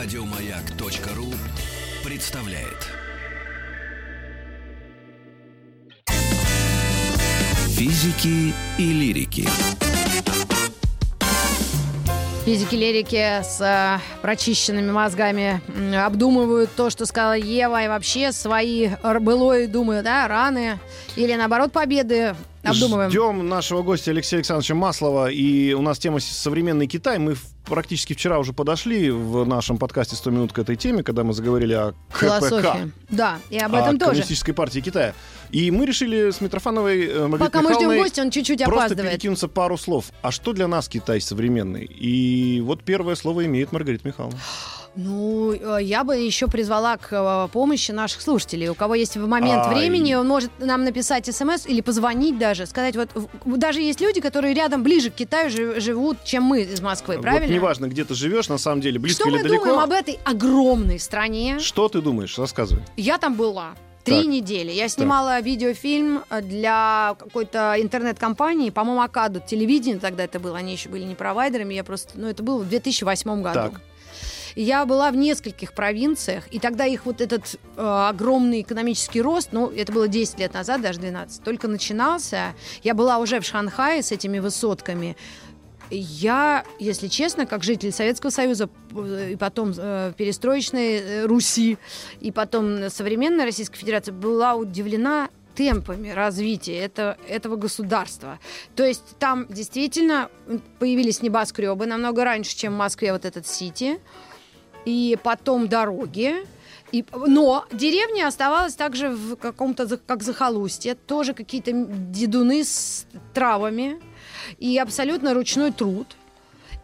Радиомаяк.ру 0.00 1.26
представляет. 2.08 2.86
Физики 7.70 8.54
и 8.78 8.92
лирики. 8.92 9.48
Физики-лирики 12.44 13.42
с 13.42 13.60
э, 13.60 13.98
прочищенными 14.22 14.92
мозгами 14.92 15.60
обдумывают 15.96 16.70
то, 16.76 16.90
что 16.90 17.04
сказала 17.04 17.36
Ева, 17.36 17.82
и 17.82 17.88
вообще 17.88 18.30
свои 18.30 18.90
былое, 19.02 19.66
думаю, 19.66 20.04
да, 20.04 20.28
раны 20.28 20.78
или, 21.16 21.34
наоборот, 21.34 21.72
победы 21.72 22.36
обдумываем. 22.70 23.10
Ждем 23.10 23.48
нашего 23.48 23.82
гостя 23.82 24.10
Алексея 24.10 24.38
Александровича 24.38 24.74
Маслова. 24.74 25.30
И 25.30 25.72
у 25.72 25.82
нас 25.82 25.98
тема 25.98 26.20
современный 26.20 26.86
Китай. 26.86 27.18
Мы 27.18 27.36
практически 27.66 28.14
вчера 28.14 28.38
уже 28.38 28.52
подошли 28.52 29.10
в 29.10 29.44
нашем 29.44 29.78
подкасте 29.78 30.16
«100 30.16 30.30
минут» 30.30 30.52
к 30.52 30.58
этой 30.58 30.76
теме, 30.76 31.02
когда 31.02 31.24
мы 31.24 31.32
заговорили 31.32 31.74
о 31.74 31.92
КПК. 32.10 32.18
Философия. 32.20 32.90
Да, 33.10 33.38
и 33.50 33.58
об 33.58 33.74
этом 33.74 33.96
о 33.96 33.98
тоже. 33.98 34.04
Коммунистической 34.10 34.54
партии 34.54 34.80
Китая. 34.80 35.14
И 35.50 35.70
мы 35.70 35.86
решили 35.86 36.30
с 36.30 36.40
Митрофановой 36.40 37.06
э, 37.06 37.26
Маргаритой 37.26 37.46
Пока 37.46 37.62
мы 37.62 37.74
ждем 37.74 37.96
гостя, 38.02 38.22
он 38.22 38.30
чуть-чуть 38.30 38.62
просто 38.64 38.84
опаздывает. 38.84 39.12
перекинуться 39.12 39.48
пару 39.48 39.78
слов. 39.78 40.06
А 40.22 40.30
что 40.30 40.52
для 40.52 40.68
нас 40.68 40.88
Китай 40.88 41.20
современный? 41.20 41.84
И 41.84 42.60
вот 42.60 42.82
первое 42.84 43.14
слово 43.14 43.46
имеет 43.46 43.72
Маргарита 43.72 44.06
Михайловна. 44.06 44.38
Ну, 45.00 45.52
э, 45.52 45.78
я 45.80 46.02
бы 46.02 46.16
еще 46.16 46.48
призвала 46.48 46.96
к 46.96 47.12
э, 47.12 47.48
помощи 47.52 47.92
наших 47.92 48.20
слушателей. 48.20 48.68
У 48.68 48.74
кого 48.74 48.96
есть 48.96 49.16
в 49.16 49.24
момент 49.28 49.66
Ай. 49.66 49.74
времени, 49.74 50.14
он 50.14 50.26
может 50.26 50.50
нам 50.58 50.82
написать 50.82 51.32
смс 51.32 51.66
или 51.66 51.80
позвонить 51.82 52.36
даже, 52.36 52.66
сказать, 52.66 52.96
вот 52.96 53.08
даже 53.44 53.80
есть 53.80 54.00
люди, 54.00 54.20
которые 54.20 54.54
рядом 54.54 54.82
ближе 54.82 55.10
к 55.10 55.14
Китаю 55.14 55.50
жи- 55.50 55.78
живут, 55.80 56.24
чем 56.24 56.42
мы 56.42 56.62
из 56.62 56.80
Москвы, 56.80 57.20
правильно? 57.20 57.46
Вот 57.46 57.54
неважно, 57.54 57.86
где 57.86 58.04
ты 58.04 58.14
живешь, 58.14 58.48
на 58.48 58.58
самом 58.58 58.80
деле, 58.80 58.98
близко 58.98 59.22
Что 59.22 59.28
или 59.30 59.36
мы 59.36 59.42
далеко. 59.48 59.64
думаем 59.66 59.80
об 59.84 59.92
этой 59.92 60.18
огромной 60.24 60.98
стране? 60.98 61.60
Что 61.60 61.88
ты 61.88 62.00
думаешь? 62.00 62.36
Рассказывай. 62.36 62.82
Я 62.96 63.18
там 63.18 63.34
была. 63.34 63.74
Три 64.02 64.22
Так. 64.22 64.26
недели. 64.26 64.72
Я 64.72 64.88
снимала 64.88 65.40
видеофильм 65.40 66.22
э, 66.28 66.42
для 66.42 67.14
какой-то 67.16 67.76
интернет-компании, 67.78 68.70
по-моему, 68.70 69.02
Акаду 69.02 69.40
телевидение 69.46 70.00
тогда 70.00 70.24
это 70.24 70.40
было, 70.40 70.58
они 70.58 70.72
еще 70.72 70.88
были 70.88 71.04
не 71.04 71.14
провайдерами, 71.14 71.74
я 71.74 71.84
просто, 71.84 72.14
ну, 72.16 72.26
это 72.26 72.42
было 72.42 72.58
в 72.58 72.68
2008 72.68 73.42
году. 73.42 73.54
Так. 73.54 73.80
Я 74.60 74.86
была 74.86 75.12
в 75.12 75.16
нескольких 75.16 75.72
провинциях, 75.72 76.52
и 76.52 76.58
тогда 76.58 76.84
их 76.84 77.06
вот 77.06 77.20
этот 77.20 77.60
э, 77.76 77.80
огромный 77.80 78.62
экономический 78.62 79.22
рост, 79.22 79.50
ну, 79.52 79.68
это 79.70 79.92
было 79.92 80.08
10 80.08 80.40
лет 80.40 80.52
назад, 80.52 80.82
даже 80.82 80.98
12, 80.98 81.44
только 81.44 81.68
начинался. 81.68 82.56
Я 82.82 82.94
была 82.94 83.18
уже 83.18 83.38
в 83.38 83.44
Шанхае 83.44 84.02
с 84.02 84.10
этими 84.10 84.40
высотками. 84.40 85.16
Я, 85.90 86.64
если 86.80 87.06
честно, 87.06 87.46
как 87.46 87.62
житель 87.62 87.92
Советского 87.92 88.30
Союза, 88.30 88.68
э, 88.96 89.30
и 89.34 89.36
потом 89.36 89.72
э, 89.78 90.12
перестроечной 90.16 90.96
э, 90.96 91.26
Руси, 91.26 91.78
и 92.18 92.32
потом 92.32 92.90
современной 92.90 93.44
Российской 93.44 93.78
Федерации, 93.78 94.10
была 94.10 94.56
удивлена 94.56 95.28
темпами 95.54 96.08
развития 96.08 96.78
это, 96.78 97.16
этого 97.28 97.54
государства. 97.54 98.40
То 98.74 98.84
есть 98.84 99.04
там 99.20 99.46
действительно 99.48 100.30
появились 100.80 101.22
небоскребы 101.22 101.86
намного 101.86 102.24
раньше, 102.24 102.56
чем 102.56 102.74
в 102.74 102.76
Москве 102.76 103.12
вот 103.12 103.24
этот 103.24 103.46
Сити, 103.46 104.00
и 104.88 105.16
потом 105.22 105.68
дороги. 105.68 106.46
И, 106.90 107.04
но 107.12 107.66
деревня 107.70 108.26
оставалась 108.26 108.74
также 108.74 109.10
в 109.10 109.36
каком-то, 109.36 109.98
как 110.06 110.22
захолустье, 110.22 110.94
тоже 110.94 111.34
какие-то 111.34 111.72
дедуны 111.72 112.64
с 112.64 113.06
травами 113.34 114.00
и 114.58 114.78
абсолютно 114.78 115.34
ручной 115.34 115.70
труд. 115.70 116.06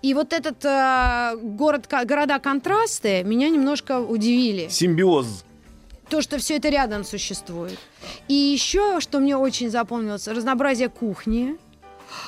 И 0.03 0.13
вот 0.13 0.35
этот 0.35 0.63
э, 0.67 1.37
город, 1.41 1.89
города 2.05 2.39
контрасты 2.39 3.25
меня 3.25 3.49
немножко 3.49 4.01
удивили. 4.01 4.69
Симбиоз. 4.69 5.45
То, 6.11 6.21
что 6.21 6.37
все 6.37 6.57
это 6.57 6.69
рядом 6.69 7.05
существует. 7.05 7.79
И 8.29 8.35
еще, 8.35 9.01
что 9.01 9.21
мне 9.21 9.39
очень 9.39 9.71
запомнилось, 9.71 10.29
разнообразие 10.29 10.91
кухни. 10.91 11.57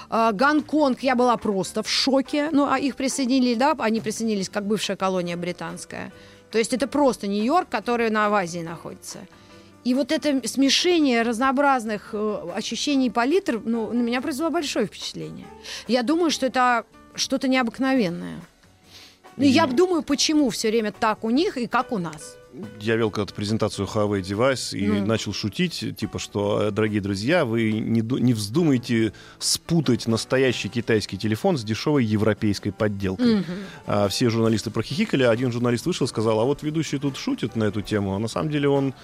А, 0.08 0.32
Гонконг, 0.32 1.02
я 1.02 1.14
была 1.14 1.36
просто 1.36 1.82
в 1.82 1.88
шоке. 1.88 2.48
Ну, 2.52 2.66
а 2.70 2.78
их 2.78 2.96
присоединили, 2.96 3.54
да, 3.54 3.74
они 3.78 4.00
присоединились 4.00 4.48
как 4.48 4.66
бывшая 4.66 4.96
колония 4.96 5.36
британская. 5.36 6.12
То 6.50 6.58
есть 6.58 6.72
это 6.72 6.86
просто 6.86 7.26
Нью-Йорк, 7.26 7.68
который 7.68 8.10
на 8.10 8.26
Азии 8.28 8.60
находится. 8.60 9.18
И 9.84 9.94
вот 9.94 10.10
это 10.10 10.46
смешение 10.48 11.22
разнообразных 11.22 12.10
э, 12.12 12.38
ощущений 12.56 13.10
палитр, 13.10 13.60
ну, 13.64 13.92
на 13.92 14.00
меня 14.00 14.20
произвело 14.20 14.50
большое 14.50 14.86
впечатление. 14.86 15.46
Я 15.86 16.02
думаю, 16.02 16.30
что 16.30 16.46
это 16.46 16.84
что-то 17.14 17.46
необыкновенное. 17.46 18.40
Ну, 19.36 19.44
я 19.44 19.66
думаю, 19.66 20.02
почему 20.02 20.50
все 20.50 20.70
время 20.70 20.92
так 20.92 21.24
у 21.24 21.30
них 21.30 21.56
и 21.56 21.66
как 21.66 21.92
у 21.92 21.98
нас. 21.98 22.35
Я 22.80 22.96
вел 22.96 23.10
когда-то 23.10 23.34
презентацию 23.34 23.86
Huawei 23.86 24.20
Device 24.20 24.76
и 24.78 24.86
Ну. 24.86 25.06
начал 25.06 25.32
шутить, 25.32 25.84
типа, 25.96 26.18
что, 26.18 26.62
э, 26.62 26.70
дорогие 26.70 27.00
друзья, 27.00 27.44
вы 27.44 27.72
не, 27.72 28.00
не 28.00 28.34
вздумайте 28.34 29.12
спутать 29.38 30.06
настоящий 30.06 30.68
китайский 30.68 31.18
телефон 31.18 31.58
с 31.58 31.64
дешевой 31.64 32.04
европейской 32.04 32.70
подделкой. 32.70 33.36
Мгм. 33.36 33.44
А, 33.86 34.08
все 34.08 34.30
журналисты 34.30 34.70
прохихикали, 34.70 35.24
а 35.24 35.30
один 35.30 35.52
журналист 35.52 35.86
вышел 35.86 36.06
и 36.06 36.08
сказал, 36.08 36.40
а 36.40 36.44
вот 36.44 36.62
ведущий 36.62 36.98
тут 36.98 37.16
шутит 37.16 37.56
на 37.56 37.64
эту 37.64 37.82
тему, 37.82 38.14
а 38.14 38.18
на 38.18 38.28
самом 38.28 38.50
деле 38.50 38.68
он 38.68 38.94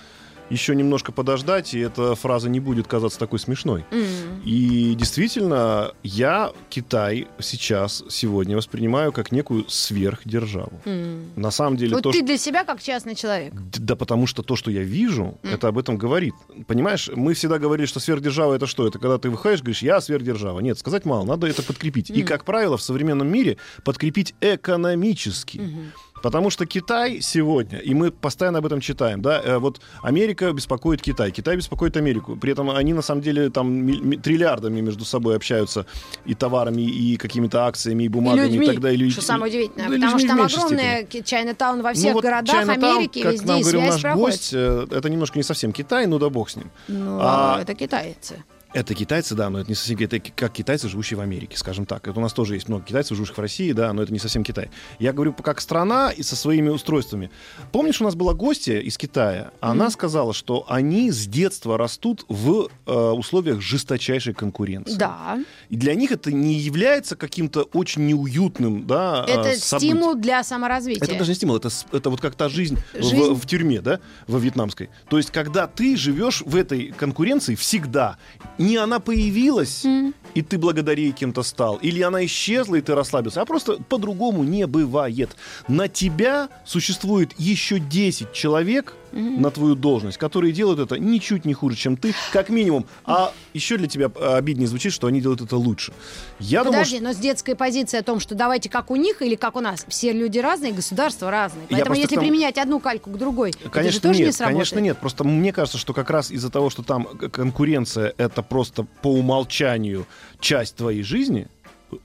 еще 0.50 0.74
немножко 0.74 1.12
подождать, 1.12 1.74
и 1.74 1.78
эта 1.80 2.14
фраза 2.14 2.48
не 2.48 2.60
будет 2.60 2.86
казаться 2.86 3.18
такой 3.18 3.38
смешной. 3.38 3.84
М. 3.90 4.42
И 4.44 4.94
действительно, 4.96 5.92
я 6.02 6.52
Китай 6.70 7.26
сейчас, 7.40 8.04
сегодня 8.10 8.56
воспринимаю 8.56 9.12
как 9.12 9.32
некую 9.32 9.64
сверхдержаву. 9.68 10.80
М. 10.84 11.30
На 11.36 11.50
самом 11.50 11.76
деле, 11.76 11.94
Вот 11.94 12.02
то, 12.02 12.10
ты 12.10 12.18
что... 12.18 12.26
для 12.26 12.38
себя 12.38 12.64
как 12.64 12.82
частный 12.82 13.14
человек. 13.14 13.54
Да 13.78 13.96
потому 13.96 14.26
что 14.26 14.42
то, 14.42 14.56
что 14.56 14.70
я 14.70 14.82
вижу, 14.82 15.38
Мгм. 15.42 15.54
это 15.54 15.68
об 15.68 15.78
этом 15.78 15.96
говорит. 15.96 16.34
Понимаешь, 16.66 17.10
мы 17.14 17.34
всегда 17.34 17.58
говорили, 17.58 17.86
что 17.86 18.00
сверхдержава 18.00 18.54
это 18.54 18.66
что? 18.66 18.86
Это 18.86 18.98
когда 18.98 19.18
ты 19.18 19.30
выходишь, 19.30 19.60
говоришь, 19.60 19.82
я 19.82 20.00
сверхдержава. 20.00 20.60
Нет, 20.60 20.78
сказать 20.78 21.04
мало, 21.04 21.24
надо 21.24 21.46
это 21.46 21.62
подкрепить. 21.62 22.10
И, 22.10 22.18
Мгм. 22.18 22.26
как 22.26 22.44
правило, 22.44 22.76
в 22.76 22.82
современном 22.82 23.28
мире 23.28 23.56
подкрепить 23.84 24.34
экономически. 24.40 25.58
Мгм. 25.58 25.92
Потому 26.22 26.50
что 26.50 26.66
Китай 26.66 27.20
сегодня, 27.20 27.78
и 27.78 27.94
мы 27.94 28.10
постоянно 28.10 28.58
об 28.58 28.66
этом 28.66 28.80
читаем, 28.80 29.20
да, 29.22 29.40
э, 29.44 29.58
вот 29.58 29.80
Америка 30.02 30.52
беспокоит 30.52 31.02
Китай, 31.02 31.30
Китай 31.32 31.56
беспокоит 31.56 31.96
Америку. 31.96 32.36
При 32.36 32.52
этом 32.52 32.70
они 32.70 32.92
на 32.92 33.02
самом 33.02 33.22
деле 33.22 33.50
там 33.50 33.72
ми- 33.72 34.00
ми- 34.00 34.16
триллиардами 34.16 34.80
между 34.80 35.04
собой 35.04 35.36
общаются 35.36 35.84
и 36.24 36.34
товарами, 36.34 36.82
и 36.82 37.16
какими-то 37.16 37.66
акциями, 37.66 38.04
и 38.04 38.08
бумагами, 38.08 38.46
и, 38.48 38.50
людьми, 38.52 38.66
так 38.66 38.80
далее. 38.80 39.10
что 39.10 39.22
самое 39.22 39.50
удивительное. 39.52 39.88
Да 39.88 39.94
и 39.94 39.98
потому 39.98 40.18
что 40.18 40.28
там 40.28 40.40
огромная 40.40 41.06
Чайна-таун 41.24 41.82
во 41.82 41.88
Ну 41.90 41.94
всех 41.94 42.14
вот 42.14 42.22
городах 42.22 42.54
Чайна-таун, 42.56 42.96
Америки, 42.96 43.22
как 43.22 43.32
везде 43.32 43.46
нам 43.46 43.58
и 43.58 43.62
говорил 43.62 43.80
наш 43.82 44.00
проходит. 44.02 44.26
гость, 44.26 44.50
э, 44.54 44.86
это 44.90 45.10
немножко 45.10 45.38
не 45.38 45.42
совсем 45.42 45.72
Китай, 45.72 46.06
ну 46.06 46.18
да 46.18 46.28
бог 46.30 46.50
с 46.50 46.56
ним. 46.56 46.70
Ну, 46.88 47.18
А- 47.20 47.58
это 47.60 47.74
китайцы. 47.74 48.44
Это 48.74 48.94
китайцы, 48.94 49.34
да, 49.34 49.50
но 49.50 49.60
это 49.60 49.68
не 49.68 49.74
совсем 49.74 49.98
это 49.98 50.18
как 50.18 50.52
китайцы, 50.52 50.88
живущие 50.88 51.18
в 51.18 51.20
Америке, 51.20 51.58
скажем 51.58 51.84
так. 51.84 52.08
Это 52.08 52.18
у 52.18 52.22
нас 52.22 52.32
тоже 52.32 52.54
есть 52.54 52.68
много 52.68 52.84
китайцев, 52.84 53.16
живущих 53.16 53.36
в 53.36 53.40
России, 53.40 53.72
да, 53.72 53.92
но 53.92 54.02
это 54.02 54.12
не 54.12 54.18
совсем 54.18 54.44
Китай. 54.44 54.70
Я 54.98 55.12
говорю 55.12 55.34
как 55.34 55.60
страна 55.60 56.10
и 56.10 56.22
со 56.22 56.36
своими 56.36 56.70
устройствами. 56.70 57.30
Помнишь, 57.70 58.00
у 58.00 58.04
нас 58.04 58.14
была 58.14 58.32
гостья 58.32 58.78
из 58.78 58.96
Китая? 58.96 59.50
Она 59.60 59.90
сказала, 59.90 60.32
что 60.32 60.64
они 60.68 61.10
с 61.10 61.26
детства 61.26 61.76
растут 61.76 62.24
в 62.28 62.68
э, 62.86 62.92
условиях 62.92 63.60
жесточайшей 63.60 64.32
конкуренции. 64.32 64.96
Да. 64.96 65.38
И 65.68 65.76
для 65.76 65.94
них 65.94 66.10
это 66.10 66.32
не 66.32 66.54
является 66.54 67.14
каким-то 67.14 67.64
очень 67.74 68.06
неуютным, 68.06 68.86
да, 68.86 69.26
э, 69.28 69.32
Это 69.32 69.60
событием. 69.60 69.98
стимул 69.98 70.14
для 70.14 70.42
саморазвития. 70.42 71.04
Это 71.04 71.18
даже 71.18 71.30
не 71.30 71.34
стимул, 71.34 71.56
это, 71.56 71.68
это 71.92 72.08
вот 72.08 72.20
как 72.22 72.34
та 72.36 72.48
жизнь, 72.48 72.78
в- 72.94 73.02
Жизнь. 73.02 73.16
В, 73.34 73.46
тюрьме, 73.46 73.82
да, 73.82 74.00
во 74.26 74.38
вьетнамской. 74.38 74.88
То 75.10 75.18
есть, 75.18 75.30
когда 75.30 75.66
ты 75.66 75.94
живешь 75.96 76.40
в 76.40 76.56
этой 76.56 76.90
конкуренции 76.92 77.54
всегда, 77.54 78.16
не 78.62 78.76
она 78.76 79.00
появилась, 79.00 79.84
М. 79.84 80.14
и 80.34 80.42
ты 80.42 80.58
благодаря 80.58 81.02
ей 81.02 81.12
кем-то 81.12 81.42
стал, 81.42 81.76
или 81.76 82.00
она 82.02 82.24
исчезла, 82.24 82.76
и 82.76 82.80
ты 82.80 82.94
расслабился, 82.94 83.42
а 83.42 83.44
просто 83.44 83.78
по-другому 83.88 84.44
не 84.44 84.66
бывает. 84.66 85.36
На 85.68 85.88
тебя 85.88 86.48
существует 86.64 87.32
еще 87.38 87.78
10 87.78 88.32
человек 88.32 88.94
на 89.12 89.50
твою 89.50 89.74
должность, 89.74 90.18
которые 90.18 90.52
делают 90.52 90.80
это 90.80 90.98
ничуть 90.98 91.44
не 91.44 91.54
хуже, 91.54 91.76
чем 91.76 91.96
ты, 91.96 92.14
как 92.32 92.48
минимум. 92.48 92.86
А 93.04 93.32
еще 93.52 93.76
для 93.76 93.86
тебя 93.88 94.06
обиднее 94.06 94.66
звучит, 94.66 94.92
что 94.92 95.06
они 95.06 95.20
делают 95.20 95.40
это 95.40 95.56
лучше. 95.56 95.92
Я 96.38 96.64
думаю, 96.64 96.80
Подожди, 96.80 97.00
но 97.00 97.12
с 97.12 97.16
детской 97.16 97.54
позиции 97.54 97.98
о 97.98 98.02
том, 98.02 98.20
что 98.20 98.34
давайте 98.34 98.68
как 98.68 98.90
у 98.90 98.96
них 98.96 99.22
или 99.22 99.34
как 99.34 99.56
у 99.56 99.60
нас. 99.60 99.84
Все 99.88 100.12
люди 100.12 100.38
разные, 100.38 100.72
государства 100.72 101.30
разные. 101.30 101.66
Поэтому 101.70 101.94
если 101.94 102.14
тому- 102.14 102.26
применять 102.28 102.58
одну 102.58 102.80
кальку 102.80 103.10
к 103.10 103.18
другой, 103.18 103.50
это 103.50 103.70
Конечно 103.70 104.00
тоже 104.00 104.18
нет, 104.20 104.26
не 104.28 104.32
сработает. 104.32 104.56
конечно 104.56 104.78
нет. 104.78 104.98
Просто 104.98 105.24
мне 105.24 105.52
кажется, 105.52 105.78
что 105.78 105.92
как 105.92 106.10
раз 106.10 106.30
из-за 106.30 106.50
того, 106.50 106.70
что 106.70 106.82
там 106.82 107.04
конкуренция 107.04 108.14
это 108.16 108.42
просто 108.42 108.84
по 109.02 109.08
умолчанию 109.08 110.06
часть 110.40 110.76
твоей 110.76 111.02
жизни, 111.02 111.48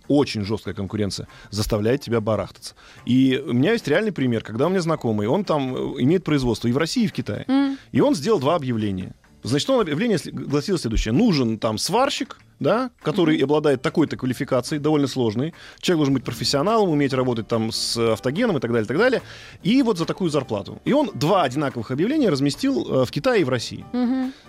очень 0.08 0.44
жесткая 0.44 0.74
конкуренция, 0.74 1.28
заставляет 1.50 2.02
тебя 2.02 2.22
барахтаться. 2.22 2.76
И 3.06 3.42
у 3.46 3.54
меня 3.54 3.74
есть 3.74 3.88
реальный 3.88 4.12
пример, 4.12 4.44
когда 4.44 4.68
у 4.68 4.70
меня 4.70 4.82
знакомый, 4.82 5.28
он 5.28 5.44
там 5.44 5.76
имеет 6.02 6.24
производство 6.24 6.68
и 6.68 6.72
в 6.72 6.78
России, 6.78 7.04
и 7.04 7.08
в 7.08 7.14
Китае. 7.14 7.46
М. 7.48 7.78
И 7.92 8.02
он 8.02 8.16
сделал 8.16 8.40
два 8.40 8.56
объявления. 8.56 9.14
Значит, 9.48 9.70
он 9.70 9.82
объявление 9.82 10.20
гласило 10.26 10.78
следующее. 10.78 11.14
Нужен 11.14 11.58
там 11.58 11.78
сварщик, 11.78 12.38
да, 12.60 12.92
который 13.02 13.38
обладает 13.38 13.82
такой-то 13.82 14.18
квалификацией, 14.18 14.82
довольно 14.82 15.08
сложной. 15.08 15.54
Человек 15.80 16.00
должен 16.00 16.14
быть 16.16 16.24
профессионалом, 16.24 16.90
уметь 16.90 17.14
работать 17.14 17.48
там 17.48 17.72
с 17.72 17.98
автогеном 17.98 18.58
и 18.58 18.60
так 18.60 18.72
далее, 18.72 18.86
и 18.86 18.88
так 18.88 18.98
далее. 18.98 19.22
И 19.64 19.82
вот 19.84 19.98
за 19.98 20.06
такую 20.06 20.30
зарплату. 20.30 20.82
И 20.86 20.94
он 20.94 21.12
два 21.14 21.44
одинаковых 21.44 21.92
объявления 21.92 22.30
разместил 22.30 23.02
э, 23.02 23.06
в 23.06 23.12
Китае 23.12 23.42
и 23.42 23.44
в 23.44 23.50
России. 23.50 23.86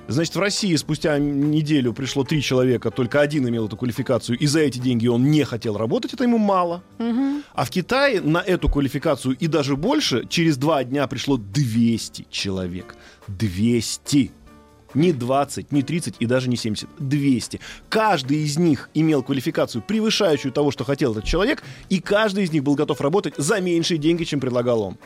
Значит, 0.08 0.36
в 0.36 0.40
России 0.40 0.74
спустя 0.76 1.18
неделю 1.18 1.92
пришло 1.92 2.24
три 2.24 2.40
человека, 2.42 2.90
только 2.90 3.20
один 3.20 3.46
имел 3.48 3.66
эту 3.66 3.76
квалификацию, 3.76 4.38
и 4.38 4.46
за 4.46 4.60
эти 4.60 4.78
деньги 4.78 5.06
он 5.06 5.30
не 5.30 5.44
хотел 5.44 5.76
работать, 5.76 6.14
это 6.14 6.24
ему 6.24 6.38
мало. 6.38 6.82
А 7.54 7.64
в 7.64 7.70
Китае 7.70 8.20
на 8.20 8.38
эту 8.38 8.68
квалификацию 8.68 9.36
и 9.36 9.46
даже 9.46 9.76
больше 9.76 10.26
через 10.28 10.56
два 10.56 10.82
дня 10.84 11.06
пришло 11.06 11.36
200 11.36 12.26
человек. 12.30 12.96
200. 13.28 14.32
Не 14.94 15.12
20, 15.12 15.72
не 15.72 15.82
30 15.82 16.16
и 16.18 16.26
даже 16.26 16.48
не 16.48 16.56
70. 16.56 16.88
200. 16.98 17.60
Каждый 17.88 18.38
из 18.38 18.58
них 18.58 18.90
имел 18.94 19.22
квалификацию, 19.22 19.82
превышающую 19.82 20.52
того, 20.52 20.70
что 20.70 20.84
хотел 20.84 21.12
этот 21.12 21.24
человек, 21.24 21.62
и 21.88 22.00
каждый 22.00 22.44
из 22.44 22.52
них 22.52 22.64
был 22.64 22.74
готов 22.74 23.00
работать 23.00 23.34
за 23.36 23.60
меньшие 23.60 23.98
деньги, 23.98 24.24
чем 24.24 24.40
предлагал 24.40 24.82
он. 24.82 24.96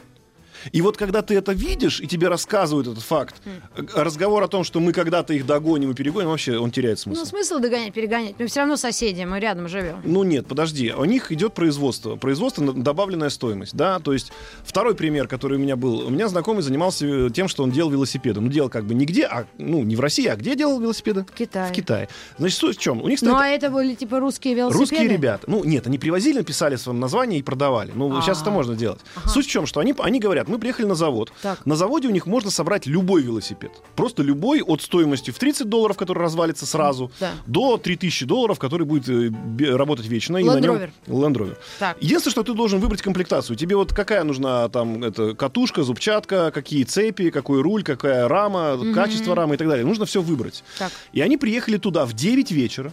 И 0.71 0.81
вот 0.83 0.97
когда 0.97 1.23
ты 1.23 1.35
это 1.35 1.53
видишь, 1.53 2.01
и 2.01 2.07
тебе 2.07 2.29
рассказывают 2.29 2.87
этот 2.87 3.03
факт, 3.03 3.37
э, 3.45 3.83
разговор 3.95 4.43
о 4.43 4.49
том, 4.49 4.63
что 4.65 4.79
мы 4.81 4.93
когда-то 4.93 5.35
их 5.35 5.47
догоним 5.47 5.91
и 5.91 5.95
перегоним, 5.95 6.29
вообще 6.29 6.59
он 6.59 6.71
теряет 6.71 6.99
смысл. 6.99 7.21
Ну, 7.21 7.27
смысл 7.27 7.59
догонять, 7.59 7.93
перегонять. 7.93 8.35
Мы 8.39 8.47
все 8.47 8.61
равно 8.61 8.77
соседи, 8.77 9.23
мы 9.25 9.41
рядом 9.41 9.69
живем. 9.69 10.01
Ну 10.05 10.23
нет, 10.23 10.47
подожди, 10.47 10.93
у 10.93 11.05
них 11.05 11.33
идет 11.33 11.55
производство, 11.55 12.17
производство 12.17 12.63
на- 12.63 12.73
добавленная 12.73 13.31
стоимость, 13.31 13.75
да, 13.75 13.99
то 13.99 14.13
есть 14.13 14.33
второй 14.65 14.95
пример, 14.95 15.29
который 15.29 15.59
у 15.59 15.61
меня 15.61 15.77
был, 15.77 16.07
у 16.07 16.11
меня 16.11 16.29
знакомый 16.29 16.63
занимался 16.63 17.07
э, 17.07 17.31
тем, 17.31 17.49
что 17.49 17.63
он 17.63 17.71
делал 17.71 17.91
велосипеды, 17.91 18.41
ну 18.41 18.49
делал 18.49 18.69
как 18.69 18.85
бы 18.85 18.95
нигде, 18.95 19.25
а 19.27 19.47
ну 19.59 19.83
не 19.83 19.97
в 19.97 20.01
России, 20.01 20.27
а 20.27 20.37
где 20.37 20.55
делал 20.55 20.81
велосипеды? 20.81 21.25
В 21.25 21.33
Китае. 21.33 21.71
В 21.73 21.73
Китае. 21.75 22.09
Значит, 22.39 22.59
суть 22.59 22.77
в 22.77 22.81
чем? 22.81 23.03
У 23.03 23.09
них 23.09 23.19
стоит 23.19 23.31
Ну, 23.33 23.39
а 23.39 23.49
это 23.49 23.71
были 23.71 23.95
типа 23.95 24.21
русские 24.21 24.55
велосипеды? 24.55 24.81
Русские 24.81 25.09
ребята. 25.09 25.45
Ну, 25.49 25.65
нет, 25.65 25.87
они 25.87 25.99
привозили, 25.99 26.39
написали 26.39 26.77
свое 26.77 26.99
название 26.99 27.39
и 27.41 27.43
продавали. 27.43 27.93
Ну, 27.95 28.17
А. 28.17 28.23
сейчас 28.23 28.43
это 28.43 28.51
можно 28.51 28.75
делать. 28.75 29.01
Суть 29.27 29.47
в 29.47 29.51
чем, 29.51 29.67
что 29.67 29.81
они, 29.81 29.95
они 29.99 30.21
говорят, 30.21 30.49
мы 30.53 30.59
приехали 30.59 30.87
на 30.87 30.95
завод. 30.95 31.33
Так. 31.43 31.65
На 31.67 31.75
заводе 31.77 32.09
у 32.09 32.11
них 32.11 32.27
можно 32.27 32.51
собрать 32.51 32.87
любой 32.87 33.23
велосипед. 33.23 33.73
Просто 33.97 34.23
любой 34.23 34.61
от 34.63 34.83
стоимости 34.83 35.31
в 35.31 35.39
30 35.39 35.69
долларов, 35.69 35.97
который 35.97 36.19
развалится 36.21 36.67
сразу, 36.67 37.11
Да. 37.21 37.33
до 37.47 37.77
3000 37.79 38.27
долларов, 38.27 38.59
который 38.59 38.87
будет 38.87 39.09
э, 39.09 39.31
работать 39.75 40.07
вечно. 40.07 40.37
и 40.37 40.43
Land 40.45 40.55
на 40.55 40.59
нем-. 40.61 40.91
Land 41.07 41.35
Rover. 41.35 41.57
Так. 41.79 41.97
Единственное, 42.01 42.33
что 42.33 42.43
ты 42.43 42.55
должен 42.55 42.81
выбрать 42.81 43.03
комплектацию. 43.03 43.57
Тебе 43.57 43.77
вот 43.77 43.93
какая 43.93 44.25
нужна 44.25 44.69
там 44.69 45.03
это, 45.03 45.35
катушка, 45.35 45.83
зубчатка, 45.83 46.51
какие 46.53 46.85
цепи, 46.85 47.31
какой 47.31 47.63
руль, 47.63 47.83
какая 47.83 48.29
рама, 48.29 48.79
качество 48.95 49.35
рамы 49.35 49.55
и 49.55 49.59
так 49.59 49.69
далее. 49.69 49.85
Нужно 49.87 50.05
все 50.05 50.21
выбрать. 50.23 50.63
Так. 50.79 50.93
И 51.13 51.21
они 51.21 51.37
приехали 51.37 51.79
туда 51.79 52.05
в 52.05 52.13
9 52.13 52.51
вечера. 52.53 52.93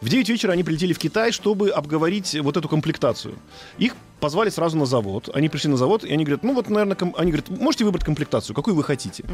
В 0.00 0.08
9 0.08 0.28
вечера 0.28 0.52
они 0.52 0.62
прилетели 0.62 0.92
в 0.92 0.98
Китай, 0.98 1.32
чтобы 1.32 1.70
обговорить 1.70 2.36
вот 2.40 2.56
эту 2.56 2.68
комплектацию. 2.68 3.34
Их 3.78 3.94
позвали 4.20 4.48
сразу 4.50 4.76
на 4.76 4.86
завод. 4.86 5.28
Они 5.34 5.48
пришли 5.48 5.70
на 5.70 5.76
завод, 5.76 6.04
и 6.04 6.12
они 6.12 6.24
говорят, 6.24 6.44
ну 6.44 6.54
вот, 6.54 6.68
наверное, 6.70 6.96
ком- 6.96 7.14
они 7.18 7.32
говорят, 7.32 7.48
можете 7.50 7.84
выбрать 7.84 8.04
комплектацию, 8.04 8.54
какую 8.54 8.74
вы 8.76 8.84
хотите. 8.84 9.24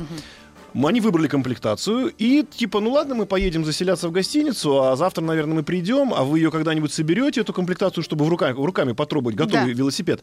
М, 0.74 0.86
Они 0.86 1.00
выбрали 1.00 1.28
комплектацию, 1.28 2.12
и 2.18 2.42
типа, 2.42 2.80
ну 2.80 2.90
ладно, 2.92 3.14
мы 3.14 3.26
поедем 3.26 3.64
заселяться 3.64 4.08
в 4.08 4.10
гостиницу, 4.12 4.82
а 4.82 4.96
завтра, 4.96 5.22
наверное, 5.22 5.54
мы 5.54 5.62
придем, 5.62 6.12
а 6.12 6.24
вы 6.24 6.40
ее 6.40 6.50
когда-нибудь 6.50 6.92
соберете, 6.92 7.42
эту 7.42 7.52
комплектацию, 7.52 8.02
чтобы 8.02 8.24
в 8.24 8.28
руками, 8.28 8.56
руками 8.56 8.92
потрогать 8.92 9.36
готовый 9.36 9.72
Да. 9.72 9.78
велосипед. 9.78 10.22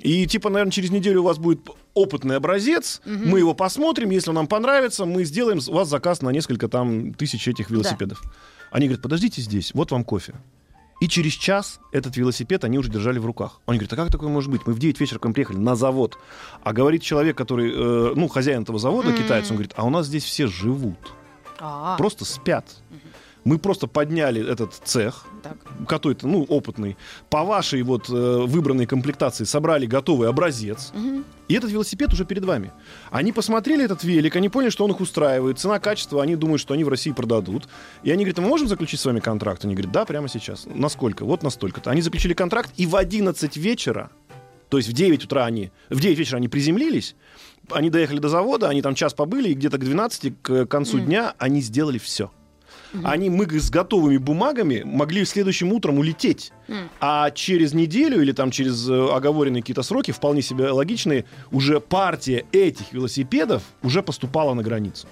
И 0.00 0.26
типа, 0.26 0.50
наверное, 0.50 0.72
через 0.72 0.90
неделю 0.90 1.20
у 1.20 1.24
вас 1.24 1.38
будет 1.38 1.60
опытный 1.94 2.36
образец, 2.36 3.00
мы 3.04 3.38
его 3.38 3.54
посмотрим, 3.54 4.10
если 4.10 4.30
он 4.30 4.34
нам 4.36 4.46
понравится, 4.48 5.04
мы 5.04 5.22
сделаем 5.24 5.60
у 5.68 5.72
вас 5.72 5.88
заказ 5.88 6.20
на 6.22 6.30
несколько 6.30 6.66
там 6.66 7.14
тысяч 7.14 7.46
этих 7.46 7.70
велосипедов. 7.70 8.22
Они 8.72 8.86
говорят, 8.86 9.02
подождите 9.02 9.42
здесь, 9.42 9.72
вот 9.74 9.90
вам 9.90 10.02
кофе. 10.02 10.34
И 11.00 11.08
через 11.08 11.32
час 11.32 11.80
этот 11.90 12.16
велосипед 12.16 12.64
они 12.64 12.78
уже 12.78 12.88
держали 12.88 13.18
в 13.18 13.26
руках. 13.26 13.60
Он 13.66 13.74
говорит, 13.74 13.92
а 13.92 13.96
как 13.96 14.10
такое 14.10 14.28
может 14.28 14.50
быть? 14.50 14.62
Мы 14.66 14.72
в 14.72 14.78
9 14.78 15.00
вечера 15.00 15.18
к 15.18 15.24
вам 15.24 15.34
приехали 15.34 15.56
на 15.56 15.74
завод. 15.74 16.16
А 16.62 16.72
говорит 16.72 17.02
человек, 17.02 17.36
который, 17.36 17.72
э, 17.72 18.12
ну, 18.14 18.28
хозяин 18.28 18.62
этого 18.62 18.78
завода, 18.78 19.12
китаец, 19.12 19.50
он 19.50 19.56
говорит, 19.56 19.72
а 19.76 19.84
у 19.84 19.90
нас 19.90 20.06
здесь 20.06 20.24
все 20.24 20.46
живут. 20.46 20.96
А, 21.58 21.96
Просто 21.96 22.24
спят. 22.24 22.66
Мы 23.44 23.58
просто 23.58 23.86
подняли 23.86 24.46
этот 24.48 24.74
цех, 24.74 25.24
какой-то, 25.88 26.28
ну, 26.28 26.44
опытный, 26.44 26.96
по 27.28 27.42
вашей 27.44 27.82
вот 27.82 28.08
э, 28.08 28.12
выбранной 28.12 28.86
комплектации 28.86 29.44
собрали 29.44 29.86
готовый 29.86 30.28
образец, 30.28 30.92
и 31.48 31.54
этот 31.54 31.70
велосипед 31.70 32.12
уже 32.12 32.24
перед 32.24 32.44
вами. 32.44 32.72
Они 33.10 33.32
посмотрели 33.32 33.84
этот 33.84 34.04
велик, 34.04 34.36
они 34.36 34.48
поняли, 34.48 34.70
что 34.70 34.84
он 34.84 34.92
их 34.92 35.00
устраивает, 35.00 35.58
цена, 35.58 35.80
качество, 35.80 36.22
они 36.22 36.36
думают, 36.36 36.60
что 36.60 36.74
они 36.74 36.84
в 36.84 36.88
России 36.88 37.10
продадут. 37.10 37.68
И 38.02 38.10
они 38.10 38.24
говорят, 38.24 38.38
«А 38.38 38.42
мы 38.42 38.48
можем 38.48 38.68
заключить 38.68 39.00
с 39.00 39.04
вами 39.04 39.20
контракт? 39.20 39.64
Они 39.64 39.74
говорят, 39.74 39.92
да, 39.92 40.04
прямо 40.04 40.28
сейчас. 40.28 40.66
Насколько? 40.66 41.24
Вот 41.24 41.42
настолько-то. 41.42 41.90
Они 41.90 42.00
заключили 42.00 42.32
контракт, 42.32 42.72
и 42.76 42.86
в 42.86 42.96
11 42.96 43.56
вечера, 43.56 44.10
то 44.68 44.78
есть 44.78 44.88
в 44.88 44.92
9 44.92 45.24
утра 45.24 45.44
они, 45.44 45.70
в 45.90 46.00
9 46.00 46.18
вечера 46.18 46.38
они 46.38 46.48
приземлились, 46.48 47.16
они 47.70 47.90
доехали 47.90 48.18
до 48.18 48.28
завода, 48.28 48.68
они 48.68 48.80
там 48.82 48.94
час 48.94 49.12
побыли, 49.12 49.50
и 49.50 49.54
где-то 49.54 49.78
к 49.78 49.84
12, 49.84 50.32
к 50.40 50.66
концу 50.66 51.00
дня 51.00 51.34
они 51.38 51.60
сделали 51.60 51.98
все. 51.98 52.30
Они 53.04 53.30
мы 53.30 53.46
с 53.58 53.70
готовыми 53.70 54.18
бумагами 54.18 54.82
могли 54.84 55.24
следующим 55.24 55.72
утром 55.72 55.98
улететь. 55.98 56.52
А 57.00 57.30
через 57.30 57.72
неделю 57.74 58.20
или 58.22 58.32
там 58.32 58.50
через 58.50 58.88
э, 58.88 59.08
оговоренные 59.12 59.62
какие-то 59.62 59.82
сроки, 59.82 60.10
вполне 60.10 60.42
себе 60.42 60.70
логичные, 60.70 61.24
уже 61.50 61.80
партия 61.80 62.44
этих 62.52 62.92
велосипедов 62.92 63.62
уже 63.82 64.02
поступала 64.02 64.54
на 64.54 64.62
границу. 64.62 65.06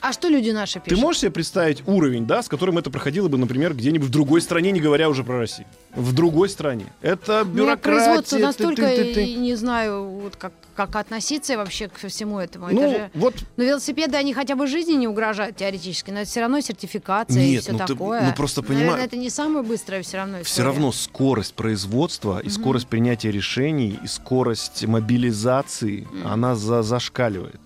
А 0.00 0.12
что 0.12 0.26
люди 0.28 0.50
наши 0.50 0.80
Ты 0.80 0.90
пишут? 0.90 1.00
можешь 1.04 1.20
себе 1.20 1.30
представить 1.30 1.84
уровень, 1.86 2.26
да, 2.26 2.42
с 2.42 2.48
которым 2.48 2.76
это 2.76 2.90
проходило 2.90 3.28
бы, 3.28 3.38
например, 3.38 3.72
где-нибудь 3.72 4.08
в 4.08 4.10
другой 4.10 4.40
стране, 4.40 4.72
не 4.72 4.80
говоря 4.80 5.08
уже 5.08 5.22
про 5.22 5.38
Россию? 5.38 5.68
В 5.94 6.12
другой 6.12 6.48
стране. 6.48 6.86
Это 7.02 7.42
У 7.42 7.44
меня 7.44 7.54
бюрократия. 7.54 7.82
производство 8.06 8.38
ты- 8.38 8.44
настолько, 8.44 8.82
ты- 8.82 8.96
ты- 9.04 9.14
ты. 9.14 9.24
и 9.26 9.36
не 9.36 9.54
знаю, 9.54 10.02
вот 10.08 10.34
как, 10.34 10.52
как 10.74 10.96
относиться 10.96 11.56
вообще 11.56 11.88
ко 11.88 12.08
всему 12.08 12.38
этому. 12.38 12.68
Ну, 12.70 12.80
это 12.82 12.90
же... 12.90 13.10
вот 13.14 13.34
Ну, 13.56 13.64
велосипеды, 13.64 14.16
они 14.16 14.32
хотя 14.34 14.54
бы 14.56 14.66
жизни 14.66 14.92
не 14.92 15.08
угрожают 15.08 15.56
теоретически, 15.56 16.10
но 16.10 16.20
это 16.20 16.30
все 16.30 16.40
равно 16.40 16.60
сертификация 16.60 17.42
и 17.42 17.50
Нет, 17.52 17.62
все 17.62 17.72
ну 17.72 17.78
ты- 17.78 17.86
такое. 17.86 18.22
ну 18.26 18.34
просто 18.34 18.62
Наверное, 18.62 18.86
понимаю- 18.86 19.04
это 19.04 19.16
не 19.16 19.30
самая 19.30 19.62
быстрая 19.62 20.02
все 20.02 20.16
равно 20.18 20.38
все 20.38 20.52
история. 20.52 20.66
равно 20.68 20.92
скорость 20.92 21.54
производства 21.54 22.38
и 22.40 22.48
скорость 22.48 22.86
принятия 22.88 23.30
решений 23.30 23.98
и 24.02 24.06
скорость 24.06 24.84
мобилизации, 24.86 26.06
она 26.24 26.54
за- 26.54 26.82
зашкаливает. 26.82 27.60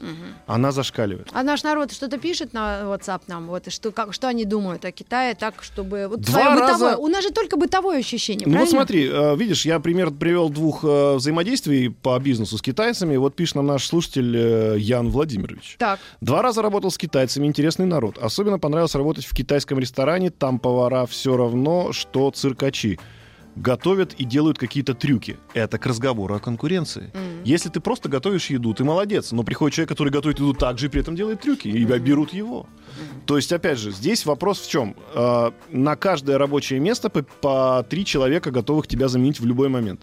Она 0.47 0.73
зашкаливает. 0.73 1.29
А 1.33 1.43
наш 1.43 1.63
народ 1.63 1.93
что-то 1.93 2.19
пишет 2.19 2.53
на 2.53 2.83
WhatsApp 2.85 3.23
нам, 3.27 3.47
вот, 3.47 3.67
и 3.67 3.71
что, 3.71 3.91
как, 3.93 4.13
что 4.13 4.29
они 4.29 4.45
думают 4.45 4.85
о 4.85 4.93
Китае, 4.93 5.35
так, 5.35 5.63
чтобы... 5.63 6.07
Вот 6.09 6.21
Два 6.21 6.33
своё 6.41 6.51
бытовое. 6.55 6.91
раза- 6.91 6.97
У 6.99 7.09
нас 7.09 7.23
же 7.25 7.31
только 7.31 7.57
бытовое 7.57 7.99
ощущение, 7.99 8.47
Ну 8.47 8.53
вот 8.53 8.59
правильно? 8.71 8.79
смотри, 8.79 9.09
э, 9.11 9.37
видишь, 9.37 9.67
я 9.67 9.81
пример 9.81 10.11
привел 10.11 10.49
двух 10.49 10.85
э, 10.85 11.15
взаимодействий 11.17 11.91
по 11.91 12.19
бизнесу 12.19 12.59
с 12.59 12.63
китайцами. 12.97 13.17
Вот 13.17 13.37
пишет 13.37 13.57
нам 13.57 13.67
наш 13.67 13.87
слушатель 13.87 14.37
э, 14.37 14.77
Ян 14.79 15.11
Владимирович. 15.11 15.77
Так, 15.79 16.01
Два 16.21 16.43
раза 16.43 16.63
работал 16.63 16.91
с 16.91 16.99
китайцами, 16.99 17.47
интересный 17.47 17.87
народ. 17.87 18.19
Особенно 18.19 18.59
понравилось 18.59 18.95
работать 18.95 19.25
в 19.27 19.35
китайском 19.35 19.79
ресторане. 19.79 20.31
Там 20.31 20.59
повара 20.59 21.07
все 21.07 21.37
равно, 21.37 21.93
что 21.93 22.31
циркачи. 22.31 22.99
Готовят 23.57 24.13
и 24.15 24.25
делают 24.25 24.59
какие-то 24.59 24.95
трюки. 24.95 25.39
Это 25.55 25.79
к 25.79 25.87
разговору 25.87 26.35
о 26.35 26.39
конкуренции. 26.39 27.11
Если 27.45 27.69
ты 27.69 27.81
просто 27.81 28.09
готовишь 28.09 28.51
еду, 28.51 28.75
ты 28.75 28.85
молодец. 28.85 29.33
Но 29.33 29.43
приходит 29.43 29.75
человек, 29.75 29.89
который 29.89 30.11
готовит 30.11 30.39
еду 30.39 30.53
так 30.53 30.79
же 30.79 30.87
и 30.87 30.89
при 30.89 31.01
этом 31.01 31.17
делает 31.17 31.41
трюки. 31.41 31.69
И 31.69 31.85
берут 31.85 32.33
его. 32.33 32.67
То 33.25 33.37
есть, 33.37 33.53
опять 33.53 33.79
же, 33.79 33.91
здесь 33.91 34.27
вопрос 34.27 34.61
в 34.61 34.71
чем? 34.71 34.95
Э, 35.15 35.51
на 35.71 35.97
каждое 35.97 36.39
рабочее 36.39 36.79
место 36.81 37.11
по, 37.11 37.23
по 37.23 37.87
три 37.89 38.05
человека 38.05 38.51
готовых 38.51 38.87
тебя 38.87 39.09
заменить 39.09 39.41
в 39.41 39.47
любой 39.47 39.69
момент. 39.69 40.03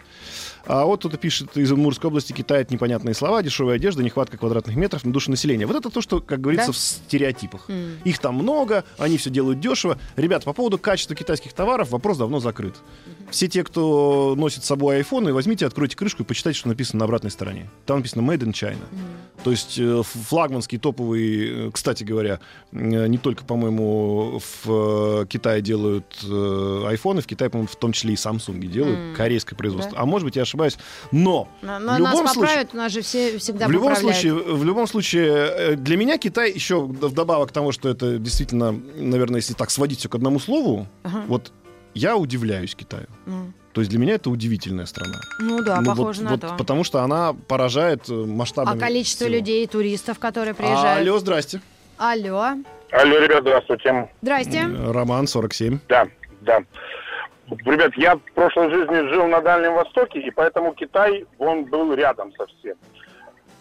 А 0.65 0.85
вот 0.85 0.99
кто-то 0.99 1.17
пишет 1.17 1.57
из 1.57 1.71
Удмуртской 1.71 2.07
области, 2.09 2.31
китает 2.31 2.71
непонятные 2.71 3.13
слова, 3.13 3.43
дешевая 3.43 3.75
одежда, 3.75 4.01
нехватка 4.01 4.37
квадратных 4.37 4.75
метров 4.75 5.03
на 5.03 5.11
душу 5.11 5.29
населения. 5.29 5.65
Вот 5.65 5.75
это 5.75 5.89
то, 5.89 6.01
что, 6.01 6.21
как 6.21 6.39
говорится, 6.39 6.67
Да? 6.67 6.73
в 6.73 6.77
стереотипах. 6.77 7.69
Их 8.05 8.19
там 8.19 8.35
много, 8.35 8.85
они 8.97 9.17
все 9.17 9.29
делают 9.29 9.59
дешево. 9.59 9.97
Ребят, 10.15 10.45
по 10.45 10.53
поводу 10.53 10.77
качества 10.77 11.15
китайских 11.15 11.53
товаров 11.53 11.91
вопрос 11.91 12.17
давно 12.17 12.39
закрыт. 12.39 12.75
Все 13.33 13.47
те, 13.47 13.63
кто 13.63 14.35
носит 14.37 14.63
с 14.63 14.67
собой 14.67 14.97
айфоны, 14.97 15.33
возьмите, 15.33 15.65
откройте 15.65 15.95
крышку 15.97 16.21
и 16.21 16.25
почитайте, 16.25 16.59
что 16.59 16.67
написано 16.67 16.99
на 16.99 17.05
обратной 17.05 17.31
стороне. 17.31 17.67
Там 17.87 17.97
написано 17.97 18.21
Made 18.21 18.43
in 18.43 18.51
China. 18.51 18.77
То 19.43 19.49
есть 19.49 19.79
э, 19.79 20.03
флагманский 20.03 20.77
топовый, 20.77 21.67
э, 21.67 21.71
кстати 21.73 22.03
говоря, 22.03 22.39
э, 22.71 23.07
не 23.07 23.17
только, 23.17 23.43
по-моему, 23.43 24.39
в 24.63 25.25
Китае 25.25 25.63
делают 25.63 26.05
айфоны, 26.23 27.21
в 27.21 27.25
Китае, 27.25 27.49
по-моему, 27.49 27.67
в 27.67 27.75
том 27.75 27.91
числе 27.91 28.13
и 28.13 28.15
Samsung 28.15 28.59
делают, 28.67 28.99
М. 28.99 29.15
корейское 29.15 29.57
производство. 29.57 29.95
Да. 29.95 30.03
А 30.03 30.05
может 30.05 30.25
быть, 30.25 30.35
я 30.35 30.43
ошибаюсь. 30.43 30.77
Но 31.11 31.47
на, 31.63 31.79
в 31.79 31.81
на- 31.83 31.97
любом 31.97 32.25
нас 32.25 32.33
случае, 32.35 32.67
у 32.71 32.77
нас 32.77 32.91
же 32.91 33.01
все 33.01 33.39
всегда 33.39 33.67
в 33.67 33.71
любом 33.71 33.93
поправляют. 33.95 34.21
случае, 34.21 34.53
в 34.55 34.63
любом 34.63 34.85
случае, 34.85 35.75
для 35.75 35.97
меня 35.97 36.19
Китай 36.19 36.51
еще 36.51 36.81
вдобавок 36.81 37.49
к 37.49 37.51
тому, 37.51 37.71
что 37.71 37.89
это 37.89 38.19
действительно, 38.19 38.71
наверное, 38.95 39.37
если 39.39 39.55
так 39.55 39.71
сводить 39.71 39.97
все 39.97 40.07
к 40.09 40.13
одному 40.13 40.39
слову, 40.39 40.87
Ага. 41.01 41.23
вот 41.27 41.51
я 41.93 42.15
удивляюсь 42.17 42.75
Китаю. 42.75 43.07
М. 43.25 43.53
То 43.73 43.81
есть 43.81 43.89
для 43.89 43.99
меня 43.99 44.15
это 44.15 44.29
удивительная 44.29 44.85
страна. 44.85 45.19
Ну 45.39 45.63
да, 45.63 45.81
Ну, 45.81 45.89
вот- 45.89 45.97
похоже 45.97 46.23
на 46.23 46.31
вот 46.31 46.41
то. 46.41 46.55
Потому 46.57 46.83
что 46.83 47.01
она 47.01 47.33
поражает 47.33 48.07
э, 48.09 48.13
А 48.13 48.25
масштабами. 48.27 48.79
количество 48.79 49.25
всего. 49.25 49.37
людей, 49.37 49.65
туристов, 49.67 50.19
которые 50.19 50.53
приезжают. 50.53 51.07
Алло, 51.07 51.17
здрасте. 51.19 51.61
Алло. 51.97 52.49
Алло, 52.91 53.19
ребят, 53.19 53.41
здравствуйте. 53.41 54.09
Здрасте. 54.21 54.61
Роман, 54.89 55.25
47. 55.27 55.79
Да, 55.89 56.07
да. 56.41 56.59
Ребят, 57.65 57.91
я 57.97 58.15
в 58.15 58.19
прошлой 58.35 58.69
жизни 58.71 59.09
жил 59.13 59.27
на 59.27 59.41
Дальнем 59.41 59.73
Востоке, 59.73 60.19
и 60.19 60.31
поэтому 60.31 60.73
Китай, 60.73 61.25
он 61.39 61.65
был 61.65 61.93
рядом 61.93 62.31
совсем. 62.37 62.75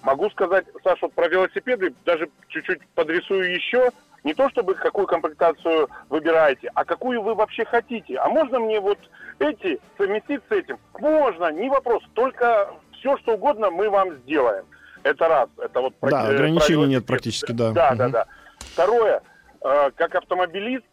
Могу 0.03 0.29
сказать, 0.31 0.65
Саша, 0.85 0.99
вот 1.03 1.13
про 1.15 1.29
велосипеды 1.29 1.95
даже 2.05 2.29
чуть-чуть 2.49 2.81
подрисую 2.95 3.55
еще. 3.55 3.91
Не 4.25 4.35
то, 4.35 4.49
чтобы 4.51 4.75
какую 4.75 5.07
комплектацию 5.07 5.89
выбираете, 6.09 6.71
а 6.75 6.85
какую 6.85 7.23
вы 7.23 7.35
вообще 7.35 7.65
хотите. 7.65 8.17
А 8.19 8.29
можно 8.29 8.61
мне 8.61 8.81
вот 8.81 8.99
эти 9.41 9.81
совместить 9.99 10.41
с 10.49 10.53
этим? 10.53 10.79
Можно, 10.99 11.51
не 11.51 11.69
вопрос. 11.69 12.03
Только 12.15 12.71
все, 12.99 13.17
что 13.19 13.35
угодно, 13.35 13.71
мы 13.71 13.91
вам 13.91 14.15
сделаем. 14.19 14.65
Это 15.03 15.27
раз. 15.29 15.49
Это 15.59 15.81
вот 15.81 15.95
Да, 16.03 16.31
э, 16.31 16.35
ограничений 16.37 16.87
нет 16.87 17.05
практически, 17.05 17.51
да. 17.51 17.73
Да, 17.73 17.95
да, 17.97 18.05
Мгм. 18.05 18.13
да. 18.13 18.27
Второе. 18.61 19.23
э, 19.65 19.91
Как 19.97 20.15
автомобилист, 20.15 20.85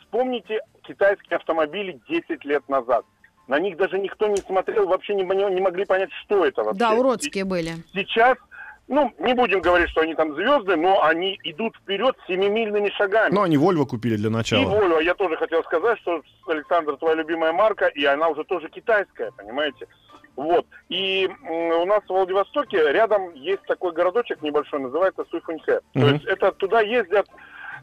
вспомните 0.00 0.60
китайские 0.82 1.36
автомобили 1.36 2.00
10 2.08 2.42
лет 2.46 2.66
назад. 2.68 3.04
На 3.48 3.58
них 3.58 3.76
даже 3.76 3.98
никто 3.98 4.26
не 4.28 4.36
смотрел, 4.38 4.86
вообще 4.86 5.14
не, 5.14 5.22
не 5.24 5.60
могли 5.60 5.84
понять, 5.84 6.10
что 6.24 6.44
это 6.46 6.62
вообще. 6.62 6.78
Да, 6.78 6.92
уродские 6.92 7.44
были. 7.44 7.72
Сейчас, 7.94 8.36
ну, 8.88 9.12
не 9.18 9.34
будем 9.34 9.60
говорить, 9.60 9.90
что 9.90 10.00
они 10.00 10.14
там 10.14 10.34
звезды, 10.34 10.76
но 10.76 11.02
они 11.02 11.38
идут 11.44 11.76
вперед 11.76 12.16
семимильными 12.26 12.88
шагами. 12.90 13.34
Ну, 13.34 13.42
они 13.42 13.56
Вольво 13.58 13.84
купили 13.84 14.16
для 14.16 14.28
И 14.28 14.32
начала. 14.32 14.64
Volvo, 14.64 15.02
я 15.02 15.14
тоже 15.14 15.36
хотел 15.36 15.62
сказать, 15.64 15.98
что 16.00 16.22
Александр, 16.46 16.96
твоя 16.96 17.16
любимая 17.16 17.52
марка, 17.52 17.86
и 17.86 18.04
она 18.04 18.28
уже 18.28 18.44
тоже 18.44 18.68
китайская, 18.68 19.30
понимаете? 19.36 19.86
Вот. 20.36 20.66
И 20.88 21.28
у 21.48 21.84
нас 21.84 22.00
в 22.04 22.08
Владивостоке 22.08 22.92
рядом 22.92 23.34
есть 23.34 23.62
такой 23.66 23.92
городочек 23.92 24.40
небольшой, 24.40 24.80
называется 24.80 25.24
Суйфуньхэ. 25.30 25.80
То 25.92 25.98
Мгм. 25.98 26.14
есть 26.14 26.24
это 26.24 26.52
туда 26.52 26.80
ездят, 26.80 27.26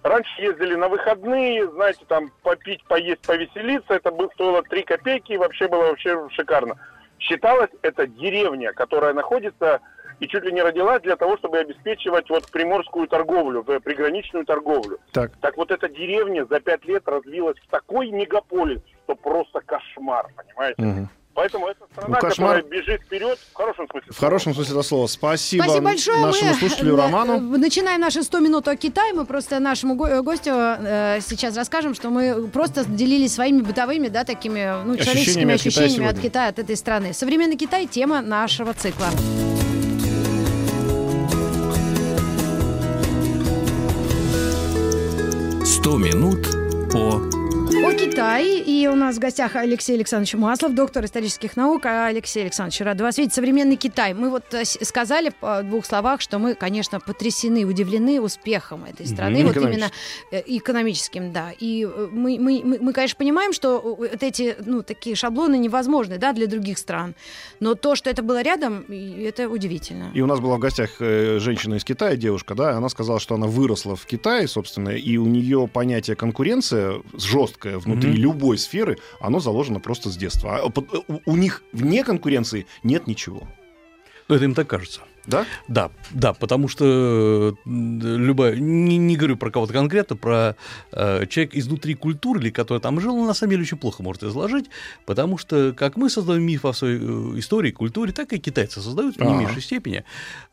раньше 0.03 0.41
ездили 0.41 0.75
на 0.75 0.87
выходные, 0.87 1.69
знаете, 1.71 2.05
там 2.07 2.31
попить, 2.41 2.83
поесть, 2.85 3.27
повеселиться, 3.27 3.93
это 3.93 4.09
бы 4.11 4.29
стоило 4.33 4.63
3 4.63 4.83
копейки, 4.83 5.33
и 5.33 5.37
вообще 5.37 5.67
было 5.67 5.87
вообще 5.87 6.17
шикарно. 6.31 6.75
Считалось, 7.19 7.69
это 7.81 8.07
деревня, 8.07 8.73
которая 8.73 9.13
находится 9.13 9.81
и 10.19 10.27
чуть 10.27 10.43
ли 10.43 10.51
не 10.51 10.61
родилась 10.61 11.01
для 11.01 11.15
того, 11.15 11.37
чтобы 11.37 11.57
обеспечивать 11.59 12.29
вот 12.29 12.49
приморскую 12.51 13.07
торговлю, 13.07 13.63
э, 13.67 13.79
приграничную 13.79 14.45
торговлю. 14.45 14.97
Так. 15.11 15.31
Так 15.41 15.57
вот 15.57 15.71
эта 15.71 15.89
деревня 15.89 16.45
за 16.49 16.59
пять 16.59 16.85
лет 16.85 17.03
развилась 17.07 17.57
в 17.65 17.69
такой 17.69 18.09
мегаполис, 18.11 18.79
что 19.03 19.15
просто 19.15 19.59
кошмар, 19.65 20.27
понимаете? 20.35 20.81
Мгм. 20.81 21.09
Поэтому 21.33 21.67
это 21.67 21.85
страна, 21.91 22.17
Ну, 22.21 22.27
кошмар- 22.29 22.29
которая 22.29 22.61
бежит 22.63 23.01
вперед 23.01 23.37
в 23.37 23.53
хорошем 23.57 23.89
смысле. 23.89 24.09
В 24.13 24.17
хорошем 24.17 24.53
смысле 24.53 24.71
этого 24.71 24.83
слова. 24.83 25.07
Спасибо, 25.07 25.63
Спасибо 25.63 25.83
большое. 25.83 26.17
нашему 26.21 26.49
Мы, 26.51 26.55
слушателю 26.55 26.93
э, 26.93 26.97
Роману. 27.01 27.33
э, 27.35 27.57
Начинаем 27.57 27.99
наши 27.99 28.23
100 28.23 28.39
минут 28.39 28.67
о 28.69 28.77
Китае. 28.77 29.11
Мы 29.13 29.25
просто 29.25 29.59
нашему 29.59 29.95
го- 29.95 30.23
гостю 30.23 30.51
э, 30.53 31.19
сейчас 31.19 31.57
расскажем, 31.57 31.93
что 31.93 32.09
мы 32.09 32.47
просто 32.47 32.85
делились 32.85 33.33
своими 33.35 33.61
бытовыми, 33.63 34.07
да, 34.07 34.23
такими 34.23 34.81
ну, 34.85 34.93
Ощущениями 34.93 35.03
человеческими 35.03 35.53
от 35.55 35.59
Китая 35.61 35.85
ощущениями 35.85 36.11
от. 36.17 36.19
Китая, 36.21 36.47
от 36.47 36.59
этой 36.59 36.77
страны. 36.77 37.13
Современный 37.13 37.57
Китай– 37.57 37.85
тема 37.87 38.21
нашего 38.21 38.73
цикла. 38.73 39.07
100 45.85 45.97
минут 45.99 46.47
по 46.91 47.34
О 47.65 47.93
Китае. 47.93 48.59
И 48.59 48.87
у 48.87 48.93
нас 48.93 49.15
в 49.15 49.19
гостях 49.19 49.55
Алексей 49.55 49.95
Александрович 49.95 50.35
Маслов, 50.35 50.75
доктор 50.75 51.03
исторических 51.05 51.57
наук. 51.57 51.87
Алексей 51.87 52.43
Александрович, 52.43 52.79
рад 52.81 53.01
вас 53.01 53.17
видеть. 53.17 53.33
Современный 53.33 53.75
Китай. 53.75 54.13
Мы 54.13 54.29
вот 54.29 54.53
э, 54.53 54.65
сказали 54.65 55.31
в 55.41 55.63
двух 55.63 55.85
словах, 55.87 56.21
что 56.21 56.37
мы, 56.37 56.53
конечно, 56.53 56.99
потрясены, 56.99 57.65
удивлены 57.65 58.21
успехом 58.21 58.85
этой 58.85 59.07
страны. 59.07 59.39
Мгм. 59.39 59.47
Вот 59.47 59.57
именно 59.57 59.91
э, 60.31 60.43
экономическим, 60.45 61.33
да. 61.33 61.53
И 61.59 61.85
э, 61.85 62.07
мы, 62.11 62.37
мы, 62.39 62.61
мы, 62.63 62.77
мы, 62.79 62.93
конечно, 62.93 63.17
понимаем, 63.17 63.51
что 63.51 63.79
вот 63.81 64.21
эти, 64.21 64.55
ну, 64.63 64.83
такие 64.83 65.15
шаблоны 65.15 65.57
невозможны, 65.57 66.19
да, 66.19 66.33
для 66.33 66.45
других 66.45 66.77
стран. 66.77 67.15
Но 67.59 67.73
то, 67.73 67.95
что 67.95 68.11
это 68.11 68.21
было 68.21 68.43
рядом, 68.43 68.85
это 68.89 69.49
удивительно. 69.49 70.11
И 70.13 70.21
у 70.21 70.27
нас 70.27 70.39
была 70.39 70.57
в 70.57 70.59
гостях 70.59 70.99
женщина 70.99 71.75
из 71.75 71.83
Китая, 71.83 72.15
девушка, 72.15 72.53
да, 72.53 72.77
она 72.77 72.89
сказала, 72.89 73.19
что 73.19 73.33
она 73.33 73.47
выросла 73.47 73.95
в 73.95 74.05
Китае, 74.05 74.47
собственно, 74.47 74.89
и 74.89 75.17
у 75.17 75.25
нее 75.25 75.67
понятие 75.67 76.15
конкуренция 76.15 77.01
жесткое 77.55 77.77
внутри 77.79 78.11
Мгм. 78.11 78.19
любой 78.19 78.57
сферы, 78.57 78.97
оно 79.19 79.39
заложено 79.39 79.79
просто 79.79 80.09
с 80.09 80.17
детства. 80.17 80.57
А 80.57 80.69
под- 80.69 80.93
у, 81.07 81.21
у 81.25 81.35
них 81.35 81.63
вне 81.71 82.03
конкуренции 82.03 82.65
нет 82.83 83.07
ничего. 83.07 83.47
Ну, 84.27 84.35
это 84.35 84.45
им 84.45 84.53
так 84.53 84.67
кажется. 84.67 85.01
Да? 85.27 85.45
Да, 85.67 85.91
да, 86.11 86.33
потому 86.33 86.67
что 86.67 86.85
э, 86.85 87.69
любая, 87.69 88.55
не, 88.55 88.97
не 88.97 89.15
говорю 89.17 89.37
про 89.37 89.49
кого-то 89.51 89.73
конкретно, 89.73 90.15
про 90.15 90.55
э, 90.91 91.25
человек 91.27 91.55
изнутри 91.55 91.95
культуры, 91.95 92.39
или 92.39 92.49
который 92.49 92.79
там 92.79 92.99
жил, 92.99 93.15
он 93.15 93.25
на 93.25 93.33
самом 93.33 93.51
деле 93.51 93.63
очень 93.63 93.77
плохо 93.77 94.03
может 94.03 94.23
изложить, 94.23 94.65
потому 95.05 95.37
что 95.37 95.73
как 95.75 95.95
мы 95.97 96.09
создаем 96.09 96.43
миф 96.43 96.65
о 96.65 96.73
своей 96.73 96.99
э, 96.99 97.39
истории, 97.39 97.71
культуре, 97.71 98.11
так 98.11 98.33
и 98.33 98.37
китайцы 98.39 98.81
создают 98.81 99.15
в 99.15 99.19
не 99.19 99.27
Ага. 99.27 99.39
меньшей 99.39 99.61
степени, 99.61 100.03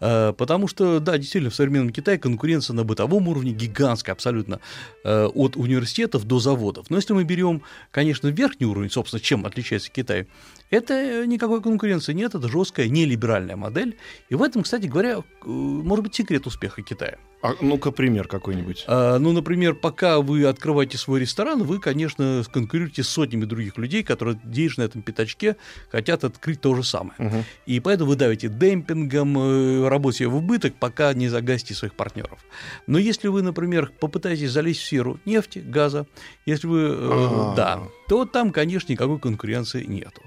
Э, 0.01 0.33
потому 0.37 0.69
что, 0.69 1.01
да, 1.01 1.19
действительно, 1.19 1.51
в 1.51 1.55
современном 1.55 1.91
Китае 1.91 2.19
конкуренция 2.19 2.75
на 2.75 2.85
бытовом 2.85 3.29
уровне 3.29 3.53
гигантская 3.53 4.15
абсолютно, 4.15 4.61
э, 5.05 5.27
от 5.27 5.57
университетов 5.57 6.25
до 6.25 6.41
заводов. 6.41 6.91
Но 6.91 6.97
если 6.97 7.13
мы 7.13 7.25
берем, 7.25 7.63
конечно, 7.91 8.29
верхний 8.29 8.67
уровень, 8.67 8.91
собственно, 8.91 9.21
чем 9.21 9.47
отличается 9.47 9.91
Китай, 9.91 10.27
это 10.71 11.27
никакой 11.27 11.61
конкуренции 11.63 12.15
нет, 12.15 12.35
это 12.35 12.49
жесткая 12.49 12.89
нелиберальная 12.89 13.57
модель. 13.57 13.97
И 14.31 14.35
в 14.35 14.43
этом, 14.43 14.62
кстати 14.63 14.87
говоря, 14.87 15.19
э, 15.19 15.23
может 15.47 16.05
быть 16.05 16.15
секрет 16.15 16.47
успеха 16.47 16.83
Китая. 16.83 17.19
А, 17.43 17.55
ну-ка, 17.61 17.91
пример 17.91 18.29
какой-нибудь. 18.29 18.85
А, 18.87 19.19
Ну, 19.19 19.33
например, 19.33 19.75
пока 19.75 20.21
вы 20.21 20.45
открываете 20.45 20.97
свой 20.97 21.21
ресторан, 21.21 21.65
вы, 21.65 21.81
конечно, 21.81 22.43
конкурируете 22.53 23.03
с 23.03 23.09
сотнями 23.09 23.45
других 23.47 23.77
людей, 23.79 24.05
которые, 24.05 24.39
деятельны 24.45 24.85
на 24.85 24.89
этом 24.89 25.03
пятачке, 25.03 25.57
хотят 25.91 26.23
открыть 26.23 26.61
то 26.61 26.75
же 26.77 26.85
самое. 26.85 27.15
Мгм. 27.19 27.45
И 27.67 27.81
поэтому 27.81 28.11
вы 28.11 28.17
давите 28.17 28.49
демпингом, 28.49 29.37
э, 29.39 29.89
работе 29.89 30.27
в 30.29 30.37
убыток, 30.37 30.75
пока 30.79 31.13
не 31.15 31.29
загасите 31.29 31.75
своих 31.75 31.95
партнеров. 31.95 32.39
Но 32.87 32.99
если 32.99 33.27
вы, 33.27 33.43
например, 33.43 33.91
попытаетесь 33.99 34.53
залезть 34.53 34.81
в 34.81 34.85
сферу 34.85 35.19
нефти, 35.25 35.59
газа, 35.59 36.07
если 36.47 36.69
вы, 36.69 36.81
э, 36.81 36.95
А. 37.01 37.55
да, 37.57 37.81
то 38.09 38.25
там, 38.25 38.53
конечно, 38.53 38.93
никакой 38.93 39.19
конкуренции 39.19 39.85
нету. 39.85 40.23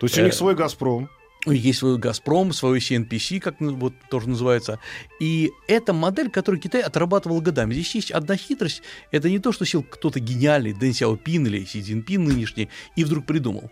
То 0.00 0.06
есть 0.06 0.18
у 0.18 0.22
них 0.22 0.32
Э, 0.32 0.36
свой 0.36 0.54
«Газпром». 0.54 1.08
Есть 1.46 1.78
свой 1.78 1.98
«Газпром», 1.98 2.52
свой 2.52 2.78
CNPC, 2.78 3.40
как 3.40 3.60
вот 3.60 3.94
тоже 4.10 4.28
называется. 4.28 4.78
И 5.20 5.52
это 5.68 5.92
модель, 5.92 6.30
которую 6.30 6.60
Китай 6.60 6.82
отрабатывал 6.82 7.40
годами. 7.40 7.72
Здесь 7.72 7.94
есть 7.94 8.10
одна 8.10 8.36
хитрость. 8.36 8.82
Это 9.12 9.30
не 9.30 9.38
то, 9.38 9.52
что 9.52 9.64
сел 9.64 9.82
кто-то 9.82 10.18
гениальный, 10.18 10.72
Дэн 10.72 10.92
Сяопин 10.92 11.46
или 11.46 11.64
Си 11.64 11.82
Цзиньпин 11.82 12.24
нынешний, 12.24 12.68
и 12.96 13.04
вдруг 13.04 13.26
придумал. 13.26 13.70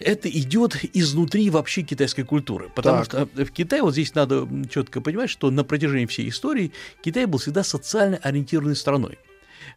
Это 0.00 0.28
идет 0.28 0.76
изнутри 0.92 1.50
вообще 1.50 1.82
китайской 1.82 2.24
культуры. 2.24 2.70
Потому 2.74 3.04
Так. 3.04 3.28
что 3.30 3.44
в 3.44 3.50
Китае, 3.52 3.82
вот 3.82 3.92
здесь 3.92 4.14
надо 4.14 4.48
четко 4.70 5.00
понимать, 5.00 5.30
что 5.30 5.50
на 5.50 5.62
протяжении 5.62 6.06
всей 6.06 6.28
истории 6.28 6.72
Китай 7.02 7.26
был 7.26 7.38
всегда 7.38 7.62
социально 7.62 8.16
ориентированной 8.16 8.76
страной. 8.76 9.18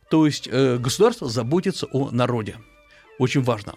То 0.09 0.25
есть 0.25 0.47
э, 0.51 0.77
государство 0.77 1.29
заботится 1.29 1.87
о 1.91 2.09
народе. 2.11 2.57
Очень 3.19 3.41
важно. 3.41 3.75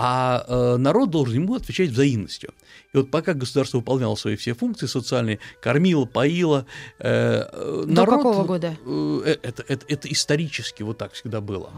А 0.00 0.44
э, 0.46 0.76
народ 0.76 1.10
должен 1.10 1.42
ему 1.42 1.56
отвечать 1.56 1.90
взаимностью. 1.90 2.54
И 2.92 2.96
вот 2.96 3.10
пока 3.10 3.34
государство 3.34 3.78
выполняло 3.78 4.14
свои 4.14 4.36
все 4.36 4.54
функции 4.54 4.86
социальные, 4.86 5.40
кормило, 5.60 6.04
поило, 6.04 6.66
э, 7.00 7.42
э, 7.52 7.82
До 7.84 7.92
народ, 7.92 8.16
какого 8.18 8.44
года? 8.44 8.76
э, 8.86 9.36
это, 9.42 9.64
это, 9.66 9.84
это 9.88 10.12
исторически 10.12 10.84
вот 10.84 10.98
так 10.98 11.12
всегда 11.14 11.40
было. 11.40 11.72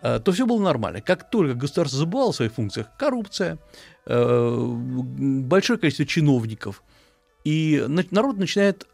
Э, 0.00 0.18
То 0.18 0.32
все 0.32 0.46
было 0.46 0.62
нормально. 0.62 1.02
Как 1.02 1.28
только 1.30 1.52
государство 1.52 1.98
забывало 1.98 2.30
о 2.30 2.32
своих 2.32 2.54
функциях, 2.54 2.86
коррупция, 2.98 3.58
э, 4.06 4.56
большое 4.66 5.78
количество 5.78 6.06
чиновников, 6.06 6.82
и 7.44 7.84
на- 7.86 8.04
народ 8.10 8.38
начинает 8.38 8.86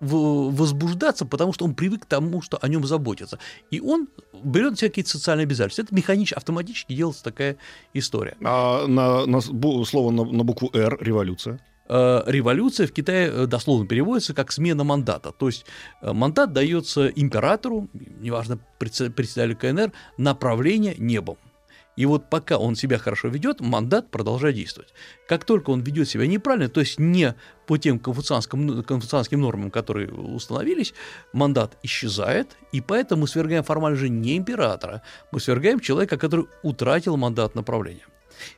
возбуждаться, 0.00 1.26
потому 1.26 1.52
что 1.52 1.64
он 1.64 1.74
привык 1.74 2.02
к 2.02 2.06
тому, 2.06 2.42
что 2.42 2.58
о 2.60 2.68
нем 2.68 2.84
заботятся. 2.86 3.38
И 3.70 3.80
он 3.80 4.08
берет 4.42 4.72
на 4.72 4.76
себя 4.76 4.88
какие-то 4.88 5.10
социальные 5.10 5.44
обязательства. 5.44 5.82
Это 5.82 5.94
механически, 5.94 6.36
автоматически 6.36 6.94
делается 6.94 7.22
такая 7.22 7.56
история. 7.94 8.36
А 8.42 8.86
на, 8.86 9.26
на 9.26 9.40
слово 9.40 10.10
на, 10.10 10.24
на 10.24 10.44
букву 10.44 10.70
«Р»— 10.72 10.96
революция. 11.00 11.60
Э, 11.90 12.22
Революция 12.26 12.86
в 12.86 12.92
Китае 12.92 13.28
э, 13.28 13.46
дословно 13.46 13.86
переводится 13.86 14.32
как 14.32 14.52
смена 14.52 14.84
мандата. 14.84 15.32
То 15.32 15.48
есть 15.48 15.66
э, 16.00 16.12
мандат 16.12 16.52
дается 16.52 17.08
императору, 17.08 17.88
неважно, 17.92 18.60
предсе- 18.78 19.10
председателю 19.10 19.56
КНР, 19.56 19.92
направление 20.16 20.94
небом. 20.98 21.36
И 22.00 22.06
вот 22.06 22.30
пока 22.30 22.56
он 22.56 22.76
себя 22.76 22.96
хорошо 22.96 23.28
ведет, 23.28 23.60
мандат 23.60 24.10
продолжает 24.10 24.54
действовать. 24.54 24.94
Как 25.28 25.44
только 25.44 25.68
он 25.68 25.82
ведет 25.82 26.08
себя 26.08 26.26
неправильно, 26.26 26.70
то 26.70 26.80
есть 26.80 26.98
не 26.98 27.34
по 27.66 27.76
тем 27.76 27.98
конфуцианским, 27.98 28.82
конфуцианским 28.84 29.38
нормам, 29.38 29.70
которые 29.70 30.08
установились, 30.10 30.94
мандат 31.34 31.76
исчезает, 31.82 32.56
и 32.72 32.80
поэтому 32.80 33.20
мы 33.20 33.28
свергаем 33.28 33.64
формально 33.64 33.98
же 33.98 34.08
не 34.08 34.38
императора, 34.38 35.02
мы 35.30 35.40
свергаем 35.40 35.78
человека, 35.78 36.16
который 36.16 36.46
утратил 36.62 37.18
мандат 37.18 37.54
направления. 37.54 38.06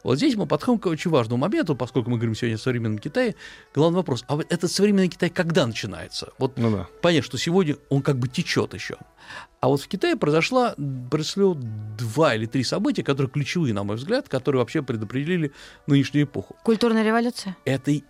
Вот 0.02 0.16
здесь 0.16 0.34
мы 0.36 0.46
подходим 0.46 0.78
к 0.80 0.86
очень 0.86 1.10
важному 1.10 1.40
моменту, 1.40 1.74
поскольку 1.76 2.10
мы 2.10 2.16
говорим 2.16 2.34
сегодня 2.34 2.56
о 2.56 2.58
современном 2.58 2.98
Китае. 2.98 3.34
Главный 3.74 3.96
вопрос, 3.96 4.24
а 4.28 4.36
вот 4.36 4.46
этот 4.52 4.70
современный 4.70 5.08
Китай 5.08 5.30
когда 5.30 5.66
начинается? 5.66 6.32
Вот 6.38 6.56
Ну 6.58 6.70
да. 6.70 6.88
понятно, 7.00 7.26
что 7.26 7.38
сегодня 7.38 7.76
он 7.88 8.02
как 8.02 8.18
бы 8.18 8.28
течет 8.28 8.74
еще. 8.74 8.96
А 9.60 9.68
вот 9.68 9.80
в 9.80 9.88
Китае 9.88 10.16
произошло, 10.16 10.74
произошло 11.10 11.56
два 11.98 12.34
или 12.34 12.46
три 12.46 12.64
события, 12.64 13.02
которые 13.04 13.30
ключевые, 13.30 13.72
на 13.74 13.84
мой 13.84 13.96
взгляд, 13.96 14.28
которые 14.28 14.60
вообще 14.60 14.82
предопределили 14.82 15.52
нынешнюю 15.86 16.24
эпоху. 16.26 16.56
Культурная 16.64 17.04
революция? 17.04 17.56
Это 17.64 17.90
и 17.92 18.02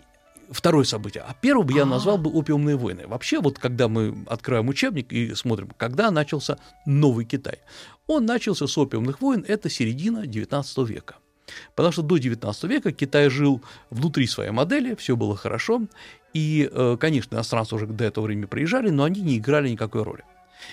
второе 0.50 0.84
событие. 0.84 1.22
А 1.26 1.34
первым 1.40 1.66
бы 1.66 1.72
я 1.72 1.82
А. 1.82 1.86
назвал 1.86 2.18
бы 2.18 2.30
опиумные 2.30 2.76
войны. 2.76 3.06
Вообще, 3.06 3.40
вот 3.40 3.58
когда 3.58 3.88
мы 3.88 4.24
открываем 4.26 4.68
учебник 4.68 5.12
и 5.12 5.34
смотрим, 5.34 5.70
когда 5.76 6.10
начался 6.10 6.58
новый 6.86 7.24
Китай. 7.24 7.58
Он 8.06 8.26
начался 8.26 8.66
с 8.66 8.76
опиумных 8.76 9.20
войн, 9.20 9.44
это 9.46 9.70
середина 9.70 10.24
XIX 10.26 10.86
века. 10.86 11.16
Потому 11.74 11.92
что 11.92 12.02
до 12.02 12.16
XIX 12.16 12.68
века 12.68 12.92
Китай 12.92 13.28
жил 13.28 13.62
внутри 13.90 14.26
своей 14.26 14.50
модели, 14.50 14.94
все 14.94 15.16
было 15.16 15.36
хорошо, 15.36 15.82
и, 16.34 16.68
э, 16.70 16.96
конечно, 16.98 17.34
иностранцы 17.34 17.74
уже 17.74 17.86
до 17.86 18.04
этого 18.04 18.24
времени 18.26 18.46
приезжали, 18.46 18.90
но 18.90 19.04
они 19.04 19.20
не 19.20 19.38
играли 19.38 19.68
никакой 19.68 20.02
роли. 20.02 20.24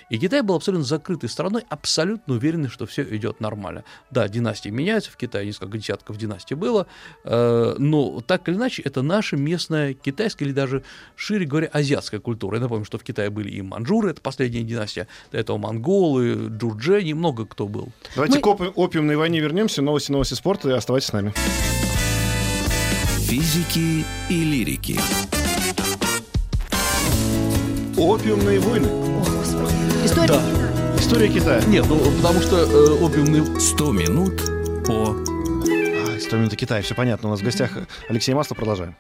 И 0.10 0.18
Китай 0.18 0.42
был 0.42 0.56
абсолютно 0.56 0.86
закрытой 0.86 1.30
страной, 1.30 1.64
абсолютно 1.70 2.36
уверенный, 2.36 2.70
что 2.70 2.86
все 2.86 3.04
идет 3.04 3.40
нормально. 3.40 3.84
Да, 4.12 4.28
династии 4.28 4.70
меняются, 4.70 5.12
в 5.12 5.18
Китае 5.18 5.46
несколько 5.48 5.78
десятков 5.78 6.18
династий 6.18 6.56
было, 6.56 6.88
э, 7.24 7.76
но 7.78 8.22
так 8.22 8.48
или 8.50 8.56
иначе 8.56 8.82
это 8.82 9.02
наша 9.02 9.38
местная 9.38 9.94
китайская 9.94 10.46
или 10.46 10.52
даже, 10.54 10.84
шире 11.16 11.46
говоря, 11.46 11.68
азиатская 11.72 12.20
культура. 12.20 12.58
Я 12.58 12.62
напомню, 12.64 12.86
что 12.86 12.98
в 12.98 13.04
Китае 13.04 13.30
были 13.30 13.50
и 13.50 13.62
манжуры, 13.62 14.12
это 14.12 14.22
последняя 14.22 14.64
династия, 14.64 15.08
до 15.32 15.38
этого 15.38 15.58
монголы, 15.58 16.50
джурджени, 16.50 17.14
много 17.14 17.46
кто 17.46 17.68
был. 17.68 17.90
Давайте 18.16 18.36
Мы- 18.36 18.42
к 18.42 18.48
опи- 18.48 18.72
опиумной 18.76 19.16
войне 19.16 19.40
вернемся. 19.40 19.82
Новости, 19.82 20.12
новости 20.12 20.34
спорта. 20.34 20.70
И 20.70 20.74
оставайтесь 20.74 21.08
с 21.10 21.14
нами. 21.14 21.34
Физики 23.20 24.06
и 24.30 24.44
лирики. 24.44 25.00
Опиумные 27.98 28.60
войны. 28.60 28.90
История? 30.30 30.96
История 30.98 31.28
Китая. 31.28 31.62
Нет, 31.66 31.86
ну 31.90 31.98
потому 32.18 32.40
что 32.40 32.58
э, 32.58 33.04
опиумные 33.04 33.44
100 33.60 33.92
минут 33.92 34.36
по 34.86 35.16
А, 35.16 36.20
100 36.20 36.38
минут 36.38 36.56
Китая, 36.56 36.84
все 36.84 36.94
понятно. 36.94 37.30
У 37.30 37.32
нас 37.32 37.42
в 37.42 37.44
гостях 37.44 37.72
Алексей 38.10 38.36
Маслов. 38.36 38.60
Продолжаем. 38.60 38.96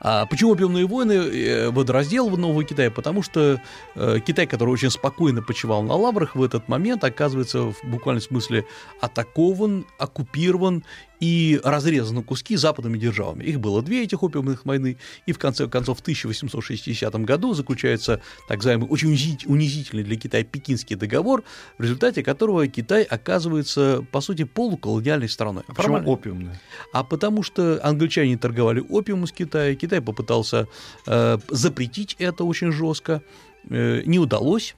А 0.00 0.24
почему 0.24 0.52
опиумные 0.52 0.86
войны 0.86 1.12
э, 1.12 1.70
водораздел 1.70 2.30
в 2.30 2.38
Нового 2.38 2.64
Китая? 2.64 2.90
Потому 2.90 3.22
что 3.22 3.60
э, 3.94 4.20
Китай, 4.26 4.46
который 4.46 4.70
очень 4.70 4.90
спокойно 4.90 5.42
почивал 5.42 5.82
на 5.82 5.94
лаврах, 5.94 6.34
в 6.34 6.42
этот 6.42 6.66
момент 6.68 7.04
оказывается 7.04 7.72
в 7.72 7.76
буквальном 7.84 8.22
смысле 8.22 8.64
атакован, 9.02 9.84
оккупирован 9.98 10.82
и 11.20 11.60
разрезан 11.62 12.16
на 12.16 12.22
куски 12.22 12.56
западными 12.56 12.98
державами. 12.98 13.44
Их 13.44 13.60
было 13.60 13.82
две 13.82 14.04
этих 14.04 14.22
опиумных 14.22 14.64
войны, 14.64 14.98
и 15.26 15.32
в 15.32 15.38
конце 15.38 15.66
концов 15.68 15.98
в 15.98 16.00
1860 16.00 17.14
году 17.16 17.54
заключается 17.54 18.20
так 18.48 18.58
называемый 18.58 18.88
очень 18.88 19.12
унизи- 19.12 19.46
унизительный 19.46 20.02
для 20.02 20.16
Китая 20.16 20.44
Пекинский 20.44 20.96
договор, 20.96 21.42
в 21.78 21.82
результате 21.82 22.22
которого 22.22 22.66
Китай 22.66 23.02
оказывается, 23.02 24.04
по 24.12 24.20
сути, 24.20 24.44
полуколониальной 24.44 25.28
страной. 25.28 25.64
А 25.68 25.74
почему 25.74 25.98
опиумные? 26.06 26.60
А 26.92 27.04
потому 27.04 27.42
что 27.42 27.80
англичане 27.82 28.36
торговали 28.36 28.80
опиумом 28.80 29.26
с 29.26 29.32
Китая, 29.32 29.74
Китай 29.74 30.00
попытался 30.00 30.68
э, 31.06 31.38
запретить 31.48 32.16
это 32.18 32.44
очень 32.44 32.72
жестко, 32.72 33.22
э, 33.68 34.02
не 34.04 34.18
удалось. 34.18 34.76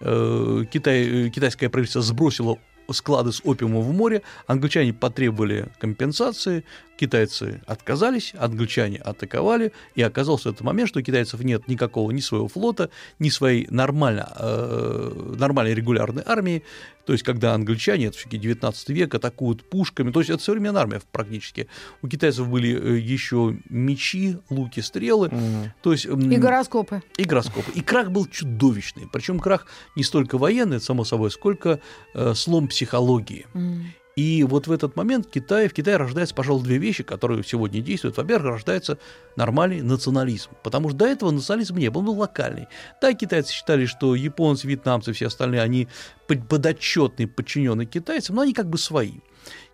Э, 0.00 0.64
Китай, 0.70 1.26
э, 1.26 1.28
китайское 1.28 1.68
правительство 1.68 2.02
сбросило 2.02 2.58
склады 2.92 3.32
с 3.32 3.40
опиумом 3.44 3.82
в 3.82 3.92
море, 3.92 4.22
англичане 4.46 4.92
потребовали 4.92 5.68
компенсации, 5.78 6.64
китайцы 7.00 7.62
отказались, 7.66 8.34
англичане 8.38 8.98
атаковали, 8.98 9.72
и 9.94 10.02
оказался 10.02 10.50
в 10.50 10.52
этот 10.52 10.60
момент, 10.64 10.90
что 10.90 11.00
у 11.00 11.02
китайцев 11.02 11.40
нет 11.42 11.66
никакого 11.66 12.10
ни 12.10 12.20
своего 12.20 12.46
флота, 12.46 12.90
ни 13.18 13.30
своей 13.30 13.66
нормально, 13.70 14.28
э, 14.38 15.34
нормальной 15.38 15.74
регулярной 15.74 16.22
армии, 16.26 16.62
то 17.06 17.14
есть 17.14 17.24
когда 17.24 17.54
англичане, 17.54 18.06
это 18.06 18.18
все-таки 18.18 18.36
19 18.36 18.90
век, 18.90 19.14
атакуют 19.14 19.64
пушками, 19.68 20.12
то 20.12 20.20
есть 20.20 20.30
это 20.30 20.42
современная 20.42 20.82
армия 20.82 21.00
практически. 21.10 21.66
У 22.02 22.08
китайцев 22.08 22.46
были 22.48 22.70
э, 22.78 22.98
еще 22.98 23.56
мечи, 23.70 24.36
луки, 24.50 24.80
стрелы, 24.80 25.28
Мгм. 25.28 25.72
то 25.82 25.92
есть... 25.92 26.04
И 26.04 26.36
гороскопы. 26.36 27.02
и 27.16 27.24
гороскопы. 27.24 27.70
И 27.74 27.80
крах 27.80 28.10
был 28.10 28.26
чудовищный. 28.26 29.08
Причем 29.10 29.40
крах 29.40 29.66
не 29.96 30.04
столько 30.04 30.36
военный, 30.36 30.80
само 30.80 31.04
собой, 31.04 31.30
сколько 31.30 31.80
э, 32.14 32.34
слом 32.34 32.68
психологии. 32.68 33.46
М. 33.54 33.86
И 34.16 34.42
вот 34.44 34.66
в 34.66 34.72
этот 34.72 34.96
момент 34.96 35.28
Китай, 35.30 35.68
в 35.68 35.72
Китае 35.72 35.96
рождается, 35.96 36.34
пожалуй, 36.34 36.64
две 36.64 36.78
вещи, 36.78 37.02
которые 37.04 37.42
сегодня 37.44 37.80
действуют. 37.80 38.16
Во-первых, 38.16 38.54
рождается 38.54 38.98
нормальный 39.36 39.82
национализм, 39.82 40.50
потому 40.62 40.88
что 40.88 40.98
до 40.98 41.06
этого 41.06 41.30
национализм 41.30 41.76
не 41.78 41.88
был, 41.90 42.00
он 42.00 42.06
был 42.06 42.18
локальный. 42.18 42.66
Да, 43.00 43.12
китайцы 43.14 43.52
считали, 43.52 43.86
что 43.86 44.14
японцы, 44.14 44.66
вьетнамцы, 44.66 45.12
все 45.12 45.28
остальные, 45.28 45.62
они 45.62 45.88
под- 46.26 46.48
подотчетные, 46.48 47.28
подчиненные 47.28 47.86
китайцам, 47.86 48.36
но 48.36 48.42
они 48.42 48.52
как 48.52 48.68
бы 48.68 48.78
свои. 48.78 49.12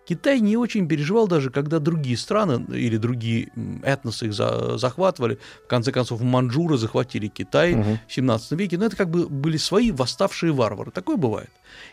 Китай 0.07 0.39
не 0.39 0.55
очень 0.55 0.87
переживал 0.87 1.27
даже, 1.27 1.49
когда 1.49 1.79
другие 1.79 2.15
страны 2.15 2.63
или 2.73 2.95
другие 2.95 3.49
этносы 3.83 4.27
их 4.27 4.33
за- 4.33 4.77
захватывали. 4.77 5.37
В 5.65 5.67
конце 5.67 5.91
концов, 5.91 6.21
манжуры 6.21 6.77
захватили 6.77 7.27
Китай 7.27 7.75
Мгм. 7.75 7.99
в 8.07 8.13
17 8.13 8.53
веке. 8.57 8.77
Но 8.77 8.85
это 8.85 8.95
как 8.95 9.09
бы 9.09 9.27
были 9.27 9.57
свои 9.57 9.91
восставшие 9.91 10.53
варвары. 10.53 10.91
Такое 10.91 11.17
бывает. 11.17 11.49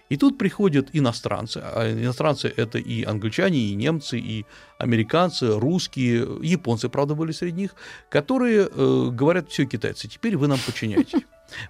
И 0.09 0.17
тут 0.17 0.39
приходят 0.39 0.89
иностранцы. 0.93 1.61
А 1.63 1.91
иностранцы– 1.91 2.53
это 2.57 2.79
и 2.79 3.05
англичане, 3.05 3.59
и 3.59 3.75
немцы, 3.75 4.19
и 4.19 4.45
американцы, 4.79 5.59
русские, 5.59 6.39
японцы, 6.43 6.89
правда, 6.89 7.15
были 7.15 7.33
среди 7.33 7.63
них, 7.63 7.75
которые 8.11 8.69
э, 8.71 9.09
говорят, 9.11 9.49
все, 9.51 9.65
китайцы, 9.65 10.09
теперь 10.09 10.37
вы 10.37 10.49
нам 10.49 10.59
подчиняетесь. 10.65 11.23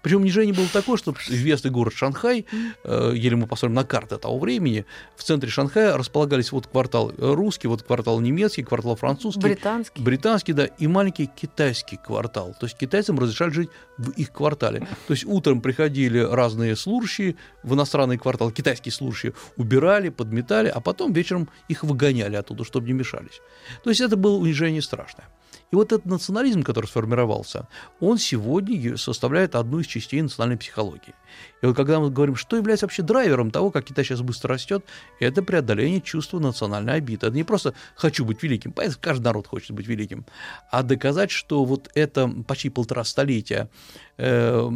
Причем 0.02 0.22
унижение 0.22 0.54
было 0.54 0.68
такое, 0.72 0.96
что 0.96 1.14
известный 1.28 1.70
город 1.70 1.92
Шанхай, 1.94 2.46
э, 2.84 3.12
если 3.14 3.34
мы 3.34 3.46
посмотрим 3.46 3.74
на 3.74 3.84
карты 3.84 4.16
того 4.18 4.38
времени, 4.38 4.86
в 5.16 5.22
центре 5.22 5.50
Шанхая 5.50 5.96
располагались 5.96 6.52
вот 6.52 6.66
квартал 6.66 7.12
русский, 7.18 7.68
вот 7.68 7.82
квартал 7.82 8.20
немецкий, 8.20 8.62
квартал 8.62 8.96
французский, 8.96 9.40
Британский. 9.40 10.02
британский, 10.02 10.52
да, 10.52 10.66
и 10.66 10.86
маленький 10.86 11.26
китайский 11.26 11.96
квартал. 11.96 12.54
То 12.58 12.66
есть 12.66 12.78
китайцам 12.78 13.18
разрешали 13.18 13.50
жить 13.50 13.70
в 13.98 14.10
их 14.10 14.32
квартале. 14.32 14.80
То 15.06 15.12
есть 15.12 15.24
утром 15.24 15.60
приходили 15.60 16.18
разные 16.18 16.76
служащие 16.76 17.36
в 17.62 17.74
иностранный 17.94 18.18
квартал, 18.18 18.50
китайские 18.50 18.92
служащие, 18.92 19.34
убирали, 19.56 20.08
подметали, 20.08 20.68
а 20.68 20.80
потом 20.80 21.12
вечером 21.12 21.48
их 21.68 21.84
выгоняли 21.84 22.36
оттуда, 22.36 22.64
чтобы 22.64 22.86
не 22.86 22.92
мешались. 22.92 23.40
То 23.84 23.90
есть 23.90 24.00
это 24.00 24.16
было 24.16 24.36
унижение 24.36 24.82
страшное. 24.82 25.28
И 25.70 25.76
вот 25.76 25.92
этот 25.92 26.06
национализм, 26.06 26.62
который 26.62 26.86
сформировался, 26.86 27.68
он 28.00 28.18
сегодня 28.18 28.96
составляет 28.96 29.54
одну 29.54 29.80
из 29.80 29.86
частей 29.86 30.20
национальной 30.22 30.58
психологии. 30.58 31.14
И 31.62 31.66
вот 31.66 31.76
когда 31.76 31.98
мы 31.98 32.10
говорим, 32.10 32.36
что 32.36 32.56
является 32.56 32.86
вообще 32.86 33.02
драйвером 33.02 33.50
того, 33.50 33.70
как 33.70 33.84
Китай 33.84 34.04
сейчас 34.04 34.20
быстро 34.20 34.54
растет, 34.54 34.84
это 35.18 35.42
преодоление 35.42 36.00
чувства 36.00 36.38
национальной 36.38 36.94
обиды. 36.94 37.26
Это 37.26 37.34
не 37.34 37.44
просто 37.44 37.74
«хочу 37.94 38.24
быть 38.24 38.42
великим», 38.42 38.72
понятно, 38.72 38.98
каждый 39.00 39.24
народ 39.24 39.46
хочет 39.46 39.70
быть 39.72 39.86
великим, 39.86 40.26
а 40.70 40.82
доказать, 40.82 41.30
что 41.30 41.64
вот 41.64 41.90
это 41.94 42.28
почти 42.46 42.68
полтора 42.68 43.04
столетия 43.04 43.70
э, 44.18 44.70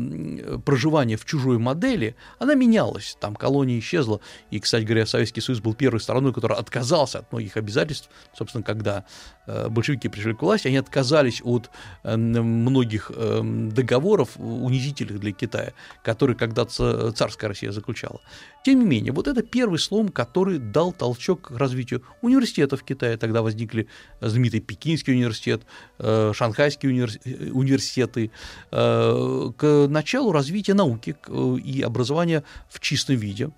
проживания 0.64 1.16
в 1.16 1.24
чужой 1.24 1.58
модели, 1.58 2.16
она 2.38 2.54
менялась, 2.54 3.16
там 3.20 3.36
колония 3.36 3.78
исчезла, 3.78 4.20
и, 4.50 4.58
кстати 4.58 4.84
говоря, 4.84 5.06
Советский 5.06 5.40
Союз 5.40 5.60
был 5.60 5.74
первой 5.74 6.00
страной, 6.00 6.32
которая 6.32 6.58
отказался 6.58 7.18
от 7.18 7.32
многих 7.32 7.56
обязательств, 7.56 8.08
собственно, 8.34 8.64
когда 8.64 9.04
э, 9.46 9.68
большевики 9.68 10.08
пришли 10.08 10.34
к 10.34 10.42
власти, 10.42 10.68
они 10.68 10.78
отказались 10.78 11.42
от 11.44 11.70
э, 12.02 12.16
многих 12.16 13.12
э, 13.14 13.42
договоров 13.42 14.30
унизительных 14.36 15.20
для 15.20 15.32
Китая, 15.32 15.72
которые 16.02 16.36
когда-то 16.36 16.47
ца- 16.52 17.12
царская 17.12 17.48
Россия 17.48 17.72
заключала. 17.72 18.20
Тем 18.64 18.80
не 18.80 18.86
менее, 18.86 19.12
вот 19.12 19.28
это 19.28 19.42
первый 19.42 19.78
слом, 19.78 20.08
который 20.08 20.58
дал 20.58 20.92
толчок 20.92 21.48
к 21.48 21.50
развитию 21.52 22.02
университетов 22.22 22.80
в 22.80 22.84
Китае. 22.84 23.16
Тогда 23.16 23.42
возникли 23.42 23.88
знаменитый 24.20 24.60
Пекинский 24.60 25.14
университет, 25.14 25.62
э, 25.98 26.32
Шанхайские 26.34 27.06
э, 27.24 27.50
университеты, 27.50 28.30
э, 28.70 29.50
к 29.56 29.86
началу 29.88 30.32
развития 30.32 30.74
науки 30.74 31.16
э, 31.26 31.56
и 31.64 31.82
образования 31.82 32.44
в 32.68 32.80
чистом 32.80 33.16
виде. 33.16 33.50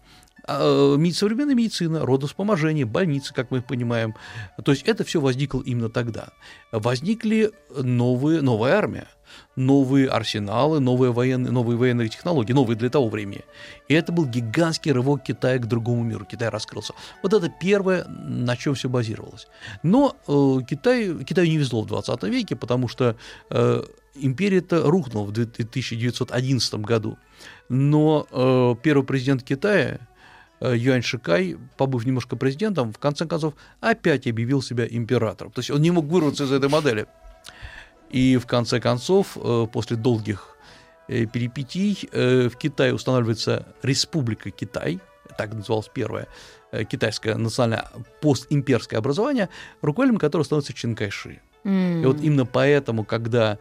А, 0.46 0.96
э, 0.98 1.10
Современная 1.12 1.54
медицина, 1.54 2.06
родовспоможение, 2.06 2.84
больницы, 2.84 3.34
как 3.34 3.50
мы 3.50 3.62
понимаем. 3.62 4.14
То 4.64 4.72
есть 4.72 4.84
это 4.84 5.04
все 5.04 5.20
возникло 5.20 5.62
именно 5.62 5.88
тогда. 5.88 6.30
Возникли 6.72 7.52
новые, 7.76 8.40
новая 8.42 8.74
армия, 8.74 9.08
новые 9.56 10.08
арсеналы, 10.08 10.80
новые 10.80 11.12
военные, 11.12 11.52
новые 11.52 11.76
военные 11.76 12.08
технологии, 12.08 12.52
новые 12.52 12.76
для 12.76 12.90
того 12.90 13.08
времени. 13.08 13.42
И 13.88 13.94
это 13.94 14.12
был 14.12 14.26
гигантский 14.26 14.92
рывок 14.92 15.22
Китая 15.22 15.58
к 15.58 15.66
другому 15.66 16.02
миру. 16.04 16.24
Китай 16.24 16.48
раскрылся. 16.48 16.94
Вот 17.22 17.32
это 17.32 17.52
первое, 17.60 18.04
на 18.08 18.56
чем 18.56 18.74
все 18.74 18.88
базировалось. 18.88 19.46
Но 19.82 20.16
э, 20.26 20.64
Китай, 20.68 21.24
Китаю 21.24 21.48
не 21.48 21.58
везло 21.58 21.82
в 21.82 21.86
20 21.86 22.22
веке, 22.24 22.56
потому 22.56 22.88
что 22.88 23.16
э, 23.50 23.82
империя-то 24.14 24.90
рухнула 24.90 25.26
в 25.26 25.30
1911 25.30 26.74
году. 26.76 27.18
Но 27.68 28.26
э, 28.30 28.74
первый 28.82 29.04
президент 29.04 29.42
Китая 29.42 30.00
э, 30.60 30.76
Юань 30.76 31.02
Шикай, 31.02 31.56
побыв 31.76 32.04
немножко 32.04 32.36
президентом, 32.36 32.92
в 32.92 32.98
конце 32.98 33.26
концов 33.26 33.54
опять 33.80 34.26
объявил 34.26 34.62
себя 34.62 34.86
императором. 34.88 35.52
То 35.52 35.60
есть 35.60 35.70
он 35.70 35.80
не 35.80 35.90
мог 35.90 36.06
вырваться 36.06 36.44
из 36.44 36.52
этой 36.52 36.68
модели. 36.68 37.06
И 38.10 38.36
в 38.36 38.46
конце 38.46 38.80
концов, 38.80 39.36
э, 39.36 39.66
после 39.72 39.96
долгих 39.96 40.56
э, 41.08 41.26
перипетий, 41.26 42.08
э, 42.12 42.48
в 42.48 42.56
Китае 42.56 42.94
устанавливается 42.94 43.66
Республика 43.82 44.50
Китай, 44.50 45.00
так 45.38 45.54
называлось 45.54 45.90
первое 45.92 46.26
э, 46.72 46.84
китайское 46.84 47.36
национальное 47.36 47.86
постимперское 48.20 48.98
образование, 48.98 49.48
руководителем 49.80 50.18
которого 50.18 50.44
становится 50.44 50.72
Чин 50.72 50.94
Кайши. 50.94 51.40
И 51.64 52.02
вот 52.04 52.20
именно 52.22 52.46
поэтому, 52.46 53.04
когда 53.04 53.58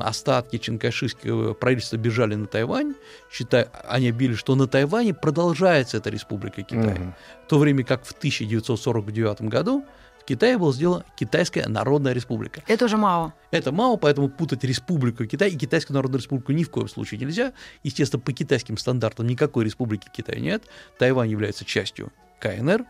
остатки 0.00 0.56
чинкайшистского 0.56 1.54
правительства 1.54 1.96
бежали 1.96 2.36
на 2.36 2.46
Тайвань, 2.46 2.94
считая, 3.28 3.70
они 3.88 4.10
объявили, 4.10 4.36
что 4.36 4.54
на 4.54 4.68
Тайване 4.68 5.14
продолжается 5.14 5.96
эта 5.96 6.10
республика 6.10 6.62
Китай. 6.62 6.96
Мгм. 6.96 7.14
В 7.44 7.48
то 7.48 7.58
время 7.58 7.82
как 7.82 8.04
в 8.04 8.12
1949 8.12 9.42
году 9.48 9.84
в 10.24 10.26
Китае 10.26 10.56
была 10.56 10.72
сделана 10.72 11.04
Китайская 11.16 11.68
Народная 11.68 12.14
Республика. 12.14 12.62
Это 12.66 12.86
уже 12.86 12.96
Мао. 12.96 13.34
Это 13.50 13.72
мало, 13.72 13.98
поэтому 13.98 14.30
путать 14.30 14.64
Республику 14.64 15.26
Китай 15.26 15.50
и 15.50 15.56
Китайскую 15.58 15.94
Народную 15.96 16.20
Республику 16.20 16.52
ни 16.52 16.64
в 16.64 16.70
коем 16.70 16.88
случае 16.88 17.20
нельзя. 17.20 17.52
Естественно, 17.82 18.22
по 18.22 18.32
китайским 18.32 18.78
стандартам 18.78 19.26
никакой 19.26 19.66
республики 19.66 20.08
Китая 20.10 20.40
нет. 20.40 20.62
Тайвань 20.98 21.28
является 21.28 21.66
частью 21.66 22.10
КНР. 22.40 22.86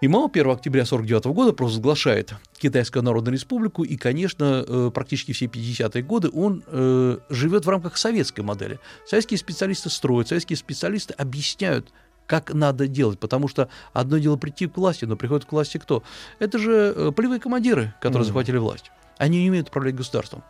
И 0.00 0.08
Мао 0.08 0.24
1 0.24 0.50
октября 0.50 0.82
1949 0.82 1.24
года 1.26 1.52
провозглашает 1.52 2.34
Китайскую 2.58 3.04
Народную 3.04 3.34
Республику, 3.34 3.84
и, 3.84 3.96
конечно, 3.96 4.64
э, 4.66 4.90
практически 4.92 5.30
все 5.30 5.44
50-е 5.46 6.02
годы 6.02 6.28
он 6.28 6.64
э, 6.66 7.18
живет 7.30 7.66
в 7.66 7.68
рамках 7.68 7.96
советской 7.96 8.40
модели. 8.40 8.80
Советские 9.06 9.38
специалисты 9.38 9.90
строят, 9.90 10.26
советские 10.26 10.56
специалисты 10.56 11.14
объясняют, 11.14 11.92
как 12.32 12.54
надо 12.54 12.88
делать, 12.88 13.18
потому 13.18 13.46
что 13.46 13.68
одно 13.92 14.16
дело 14.16 14.38
прийти 14.38 14.66
к 14.66 14.78
власти, 14.78 15.04
но 15.04 15.16
приходят 15.16 15.44
к 15.44 15.52
власти 15.52 15.76
кто? 15.76 16.02
Это 16.38 16.56
же 16.58 16.94
э, 16.96 17.12
полевые 17.14 17.38
командиры, 17.38 17.92
которые 18.00 18.20
Мгм. 18.22 18.26
захватили 18.28 18.56
власть. 18.56 18.90
Они 19.18 19.42
не 19.42 19.50
умеют 19.50 19.68
управлять 19.68 19.94
государством. 19.96 20.42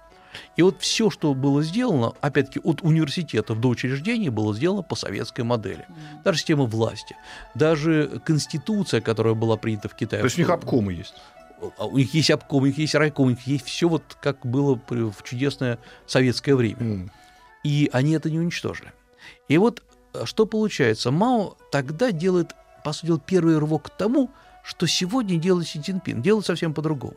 И 0.55 0.63
вот 0.63 0.77
все, 0.81 1.11
что 1.11 1.35
было 1.35 1.61
сделано, 1.65 2.13
опять-таки, 2.21 2.61
от 2.63 2.83
университетов 2.83 3.61
до 3.61 3.69
учреждений, 3.69 4.29
было 4.29 4.55
сделано 4.55 4.83
по 4.83 4.95
советской 4.95 5.41
модели. 5.41 5.85
Даже 6.23 6.39
система 6.39 6.67
власти, 6.67 7.17
даже 7.57 8.23
конституция, 8.25 9.01
которая 9.01 9.35
была 9.35 9.57
принята 9.57 9.89
в 9.89 9.97
Китае. 9.97 10.21
То 10.23 10.27
есть 10.27 10.39
у 10.39 10.41
них 10.43 10.51
обкомы 10.51 10.93
есть. 10.93 11.15
А 11.79 11.87
У 11.87 11.99
них 11.99 12.15
есть 12.15 12.31
обком, 12.31 12.63
у 12.63 12.67
них 12.67 12.79
есть 12.79 12.95
райком, 12.95 13.27
у 13.27 13.31
них 13.31 13.45
есть 13.49 13.67
все 13.67 13.89
вот 13.89 14.05
как 14.23 14.47
было 14.47 14.81
в 14.89 15.17
чудесное 15.25 15.81
советское 16.07 16.55
время. 16.55 16.81
М. 16.81 17.11
И 17.65 17.91
они 17.93 18.13
это 18.13 18.31
не 18.31 18.39
уничтожили. 18.39 18.93
И 19.49 19.59
вот 19.59 19.83
что 20.25 20.47
получается? 20.47 21.11
Мао 21.11 21.57
тогда 21.71 22.13
делает, 22.13 22.55
по 22.85 22.93
сути 22.93 23.07
дела, 23.07 23.21
первый 23.25 23.59
рывок 23.59 23.85
к 23.85 23.91
тому, 23.91 24.31
что 24.65 24.87
сегодня 24.87 25.39
делает 25.39 25.69
Си 25.69 25.81
Цзиньпин. 25.81 26.23
Делает 26.23 26.47
совсем 26.47 26.75
по-другому. 26.75 27.17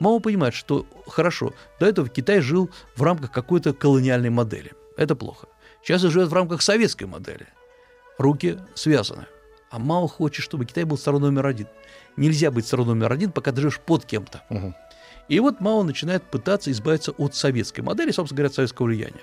Мао 0.00 0.18
понимает, 0.20 0.54
что 0.54 0.86
хорошо, 1.06 1.52
до 1.78 1.86
этого 1.86 2.08
Китай 2.08 2.40
жил 2.40 2.70
в 2.96 3.02
рамках 3.02 3.30
какой-то 3.30 3.72
колониальной 3.72 4.30
модели. 4.30 4.72
Это 4.96 5.14
плохо. 5.14 5.48
Сейчас 5.82 6.04
он 6.04 6.10
живет 6.10 6.28
в 6.28 6.34
рамках 6.34 6.62
советской 6.62 7.04
модели. 7.04 7.46
Руки 8.18 8.58
связаны. 8.74 9.26
А 9.70 9.78
Мао 9.78 10.06
хочет, 10.06 10.44
чтобы 10.44 10.66
Китай 10.66 10.84
был 10.84 10.98
страной 10.98 11.30
номер 11.30 11.46
один. 11.46 11.66
Нельзя 12.16 12.50
быть 12.50 12.66
страной 12.66 12.94
номер 12.94 13.12
один, 13.12 13.32
пока 13.32 13.52
ты 13.52 13.60
живешь 13.62 13.80
под 13.80 14.04
кем-то. 14.04 14.42
Мгм. 14.50 14.74
И 15.28 15.40
вот 15.40 15.60
Мао 15.60 15.82
начинает 15.82 16.22
пытаться 16.24 16.70
избавиться 16.70 17.12
от 17.12 17.34
советской 17.34 17.80
модели, 17.80 18.10
собственно 18.10 18.38
говоря, 18.38 18.48
от 18.50 18.54
советского 18.54 18.86
влияния. 18.86 19.22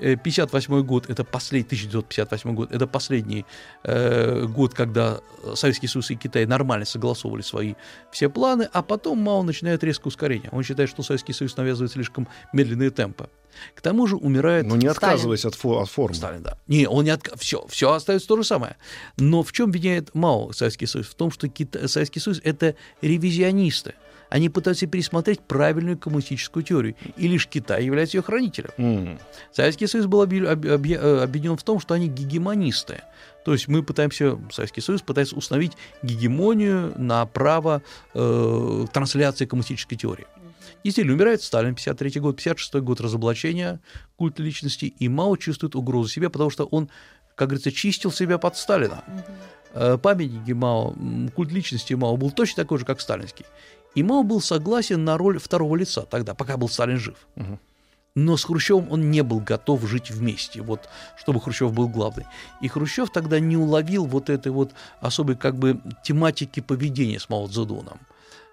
Э, 0.00 0.16
58 0.16 0.82
год, 0.82 1.10
это 1.10 1.24
последний, 1.24 1.66
1958 1.66 2.54
год, 2.54 2.72
это 2.72 2.86
последний 2.86 3.44
э, 3.84 4.46
год, 4.46 4.74
когда 4.74 5.20
Советский 5.54 5.88
Союз 5.88 6.10
и 6.10 6.16
Китай 6.16 6.46
нормально 6.46 6.84
согласовывали 6.86 7.42
свои 7.42 7.74
все 8.10 8.28
планы, 8.28 8.68
а 8.72 8.82
потом 8.82 9.18
Мао 9.18 9.42
начинает 9.42 9.84
резкое 9.84 10.08
ускорение. 10.08 10.48
Он 10.52 10.62
считает, 10.62 10.88
что 10.90 11.02
Советский 11.02 11.32
Союз 11.34 11.56
навязывает 11.56 11.92
слишком 11.92 12.28
медленные 12.52 12.90
темпы. 12.90 13.28
К 13.74 13.80
тому 13.80 14.06
же 14.06 14.16
умирает 14.16 14.64
Но 14.64 14.76
Ну, 14.76 14.80
не 14.80 14.90
Сталин. 14.92 14.96
отказываясь 15.14 15.44
от, 15.44 15.54
фо- 15.54 15.82
от 15.82 15.90
формы. 15.90 16.14
Сталин, 16.14 16.42
да. 16.42 16.56
Не, 16.68 16.86
он 16.86 17.04
не 17.04 17.10
отка... 17.10 17.36
все, 17.36 17.66
все 17.68 17.92
остается 17.92 18.28
то 18.28 18.36
же 18.36 18.44
самое. 18.44 18.76
Но 19.18 19.42
в 19.42 19.52
чем 19.52 19.68
обвиняет 19.70 20.14
Мао 20.14 20.52
Советский 20.52 20.86
Союз? 20.86 21.08
В 21.08 21.14
том, 21.14 21.30
что 21.30 21.48
Кита... 21.48 21.88
Советский 21.88 22.20
Союз 22.20 22.40
это 22.44 22.74
ревизионисты. 23.02 23.94
Они 24.30 24.48
пытаются 24.48 24.86
пересмотреть 24.86 25.40
правильную 25.40 25.98
коммунистическую 25.98 26.62
теорию, 26.62 26.94
и 27.16 27.28
лишь 27.28 27.48
Китай 27.48 27.84
является 27.84 28.16
ее 28.16 28.22
хранителем. 28.22 28.70
М. 28.78 29.18
Советский 29.52 29.88
Союз 29.88 30.06
был 30.06 30.22
э, 30.22 30.24
объединен 30.24 31.56
в 31.56 31.62
том, 31.62 31.80
что 31.80 31.94
они 31.94 32.08
гегемонисты. 32.08 33.02
То 33.44 33.52
есть 33.52 33.68
мы 33.68 33.82
пытаемся, 33.82 34.38
Советский 34.52 34.80
Союз 34.80 35.02
пытается 35.02 35.34
установить 35.34 35.72
гегемонию 36.02 36.94
на 36.96 37.26
право 37.26 37.82
э, 38.14 38.86
трансляции 38.92 39.46
коммунистической 39.46 39.98
теории. 39.98 40.26
Действительно, 40.84 41.14
умирает 41.14 41.42
Сталин, 41.42 41.74
53 41.74 42.20
год, 42.20 42.36
56 42.36 42.74
год 42.76 43.00
разоблачения 43.00 43.80
культа 44.16 44.42
личности, 44.42 44.86
и 44.86 45.08
Мао 45.08 45.36
чувствует 45.36 45.74
угрозу 45.74 46.08
себе, 46.08 46.30
потому 46.30 46.50
что 46.50 46.64
он, 46.64 46.88
как 47.34 47.48
говорится, 47.48 47.72
чистил 47.72 48.12
себя 48.12 48.38
под 48.38 48.56
Сталина. 48.56 49.02
Э, 49.74 49.98
Памятники 49.98 50.52
Мао, 50.52 50.94
культ 51.34 51.52
личности 51.52 51.94
Мао 51.94 52.16
был 52.16 52.30
точно 52.30 52.62
такой 52.62 52.78
же, 52.78 52.84
как 52.84 53.00
сталинский. 53.00 53.46
И 53.94 54.02
Мао 54.02 54.22
был 54.22 54.40
согласен 54.40 55.04
на 55.04 55.18
роль 55.18 55.38
второго 55.38 55.76
лица 55.76 56.02
тогда, 56.02 56.34
пока 56.34 56.56
был 56.56 56.68
Сталин 56.68 56.98
жив. 56.98 57.16
Мгм. 57.36 57.58
Но 58.16 58.36
с 58.36 58.44
Хрущевым 58.44 58.90
он 58.90 59.10
не 59.10 59.22
был 59.22 59.40
готов 59.40 59.86
жить 59.88 60.10
вместе, 60.10 60.62
вот, 60.62 60.88
чтобы 61.16 61.40
Хрущев 61.40 61.72
был 61.72 61.88
главный. 61.88 62.26
И 62.60 62.68
Хрущев 62.68 63.10
тогда 63.10 63.38
не 63.38 63.56
уловил 63.56 64.04
вот 64.04 64.30
этой 64.30 64.50
вот 64.50 64.72
особой 65.00 65.36
как 65.36 65.56
бы 65.56 65.80
тематики 66.04 66.60
поведения 66.60 67.20
с 67.20 67.28
Мао 67.28 67.46
Цзэдуном. 67.46 67.98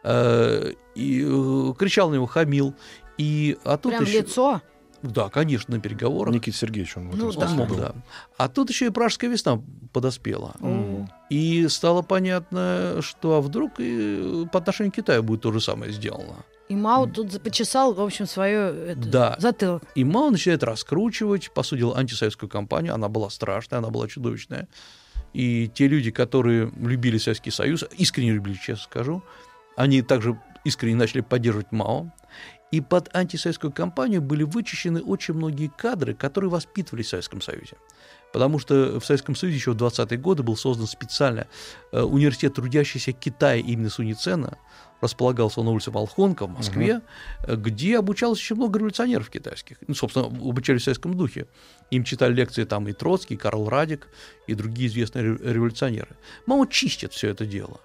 Э, 0.03 0.73
И 0.95 1.23
э, 1.25 1.73
кричал 1.77 2.09
на 2.09 2.15
него, 2.15 2.27
хамил. 2.27 2.73
И, 3.17 3.57
а 3.63 3.77
тут 3.77 3.93
Прям 3.93 4.03
еще- 4.03 4.19
лицо. 4.21 4.61
Да, 5.11 5.29
конечно, 5.29 5.75
на 5.75 5.81
переговорах. 5.81 6.33
Никита 6.33 6.57
Сергеевич, 6.57 6.97
он 6.97 7.09
в 7.09 7.15
этом 7.15 7.27
Ну, 7.27 7.31
да. 7.33 7.45
Он 7.47 7.53
мог, 7.53 7.75
да. 7.77 7.93
А 8.37 8.47
тут 8.49 8.69
еще 8.69 8.87
и 8.87 8.89
пражская 8.89 9.29
весна 9.29 9.61
подоспела. 9.93 10.53
М. 10.59 11.09
И 11.29 11.67
стало 11.69 12.01
понятно, 12.01 12.99
что 13.01 13.35
а 13.35 13.41
вдруг 13.41 13.73
и 13.79 14.45
по 14.51 14.59
отношению 14.59 14.91
к 14.91 14.95
Китаю 14.95 15.23
будет 15.23 15.41
то 15.41 15.51
же 15.51 15.59
самое 15.61 15.91
сделано. 15.91 16.35
И 16.69 16.75
Мао 16.75 17.05
тут 17.07 17.41
почесал, 17.41 17.93
в 17.93 18.01
общем, 18.01 18.25
свое 18.27 18.93
Да. 18.95 19.35
затылок. 19.39 19.83
И 19.95 20.03
Мао 20.03 20.29
начинает 20.29 20.63
раскручивать, 20.63 21.51
по 21.51 21.63
сути 21.63 21.79
дела, 21.79 21.97
антисоветскую 21.97 22.49
кампанию. 22.49 22.93
Она 22.93 23.07
была 23.07 23.29
страшная, 23.29 23.79
она 23.79 23.89
была 23.89 24.07
чудовищная. 24.07 24.67
И 25.33 25.69
те 25.73 25.87
люди, 25.87 26.11
которые 26.11 26.71
любили 26.77 27.17
Советский 27.17 27.51
Союз, 27.51 27.85
искренне 27.97 28.31
любили, 28.31 28.55
честно 28.55 28.83
скажу, 28.83 29.23
они 29.77 30.01
также 30.01 30.37
искренне 30.65 30.95
начали 30.95 31.21
поддерживать 31.21 31.71
Мао. 31.71 32.11
И 32.71 32.81
под 32.81 33.15
антисоветскую 33.15 33.71
кампанию 33.71 34.21
были 34.21 34.43
вычищены 34.43 35.01
очень 35.01 35.33
многие 35.33 35.67
кадры, 35.69 36.13
которые 36.13 36.49
воспитывались 36.49 37.07
в 37.07 37.09
Советском 37.09 37.41
Союзе. 37.41 37.77
Потому 38.33 38.59
что 38.59 38.99
в 38.99 39.05
Советском 39.05 39.35
Союзе 39.35 39.57
еще 39.57 39.71
в 39.71 39.77
20-е 39.77 40.17
годы 40.17 40.43
был 40.43 40.57
создан 40.57 40.85
специально 40.85 41.47
э, 41.93 42.01
университет 42.01 42.55
трудящийся 42.55 43.13
Китая 43.13 43.55
имени 43.55 43.87
Суницена. 43.87 44.57
Располагался 44.99 45.61
на 45.61 45.69
улице 45.69 45.91
Волхонка 45.91 46.45
в 46.45 46.49
Москве, 46.49 47.01
э, 47.47 47.55
где 47.55 47.97
обучалось 47.97 48.39
очень 48.39 48.57
много 48.57 48.79
революционеров 48.79 49.29
китайских. 49.29 49.77
Ну, 49.87 49.95
собственно, 49.95 50.25
обучались 50.25 50.81
в 50.81 50.85
советском 50.85 51.15
духе. 51.15 51.47
Им 51.89 52.03
читали 52.03 52.33
лекции 52.33 52.65
там 52.65 52.87
и 52.89 52.93
Троцкий, 52.93 53.35
и 53.35 53.37
Карл 53.37 53.69
Радик, 53.69 54.09
и 54.45 54.55
другие 54.55 54.89
известные 54.89 55.23
ре- 55.23 55.53
революционеры. 55.53 56.17
Мао 56.47 56.65
чистит 56.65 57.13
все 57.13 57.29
это 57.29 57.45
дело. 57.45 57.79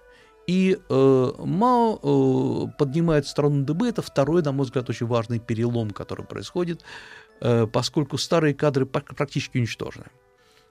И 0.46 0.76
э, 0.88 1.32
Мао 1.38 1.98
э, 2.02 2.76
поднимает 2.78 3.26
страну 3.26 3.64
ДБ. 3.64 3.82
Это 3.88 4.02
второй, 4.02 4.42
на 4.42 4.52
мой 4.52 4.64
взгляд, 4.66 4.88
очень 4.90 5.06
важный 5.06 5.38
перелом, 5.38 5.90
который 5.90 6.24
происходит, 6.24 6.82
э, 7.40 7.66
поскольку 7.66 8.18
старые 8.18 8.52
кадры 8.54 8.84
пр- 8.86 9.04
практически 9.16 9.58
уничтожены. 9.58 10.06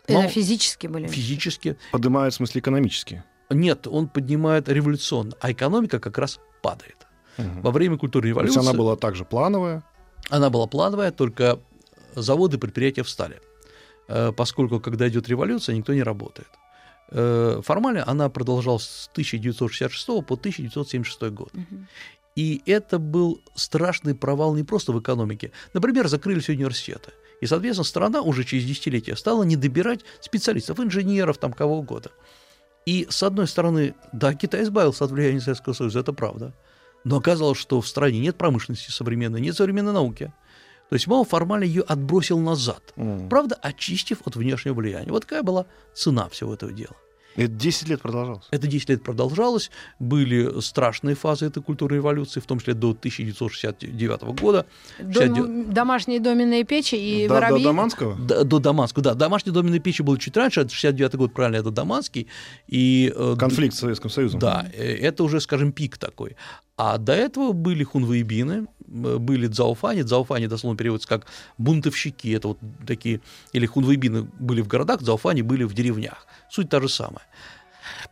Это 0.08 0.14
Мао 0.20 0.28
физически 0.28 0.88
были. 0.88 1.08
физически 1.08 1.78
Поднимает, 1.92 2.34
в 2.34 2.36
смысле, 2.38 2.60
экономически. 2.60 3.24
нет, 3.50 3.88
он 3.88 4.08
поднимает 4.10 4.68
революционно, 4.70 5.34
а 5.40 5.52
экономика 5.52 6.00
как 6.00 6.18
раз 6.18 6.40
падает. 6.62 6.98
Мгм. 7.38 7.62
Во 7.62 7.72
время 7.72 7.98
культуры 7.98 8.24
То 8.24 8.28
есть 8.28 8.36
революции 8.56 8.60
она 8.70 8.78
была 8.78 8.96
также 8.98 9.24
плановая. 9.26 9.84
она 10.30 10.50
была 10.50 10.68
плановая, 10.68 11.12
только 11.12 11.60
заводы, 12.16 12.58
предприятия 12.58 13.04
встали. 13.04 13.40
Э, 14.10 14.34
Поскольку, 14.36 14.82
когда 14.82 15.08
идет 15.08 15.30
революция, 15.30 15.76
никто 15.78 15.94
не 15.94 16.04
работает. 16.04 16.50
Э, 17.12 17.62
Формально 17.64 18.08
она 18.08 18.30
продолжалась 18.30 18.84
с 18.84 19.10
1966 19.12 20.08
по 20.26 20.36
1976 20.36 21.22
год. 21.34 21.52
И 22.36 22.62
это 22.66 22.98
был 22.98 23.42
страшный 23.56 24.16
провал 24.16 24.56
не 24.56 24.64
просто 24.64 24.94
в 24.94 25.00
экономике. 25.00 25.52
Например, 25.74 26.08
закрыли 26.08 26.40
все 26.40 26.54
университеты. 26.54 27.12
И, 27.42 27.46
соответственно, 27.46 27.84
страна 27.84 28.22
уже 28.22 28.44
через 28.44 28.66
десятилетия 28.66 29.16
стала 29.16 29.44
не 29.44 29.56
добирать 29.58 30.02
специалистов, 30.22 30.80
инженеров, 30.80 31.38
там 31.40 31.52
кого 31.52 31.80
угодно. 31.80 32.12
И, 32.86 33.06
с 33.10 33.22
одной 33.24 33.48
стороны, 33.48 33.96
да, 34.14 34.34
Китай 34.34 34.64
избавился 34.64 35.06
от 35.06 35.12
влияния 35.12 35.42
Советского 35.42 35.74
Союза, 35.74 36.00
это 36.00 36.14
правда. 36.14 36.54
Но 37.04 37.18
оказалось, 37.18 37.58
что 37.58 37.82
в 37.82 37.88
стране 37.88 38.20
нет 38.20 38.38
промышленности 38.38 38.92
современной, 38.92 39.42
нет 39.42 39.56
современной 39.56 39.94
науки. 39.94 40.34
То 40.92 40.96
есть 40.96 41.08
Мао 41.08 41.24
формально 41.24 41.64
ее 41.64 41.84
отбросил 41.84 42.38
назад, 42.38 42.82
М. 42.98 43.30
правда, 43.30 43.56
очистив 43.62 44.18
от 44.26 44.36
внешнего 44.36 44.74
влияния. 44.74 45.10
Вот 45.10 45.24
какая 45.24 45.42
была 45.42 45.66
цена 45.94 46.28
всего 46.28 46.54
этого 46.54 46.74
дела. 46.74 46.98
Это 47.38 47.48
10 47.48 47.88
лет 47.88 48.02
продолжалось. 48.02 48.44
Это 48.52 48.68
10 48.68 48.90
лет 48.90 49.02
продолжалось, 49.02 49.72
были 50.00 50.60
страшные 50.60 51.16
фазы 51.16 51.46
этой 51.46 51.64
культурной 51.64 52.00
революции, 52.00 52.42
в 52.42 52.46
том 52.46 52.60
числе 52.60 52.74
до 52.74 52.90
1969 52.94 54.34
года. 54.34 54.66
Дом- 55.00 55.14
69 55.14 55.74
домашние 55.74 56.20
доменные 56.20 56.66
печи 56.66 56.96
и 56.96 57.26
до, 57.26 57.36
до 57.36 57.40
воробьи. 57.42 57.64
Даманского? 57.64 58.16
До, 58.16 58.44
до 58.44 58.60
Даманского, 58.60 59.04
да. 59.04 59.14
Домашние 59.14 59.54
доменные 59.54 59.80
печи 59.80 60.02
были 60.02 60.20
чуть 60.20 60.36
раньше, 60.36 60.60
это 60.60 60.72
69 60.72 61.16
год, 61.16 61.34
правильно, 61.34 61.62
это 61.62 61.72
Даманский. 61.72 62.28
И, 62.68 63.14
э, 63.16 63.36
Конфликт 63.40 63.76
с 63.76 63.80
Советским 63.80 64.10
Союзом. 64.10 64.42
Да, 64.42 64.68
э, 64.74 64.98
это 64.98 65.24
уже, 65.24 65.40
скажем, 65.40 65.72
пик 65.72 65.98
такой. 65.98 66.36
А 66.84 66.98
до 66.98 67.14
этого 67.14 67.52
были 67.52 67.84
хунвейбины, 67.84 68.66
э, 68.88 69.18
были 69.20 69.46
дзауфани. 69.46 70.02
Дзауфани 70.02 70.48
дословно 70.48 70.76
переводится 70.76 71.08
как 71.08 71.28
бунтовщики. 71.60 72.32
Это 72.32 72.48
вот 72.48 72.58
такие... 72.88 73.22
Или 73.54 73.68
хунвейбины 73.68 74.24
были 74.40 74.62
в 74.62 74.68
городах, 74.68 75.04
дзауфани 75.04 75.44
были 75.44 75.64
в 75.64 75.76
деревнях. 75.76 76.26
Суть 76.50 76.70
та 76.70 76.82
же 76.82 76.90
самая. 76.90 77.28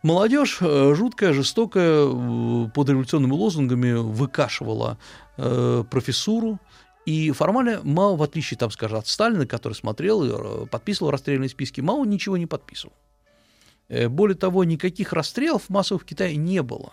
Молодежь 0.04 0.58
э, 0.60 0.94
жуткая, 0.94 1.32
жестокая, 1.32 2.06
э, 2.06 2.68
под 2.72 2.88
революционными 2.88 3.32
лозунгами 3.32 3.94
выкашивала 3.94 4.98
э, 5.36 5.82
профессуру, 5.90 6.60
и 7.06 7.32
формально 7.32 7.80
Мао, 7.82 8.14
в 8.14 8.22
отличие, 8.22 8.56
там, 8.56 8.70
скажем, 8.70 8.98
от 8.98 9.08
Сталина, 9.08 9.46
который 9.46 9.72
смотрел 9.72 10.22
и 10.22 10.66
подписывал 10.66 11.10
расстрельные 11.10 11.48
списки, 11.48 11.80
Мао 11.80 12.04
ничего 12.04 12.36
не 12.36 12.46
подписывал. 12.46 12.94
Более 13.88 14.36
того, 14.36 14.62
никаких 14.62 15.12
расстрелов 15.12 15.68
массовых 15.68 16.02
в 16.02 16.06
Китае 16.06 16.36
не 16.36 16.62
было. 16.62 16.92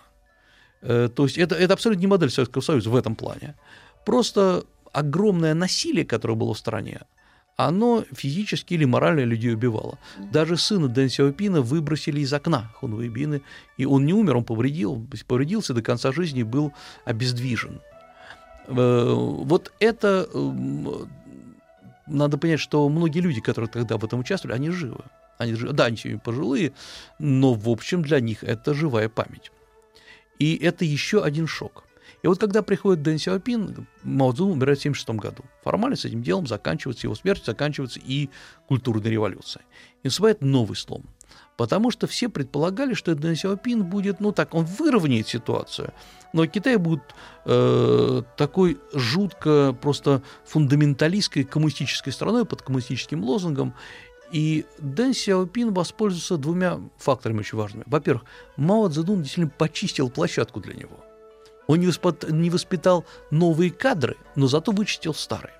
Э, 0.82 1.08
То 1.14 1.24
есть 1.24 1.38
это, 1.38 1.54
это 1.54 1.74
абсолютно 1.74 2.00
не 2.00 2.06
модель 2.06 2.30
Советского 2.30 2.62
Союза 2.62 2.90
в 2.90 2.96
этом 2.96 3.14
плане. 3.14 3.54
Просто 4.04 4.64
огромное 4.92 5.54
насилие, 5.54 6.04
которое 6.04 6.34
было 6.34 6.54
в 6.54 6.58
стране, 6.58 7.02
оно 7.56 8.04
физически 8.12 8.74
или 8.74 8.84
морально 8.84 9.24
людей 9.24 9.52
убивало. 9.52 9.98
Даже 10.32 10.56
сына 10.56 10.88
Дэн 10.88 11.08
Сяопина 11.08 11.60
выбросили 11.60 12.20
из 12.20 12.32
окна 12.32 12.70
Хунвейбины, 12.76 13.42
и 13.76 13.84
он 13.84 14.06
не 14.06 14.14
умер, 14.14 14.36
он 14.36 14.44
повредил, 14.44 15.04
повредился 15.26 15.74
до 15.74 15.82
конца 15.82 16.12
жизни 16.12 16.44
был 16.44 16.72
обездвижен. 17.04 17.80
Э, 18.68 19.12
Вот 19.14 19.72
это 19.80 20.28
надо 22.06 22.38
понять, 22.38 22.60
что 22.60 22.88
многие 22.88 23.20
люди, 23.20 23.40
которые 23.40 23.68
тогда 23.68 23.96
в 23.96 24.04
этом 24.04 24.20
участвовали, 24.20 24.56
они 24.56 24.70
живы. 24.70 25.04
Они. 25.36 25.54
Да, 25.54 25.84
они 25.86 25.96
сегодня 25.96 26.18
пожилые, 26.18 26.72
но 27.18 27.54
в 27.54 27.68
общем 27.68 28.02
для 28.02 28.20
них 28.20 28.42
это 28.42 28.74
живая 28.74 29.08
память. 29.08 29.52
И 30.38 30.56
это 30.56 30.84
еще 30.84 31.22
один 31.22 31.46
шок. 31.46 31.84
И 32.22 32.26
вот 32.26 32.38
когда 32.38 32.62
приходит 32.62 33.02
Дэн 33.02 33.18
Сяопин, 33.18 33.86
Мао 34.02 34.32
Цзэдун 34.32 34.52
умирает 34.52 34.78
в 34.78 34.82
1976 34.82 35.10
году. 35.10 35.44
Формально 35.62 35.96
с 35.96 36.04
этим 36.04 36.22
делом 36.22 36.46
заканчивается 36.46 37.06
его 37.06 37.14
смерть, 37.14 37.44
заканчивается 37.44 38.00
и 38.04 38.28
культурная 38.66 39.10
революция. 39.10 39.62
И 40.02 40.08
наступает 40.08 40.40
новый 40.40 40.76
слом. 40.76 41.04
Потому 41.56 41.90
что 41.90 42.06
все 42.06 42.28
предполагали, 42.28 42.94
что 42.94 43.14
Дэн 43.14 43.36
Сяопин 43.36 43.84
будет, 43.84 44.20
ну 44.20 44.32
так, 44.32 44.54
он 44.54 44.64
выровняет 44.64 45.26
ситуацию, 45.28 45.92
но 46.32 46.46
Китай 46.46 46.76
будет 46.76 47.02
э, 47.46 48.22
такой 48.36 48.78
жутко 48.92 49.76
просто 49.80 50.22
фундаменталистской 50.44 51.44
коммунистической 51.44 52.12
страной 52.12 52.44
под 52.44 52.62
коммунистическим 52.62 53.24
лозунгом. 53.24 53.74
И 54.30 54.66
Дэн 54.78 55.14
Сяопин 55.14 55.72
воспользуется 55.72 56.36
двумя 56.36 56.80
факторами 56.98 57.40
очень 57.40 57.56
важными. 57.58 57.84
Во-первых, 57.86 58.24
Мао 58.56 58.88
Цзэдун 58.88 59.22
действительно 59.22 59.52
почистил 59.56 60.10
площадку 60.10 60.60
для 60.60 60.74
него. 60.74 60.96
Он 61.66 61.80
не 61.80 62.50
воспитал 62.50 63.04
новые 63.30 63.70
кадры, 63.70 64.16
но 64.36 64.46
зато 64.46 64.72
вычистил 64.72 65.14
старые. 65.14 65.54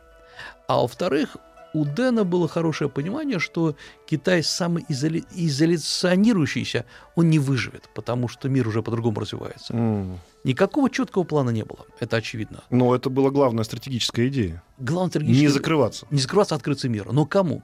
А 0.66 0.80
во-вторых, 0.80 1.36
у 1.74 1.84
Дэна 1.84 2.24
было 2.24 2.48
хорошее 2.48 2.88
понимание, 2.90 3.38
что 3.38 3.76
Китай 4.06 4.42
самоизоляционирующийся, 4.42 6.84
он 7.14 7.28
не 7.30 7.38
выживет, 7.38 7.88
потому 7.94 8.28
что 8.28 8.48
мир 8.48 8.66
уже 8.68 8.82
по-другому 8.82 9.20
развивается. 9.20 9.74
М. 9.74 10.18
Никакого 10.44 10.88
четкого 10.88 11.24
плана 11.24 11.50
не 11.50 11.64
было, 11.64 11.84
это 12.00 12.16
очевидно. 12.16 12.62
Но 12.70 12.94
это 12.94 13.10
была 13.10 13.30
главная 13.30 13.64
стратегическая 13.64 14.28
идея. 14.28 14.62
Главное 14.78 15.10
стратегическое- 15.10 15.46
Не 15.46 15.52
закрываться. 15.52 16.06
не 16.10 16.20
закрываться, 16.20 16.54
открыться 16.54 16.88
миру. 16.88 17.12
Но 17.12 17.26
кому? 17.26 17.62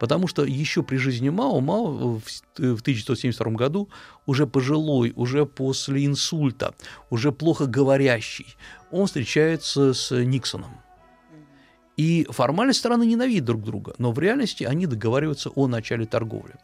Потому 0.00 0.26
что 0.28 0.44
еще 0.44 0.82
при 0.82 0.96
жизни 0.96 1.30
Мао, 1.30 1.60
Мао 1.60 2.20
в 2.58 2.82
1972 2.82 3.56
году 3.56 3.88
уже 4.26 4.46
пожилой, 4.46 5.12
уже 5.16 5.46
после 5.46 6.04
инсульта, 6.04 6.74
уже 7.10 7.30
плохо 7.32 7.66
говорящий, 7.66 8.56
он 8.90 9.06
встречается 9.06 9.94
с 9.94 10.10
Никсоном. 10.24 10.70
И 11.96 12.26
формально 12.30 12.74
стороны 12.74 13.06
ненавидят 13.06 13.44
друг 13.46 13.62
друга, 13.62 13.94
но 13.98 14.12
в 14.12 14.18
реальности 14.18 14.64
они 14.64 14.86
договариваются 14.86 15.50
о 15.50 15.66
начале 15.66 16.04
торговли. 16.04 16.54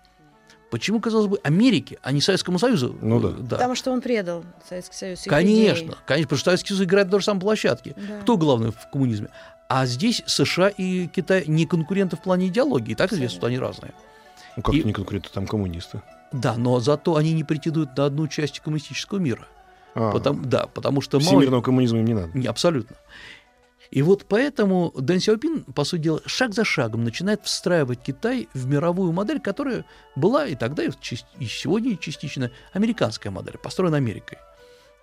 Почему, 0.71 1.01
казалось 1.01 1.27
бы, 1.27 1.39
Америке, 1.43 1.99
а 2.03 2.13
не 2.13 2.21
Советскому 2.23 2.59
Союзу? 2.59 2.97
Ну 3.03 3.21
да. 3.21 3.31
да. 3.31 3.57
Потому 3.57 3.75
что 3.75 3.93
он 3.93 4.01
предал 4.01 4.45
Советский 4.67 4.97
Союз. 4.97 5.23
Конечно, 5.27 5.85
идеи. 5.85 5.97
конечно, 6.07 6.27
потому 6.29 6.39
что 6.39 6.45
Советский 6.47 6.69
Союз 6.69 6.83
играет 6.85 7.07
на 7.09 7.11
той 7.13 7.21
же 7.21 7.27
самой 7.27 7.41
площадке. 7.41 7.95
Да. 7.97 8.21
Кто 8.23 8.37
главный 8.39 8.73
в 8.73 8.91
коммунизме? 8.91 9.29
А 9.69 9.85
здесь 9.87 10.23
США 10.27 10.69
и 10.69 11.09
Китай 11.09 11.45
не 11.47 11.67
конкуренты 11.67 12.17
в 12.17 12.23
плане 12.23 12.49
идеологии. 12.49 12.95
Так 12.95 13.13
известно, 13.13 13.37
что 13.37 13.47
они 13.49 13.59
разные. 13.59 13.93
Ну 14.57 14.63
как 14.63 14.75
И- 14.75 14.83
не 14.83 14.93
конкуренты, 14.93 15.29
там 15.33 15.47
коммунисты. 15.47 16.03
Да, 16.33 16.57
но 16.57 16.81
зато 16.81 17.17
они 17.17 17.33
не 17.35 17.45
претендуют 17.45 17.97
на 17.97 18.07
одну 18.07 18.27
часть 18.27 18.61
коммунистического 18.61 19.19
мира. 19.19 19.47
А, 19.95 20.11
Потому, 20.11 20.41
да, 20.43 20.67
потому 20.73 21.03
что 21.03 21.21
всемирного 21.21 21.61
коммунизма 21.61 21.99
им 21.99 22.07
не 22.07 22.15
надо. 22.15 22.31
Не, 22.33 22.47
абсолютно. 22.47 22.97
И 23.93 24.01
вот 24.01 24.25
поэтому 24.27 24.91
Дэн 24.97 25.21
Сяопин, 25.21 25.65
по 25.65 25.85
сути 25.85 26.01
дела, 26.01 26.23
шаг 26.25 26.55
за 26.55 26.65
шагом 26.65 27.05
начинает 27.05 27.45
встраивать 27.45 28.03
Китай 28.03 28.49
в 28.55 28.67
мировую 28.67 29.13
модель, 29.13 29.39
которая 29.39 29.85
была 30.17 30.47
и 30.47 30.55
тогда, 30.55 30.83
и, 30.83 30.91
сегодня 31.47 31.99
частично 31.99 32.51
американская 32.73 33.31
модель, 33.31 33.59
построена 33.59 33.99
Америкой. 33.99 34.39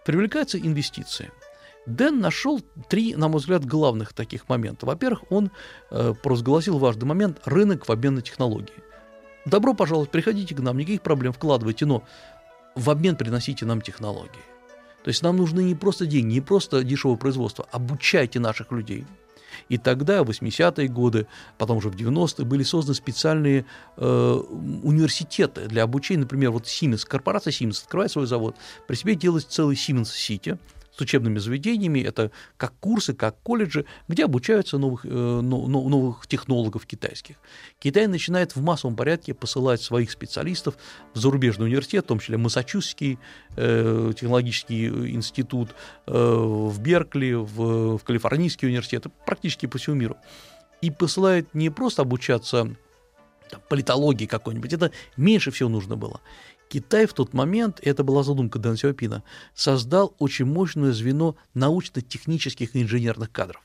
Привлекаются 0.06 0.58
инвестиции. 0.58 1.32
Дэн 1.86 2.20
нашел 2.20 2.62
три, 2.90 3.14
на 3.16 3.28
мой 3.28 3.40
взгляд, 3.40 3.64
главных 3.64 4.14
таких 4.14 4.50
момента. 4.50 4.88
Во-первых, 4.88 5.32
он 5.32 5.52
э, 5.92 6.16
провозгласил 6.24 6.80
важный 6.80 7.06
момент– 7.06 7.42
рынок 7.46 7.88
в 7.88 7.92
обмен 7.92 8.16
на 8.16 8.24
технологии. 8.24 8.74
Добро 9.46 9.76
пожаловать, 9.76 10.10
приходите 10.10 10.56
к 10.56 10.60
нам, 10.62 10.80
никаких 10.80 11.04
проблем, 11.04 11.32
вкладывайте, 11.32 11.86
но 11.86 12.04
в 12.74 12.90
обмен 12.90 13.16
приносите 13.16 13.68
нам 13.68 13.82
технологии. 13.82 14.49
То 15.04 15.10
есть 15.10 15.24
нам 15.24 15.38
нужны 15.38 15.62
не 15.62 15.76
просто 15.76 16.06
деньги, 16.06 16.34
не 16.34 16.42
просто 16.42 16.84
дешевое 16.84 17.18
производство, 17.18 17.66
обучайте 17.72 18.40
наших 18.40 18.72
людей. 18.72 19.06
И 19.68 19.78
тогда, 19.78 20.24
в 20.24 20.30
80-е 20.30 20.88
годы, 20.88 21.28
потом 21.58 21.78
уже 21.78 21.90
в 21.90 21.96
90-е, 21.96 22.46
были 22.46 22.64
созданы 22.64 22.96
специальные 22.96 23.66
э, 23.98 24.34
университеты 24.84 25.68
для 25.68 25.84
обучения. 25.84 26.22
Например, 26.22 26.52
вот 26.52 26.64
Siemens, 26.64 27.06
корпорация 27.06 27.52
Siemens 27.52 27.82
открывает 27.84 28.12
свой 28.12 28.26
завод, 28.26 28.56
при 28.88 28.96
себе 28.96 29.16
делает 29.16 29.46
целый 29.50 29.76
Siemens 29.76 30.12
City 30.14 30.58
с 31.00 31.02
учебными 31.02 31.40
заведениями, 31.40 32.00
это 32.02 32.32
как 32.58 32.74
курсы, 32.80 33.14
как 33.14 33.42
колледжи, 33.42 33.86
где 34.10 34.26
обучаются 34.26 34.78
новых, 34.78 35.06
э, 35.06 35.10
но- 35.10 35.68
но- 35.68 35.90
новых 35.90 36.28
технологов 36.28 36.86
китайских. 36.86 37.38
Китай 37.80 38.08
начинает 38.08 38.56
в 38.56 38.62
массовом 38.62 38.96
порядке 38.96 39.34
посылать 39.34 39.82
своих 39.82 40.12
специалистов 40.12 40.76
в 41.14 41.18
зарубежный 41.18 41.68
университет, 41.68 42.04
в 42.04 42.08
том 42.08 42.20
числе 42.20 42.38
Массачусетский 42.38 43.18
э, 43.56 44.14
технологический 44.14 44.88
институт, 44.88 45.70
э, 46.08 46.12
в 46.14 46.80
Беркли, 46.82 47.34
в, 47.34 47.98
в 47.98 48.04
Калифорнийский 48.04 48.68
университет, 48.68 49.06
практически 49.26 49.66
по 49.66 49.78
всему 49.78 49.96
миру. 49.96 50.18
И 50.82 50.92
посылает 50.92 51.54
не 51.54 51.70
просто 51.70 52.02
обучаться 52.02 52.76
политологии 53.70 54.26
какой-нибудь, 54.26 54.74
это 54.74 54.92
меньше 55.18 55.52
всего 55.52 55.70
нужно 55.70 55.96
было. 55.96 56.22
Китай 56.70 57.08
в 57.08 57.14
тот 57.14 57.34
момент, 57.34 57.80
это 57.82 58.04
была 58.04 58.24
задумка 58.24 58.60
Дэн 58.60 58.78
Сяопина, 58.78 59.24
создал 59.56 60.14
очень 60.20 60.46
мощное 60.46 60.94
звено 60.94 61.36
научно-технических 61.56 62.76
и 62.76 62.84
инженерных 62.84 63.32
кадров. 63.32 63.64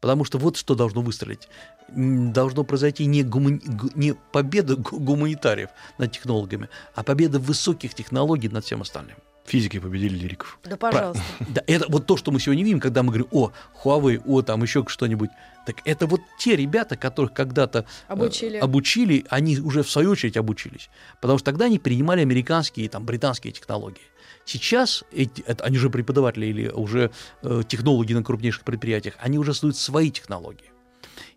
Потому 0.00 0.24
что 0.24 0.38
вот 0.38 0.56
что 0.56 0.74
должно 0.74 1.00
выстрелить. 1.00 1.48
Должно 1.88 2.64
произойти 2.64 3.06
не, 3.06 3.22
гумани- 3.22 3.62
гу- 3.64 3.90
не 3.94 4.14
победа 4.32 4.76
гу- 4.76 4.98
гуманитариев 4.98 5.70
над 5.98 6.10
технологами, 6.12 6.68
а 6.94 7.04
победа 7.04 7.38
высоких 7.38 7.94
технологий 7.94 8.48
над 8.48 8.64
всем 8.64 8.82
остальным. 8.82 9.16
Физики 9.50 9.80
победили 9.80 10.16
лириков. 10.16 10.60
Да, 10.62 10.76
пожалуйста. 10.76 11.24
Да, 11.48 11.60
это 11.66 11.86
вот 11.88 12.06
то, 12.06 12.16
что 12.16 12.30
мы 12.30 12.38
сегодня 12.38 12.62
видим, 12.62 12.78
когда 12.78 13.02
мы 13.02 13.08
говорим, 13.08 13.26
о, 13.32 13.50
Huawei, 13.82 14.22
о, 14.24 14.42
там 14.42 14.62
еще 14.62 14.84
что-нибудь. 14.86 15.30
Так 15.66 15.78
это 15.84 16.06
вот 16.06 16.20
те 16.38 16.54
ребята, 16.54 16.96
которых 16.96 17.32
когда-то 17.32 17.80
э, 17.80 18.12
Обучили. 18.12 18.58
обучили, 18.58 19.26
они 19.28 19.58
уже 19.58 19.82
в 19.82 19.90
свою 19.90 20.12
очередь 20.12 20.36
обучились. 20.36 20.88
Потому 21.20 21.38
что 21.38 21.46
тогда 21.46 21.64
они 21.64 21.80
принимали 21.80 22.20
американские, 22.20 22.88
там, 22.88 23.04
британские 23.04 23.52
технологии. 23.52 23.98
Сейчас 24.44 25.02
эти, 25.10 25.42
это, 25.42 25.64
они 25.64 25.78
же 25.78 25.90
преподаватели 25.90 26.46
или 26.46 26.68
уже 26.68 27.10
э, 27.42 27.62
технологи 27.66 28.12
на 28.12 28.22
крупнейших 28.22 28.62
предприятиях, 28.62 29.16
они 29.18 29.36
уже 29.36 29.52
создают 29.52 29.76
свои 29.76 30.12
технологии. 30.12 30.70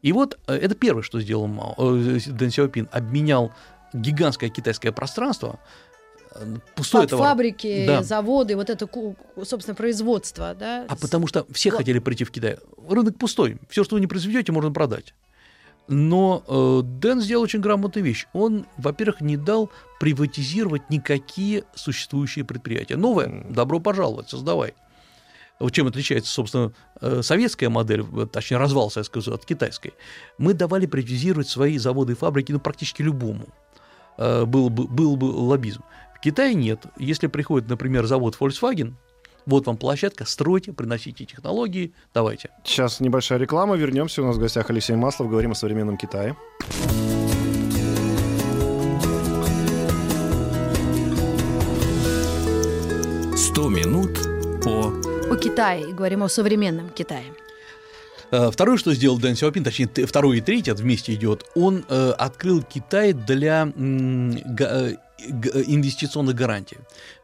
И 0.03 0.11
вот 0.11 0.37
э, 0.45 0.55
это 0.55 0.75
первое, 0.75 1.01
что 1.01 1.19
сделал 1.19 1.47
Мао, 1.47 1.73
э, 1.79 2.19
Дэн 2.27 2.51
Сяопин, 2.51 2.87
обменял 2.91 3.51
гигантское 3.91 4.49
китайское 4.51 4.91
пространство 4.91 5.59
пустой 6.75 7.01
Фаб- 7.01 7.09
товар. 7.11 7.27
Фабрики, 7.29 7.85
Да. 7.87 8.03
заводы, 8.03 8.55
вот 8.55 8.69
это, 8.69 8.89
собственно, 9.45 9.75
производство, 9.75 10.55
да? 10.59 10.85
А 10.87 10.95
потому 10.95 11.27
что 11.27 11.45
все 11.51 11.71
Ла- 11.71 11.77
хотели 11.77 11.99
прийти 11.99 12.23
в 12.23 12.31
Китай. 12.31 12.57
Рынок 12.89 13.17
пустой. 13.17 13.57
Все, 13.69 13.83
что 13.83 13.95
вы 13.95 14.01
не 14.01 14.07
произведете, 14.07 14.51
можно 14.51 14.71
продать. 14.71 15.13
Но 15.89 16.43
э, 16.47 16.81
Дэн 16.83 17.19
сделал 17.21 17.43
очень 17.43 17.59
грамотную 17.59 18.05
вещь. 18.05 18.25
Он, 18.33 18.65
во-первых, 18.77 19.19
не 19.21 19.35
дал 19.35 19.69
приватизировать 19.99 20.89
никакие 20.89 21.65
существующие 21.75 22.45
предприятия. 22.45 22.95
Новое, 22.95 23.45
добро 23.49 23.79
пожаловать, 23.79 24.29
создавай. 24.29 24.75
Вот 25.59 25.71
чем 25.73 25.87
отличается, 25.87 26.31
собственно, 26.31 26.73
э, 27.01 27.21
советская 27.21 27.69
модель, 27.69 28.01
э, 28.13 28.27
точнее, 28.31 28.57
развал 28.57 28.89
Советского 28.91 29.21
Союза 29.21 29.39
от 29.41 29.45
китайской. 29.45 29.93
Мы 30.37 30.53
давали 30.53 30.85
приватизировать 30.85 31.49
свои 31.49 31.77
заводы 31.77 32.13
и 32.13 32.15
фабрики 32.15 32.51
ну, 32.53 32.59
практически 32.59 33.01
любому. 33.01 33.45
Э, 34.17 34.45
Был 34.45 34.69
бы, 34.69 34.87
был 34.87 35.15
бы 35.17 35.25
лоббизм. 35.25 35.83
Китае 36.23 36.53
нет. 36.53 36.85
Если 36.97 37.27
приходит, 37.27 37.67
например, 37.67 38.05
завод 38.05 38.37
Volkswagen, 38.39 38.93
вот 39.45 39.67
вам 39.67 39.75
площадка, 39.75 40.23
стройте, 40.23 40.71
приносите 40.71 41.25
технологии, 41.25 41.93
давайте. 42.13 42.49
Сейчас 42.63 43.01
небольшая 43.01 43.39
реклама. 43.39 43.75
Вернемся. 43.75 44.21
У 44.21 44.25
нас 44.25 44.37
в 44.37 44.39
гостях 44.39 44.69
Алексей 44.69 44.95
Маслов. 44.95 45.29
Говорим 45.29 45.51
о 45.51 45.55
современном 45.55 45.97
Китае. 45.97 46.37
«100 53.33 53.69
минут 53.69 54.17
по 54.63 54.93
О 55.29 55.35
Китае, 55.35 55.89
и 55.89 55.93
говорим 55.93 56.23
о 56.23 56.29
современном 56.29 56.89
Китае. 56.89 57.25
Э, 58.31 58.49
Второе, 58.49 58.77
что 58.77 58.93
сделал 58.93 59.19
Дэн 59.19 59.35
Сяопин, 59.35 59.63
точнее, 59.63 59.87
второй 60.07 60.37
и 60.37 60.41
третий, 60.41 60.71
это 60.71 60.81
вместе 60.81 61.13
идет, 61.13 61.45
он 61.53 61.85
э, 61.87 62.11
открыл 62.17 62.63
Китай 62.63 63.13
для 63.13 63.71
э, 63.75 64.95
инвестиционных 65.27 66.35
гарантий. 66.35 66.77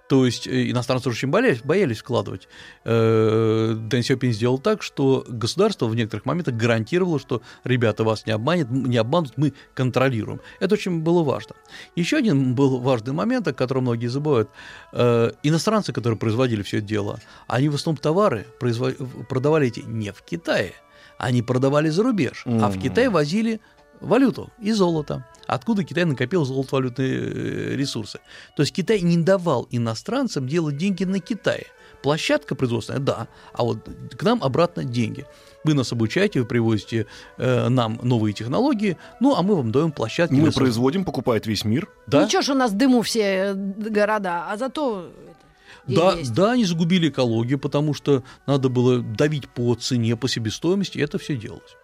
То 0.09 0.25
есть 0.25 0.47
э, 0.47 0.71
иностранцы 0.71 1.07
очень 1.07 1.29
боялись, 1.29 1.61
боялись 1.61 1.99
вкладывать. 1.99 2.47
Э, 2.83 3.75
Дэн 3.75 4.01
Сяопин 4.01 4.33
сделал 4.33 4.57
так, 4.57 4.81
что 4.81 5.23
государство 5.27 5.85
в 5.85 5.95
некоторых 5.95 6.25
моментах 6.25 6.55
гарантировало, 6.55 7.19
что 7.19 7.43
ребята 7.63 8.03
вас 8.03 8.25
не 8.25 8.31
обманет, 8.31 8.71
не 8.71 8.97
обманут, 8.97 9.33
мы 9.37 9.53
контролируем. 9.75 10.41
Это 10.59 10.73
очень 10.73 11.01
было 11.01 11.23
важно. 11.23 11.55
Еще 11.95 12.17
один 12.17 12.55
был 12.55 12.79
важный 12.79 13.13
момент, 13.13 13.47
о 13.47 13.53
котором 13.53 13.83
многие 13.83 14.07
забывают. 14.07 14.49
Э, 14.93 15.31
Иностранцы, 15.43 15.93
которые 15.93 16.17
производили 16.17 16.63
все 16.63 16.79
это 16.79 16.87
дело, 16.87 17.19
они 17.47 17.69
в 17.69 17.75
основном 17.75 17.97
товары 17.97 18.47
произво- 18.59 18.95
продавали 19.25 19.67
эти 19.67 19.81
не 19.81 20.11
в 20.11 20.23
Китае, 20.23 20.73
они 21.19 21.43
продавали 21.43 21.89
за 21.89 22.01
рубеж, 22.01 22.43
а 22.45 22.69
в. 22.71 22.79
Китай 22.81 23.09
возили 23.09 23.59
валюту 24.01 24.49
и 24.59 24.71
золото. 24.71 25.25
Откуда 25.47 25.83
Китай 25.83 26.05
накопил 26.05 26.45
золотовалютные 26.45 27.19
э, 27.19 27.75
ресурсы. 27.75 28.19
То 28.55 28.61
есть 28.61 28.73
Китай 28.73 29.01
не 29.01 29.17
давал 29.17 29.67
иностранцам 29.71 30.47
делать 30.47 30.77
деньги 30.77 31.03
на 31.05 31.19
Китае. 31.19 31.65
Площадка 32.03 32.55
производственная, 32.55 33.01
да, 33.01 33.27
а 33.51 33.63
вот 33.63 33.89
к 34.17 34.23
нам 34.23 34.41
обратно 34.41 34.85
деньги. 34.85 35.25
Вы 35.65 35.73
нас 35.73 35.91
обучаете, 35.91 36.39
вы 36.39 36.45
привозите 36.45 37.07
э, 37.37 37.67
нам 37.67 37.99
новые 38.03 38.33
технологии, 38.33 38.95
ну, 39.19 39.35
а 39.35 39.41
мы 39.41 39.55
вам 39.55 39.71
даем 39.71 39.91
площадки. 39.91 40.33
Мы 40.33 40.51
производим, 40.51 41.03
покупает 41.03 41.45
весь 41.45 41.65
мир. 41.65 41.89
Да? 42.07 42.23
Ничего, 42.23 42.41
что 42.41 42.53
у 42.53 42.57
нас 42.57 42.71
дыму 42.71 43.01
все 43.01 43.21
э, 43.21 43.53
города, 43.53 44.45
а 44.49 44.55
зато 44.55 45.11
Да, 45.87 46.13
есть. 46.13 46.33
да, 46.33 46.51
они 46.53 46.63
загубили 46.63 47.09
экологию, 47.09 47.59
потому 47.59 47.93
что 47.93 48.23
надо 48.45 48.69
было 48.69 48.99
давить 48.99 49.49
по 49.49 49.75
цене, 49.75 50.15
по 50.15 50.29
себестоимости, 50.29 50.99
и 50.99 51.01
это 51.01 51.17
все 51.17 51.35
делалось. 51.35 51.75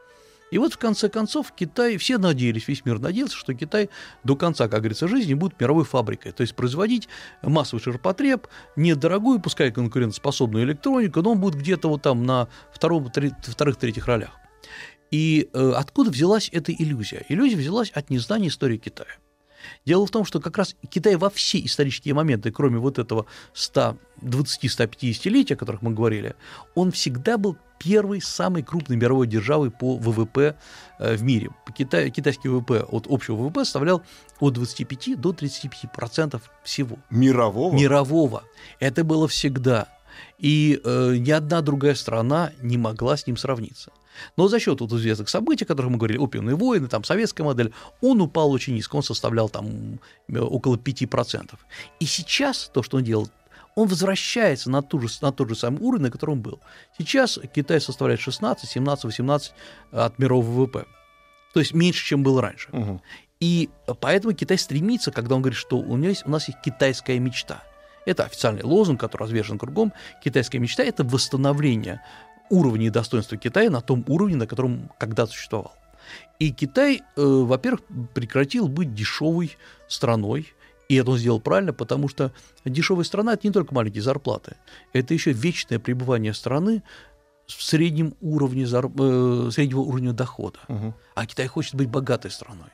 И 0.52 0.58
вот 0.58 0.74
в 0.74 0.78
конце 0.78 1.10
концов 1.10 1.52
Китай, 1.54 1.98
все 1.98 2.18
надеялись, 2.18 2.68
весь 2.68 2.86
мир 2.86 3.00
надеялся, 3.00 3.36
что 3.36 3.54
Китай 3.54 3.90
до 4.24 4.36
конца, 4.36 4.68
как 4.68 4.80
говорится, 4.80 5.08
жизни 5.08 5.34
будет 5.34 5.60
мировой 5.60 5.86
фабрикой. 5.86 6.32
То 6.32 6.42
есть 6.42 6.56
производить 6.56 7.08
массовый 7.42 7.82
ширпотреб, 7.82 8.48
недорогую, 8.76 9.40
пускай 9.40 9.72
конкурентоспособную 9.72 10.66
электронику, 10.66 11.22
но 11.22 11.32
он 11.32 11.40
будет 11.40 11.56
где-то 11.56 11.90
вот 11.90 12.04
там 12.04 12.26
на 12.26 12.48
втором, 12.72 13.10
тре- 13.10 13.36
вторых-третьих 13.42 14.06
ролях. 14.06 14.32
И 15.12 15.50
э, 15.54 15.72
откуда 15.76 16.12
взялась 16.12 16.50
эта 16.52 16.72
иллюзия? 16.72 17.26
Иллюзия 17.30 17.58
взялась 17.58 17.92
от 17.92 18.10
незнания 18.10 18.50
истории 18.50 18.78
Китая. 18.78 19.18
Дело 19.86 20.06
в 20.06 20.12
том, 20.12 20.26
что 20.26 20.40
как 20.40 20.58
раз 20.58 20.76
Китай 20.90 21.16
во 21.16 21.30
все 21.30 21.64
исторические 21.64 22.14
моменты, 22.14 22.52
кроме 22.52 22.78
вот 22.78 23.00
этого 23.00 23.26
120-150-летия, 23.54 25.56
о 25.56 25.58
которых 25.58 25.82
мы 25.82 25.92
говорили, 25.92 26.36
он 26.76 26.92
всегда 26.92 27.38
был 27.38 27.58
первой 27.78 28.22
самой 28.22 28.64
крупной 28.64 28.98
мировой 28.98 29.28
державой 29.28 29.72
по 29.72 29.98
ВВП 29.98 30.56
э, 31.00 31.16
в 31.16 31.24
мире. 31.24 31.50
Китай, 31.76 32.10
китайский 32.10 32.50
ВВП 32.50 32.84
от 32.84 33.08
общего 33.10 33.36
ВВП 33.36 33.66
составлял 33.66 34.02
от 34.40 34.54
25 34.54 35.20
до 35.20 35.34
35 35.34 35.92
процентов 35.92 36.52
всего 36.64 36.98
Мирового. 37.10 37.74
мирового. 37.76 38.44
Это 38.80 39.04
было 39.04 39.28
всегда. 39.28 39.88
И 40.38 40.80
э, 40.84 41.16
ни 41.18 41.32
одна 41.32 41.62
другая 41.62 41.96
страна 41.96 42.52
не 42.62 42.78
могла 42.78 43.18
с 43.18 43.28
ним 43.28 43.38
сравниться. 43.38 43.92
Но 44.38 44.48
за 44.48 44.60
счет 44.60 44.80
вот 44.82 44.92
известных 44.94 45.30
событий, 45.30 45.66
о 45.66 45.68
которых 45.68 45.92
мы 45.92 45.98
говорили, 45.98 46.18
опиумные 46.18 46.56
войны, 46.56 46.88
там 46.88 47.04
советская 47.04 47.46
модель, 47.46 47.74
он 48.02 48.22
упал 48.22 48.52
очень 48.52 48.74
низко, 48.74 48.96
он 48.96 49.04
составлял 49.04 49.50
там 49.50 50.00
около 50.34 50.78
5%. 50.78 51.52
И 52.00 52.06
сейчас 52.06 52.70
то, 52.74 52.84
что 52.84 52.98
он 52.98 53.04
делал, 53.04 53.30
он 53.76 53.88
возвращается 53.88 54.72
на, 54.72 54.82
ту 54.82 55.00
же, 55.00 55.08
на 55.22 55.32
тот 55.32 55.50
же 55.50 55.56
самый 55.56 55.82
уровень, 55.82 56.04
на 56.04 56.12
котором 56.12 56.42
был. 56.42 56.62
Сейчас 56.98 57.38
Китай 57.54 57.82
составляет 57.82 58.22
16, 58.22 58.70
17, 58.70 59.06
18 59.06 59.54
от 59.92 60.18
мирового 60.18 60.46
ВВП. 60.46 60.86
То 61.54 61.60
есть 61.60 61.74
меньше, 61.74 62.06
чем 62.06 62.24
было 62.24 62.42
раньше. 62.42 62.70
Мгм. 62.72 63.02
И 63.40 63.70
поэтому 64.00 64.34
Китай 64.34 64.58
стремится, 64.58 65.12
когда 65.12 65.36
он 65.36 65.42
говорит, 65.42 65.58
что 65.58 65.78
у, 65.78 65.98
него 65.98 66.10
есть, 66.10 66.26
у 66.26 66.30
нас 66.30 66.48
есть 66.48 66.62
китайская 66.62 67.20
мечта. 67.20 67.64
Это 68.06 68.24
официальный 68.24 68.64
лозунг, 68.64 69.00
который 69.00 69.24
развешен 69.24 69.58
кругом. 69.58 69.92
Китайская 70.24 70.60
мечта– 70.60 70.84
это 70.86 71.04
восстановление 71.04 72.02
уровня 72.50 72.88
и 72.88 72.90
достоинства 72.90 73.38
Китая 73.38 73.70
на 73.70 73.82
том 73.82 74.06
уровне, 74.08 74.36
на 74.36 74.48
котором 74.48 74.92
когда-то 74.98 75.32
существовал. 75.32 75.74
И 76.40 76.52
Китай, 76.52 77.02
э, 77.16 77.22
во-первых, 77.22 77.82
прекратил 78.14 78.68
быть 78.68 78.94
дешевой 78.94 79.58
страной, 79.88 80.48
и 80.90 80.96
это 80.96 81.12
он 81.12 81.18
сделал 81.18 81.40
правильно, 81.40 81.74
потому 81.74 82.08
что 82.08 82.32
дешевая 82.64 83.04
страна– 83.04 83.34
это 83.36 83.48
не 83.48 83.54
только 83.54 83.74
маленькие 83.74 84.02
зарплаты, 84.04 84.56
это 84.94 85.14
еще 85.14 85.32
вечное 85.32 85.80
пребывание 85.80 86.34
страны 86.34 86.84
в 87.48 87.62
среднем 87.64 88.16
уровне, 88.22 88.64
зар- 88.64 88.92
э, 89.48 89.52
среднего 89.52 89.82
уровня 89.82 90.14
дохода. 90.14 90.60
Мгм. 90.68 90.94
А 91.16 91.26
Китай 91.26 91.48
хочет 91.48 91.76
быть 91.76 91.90
богатой 91.90 92.32
страной. 92.32 92.70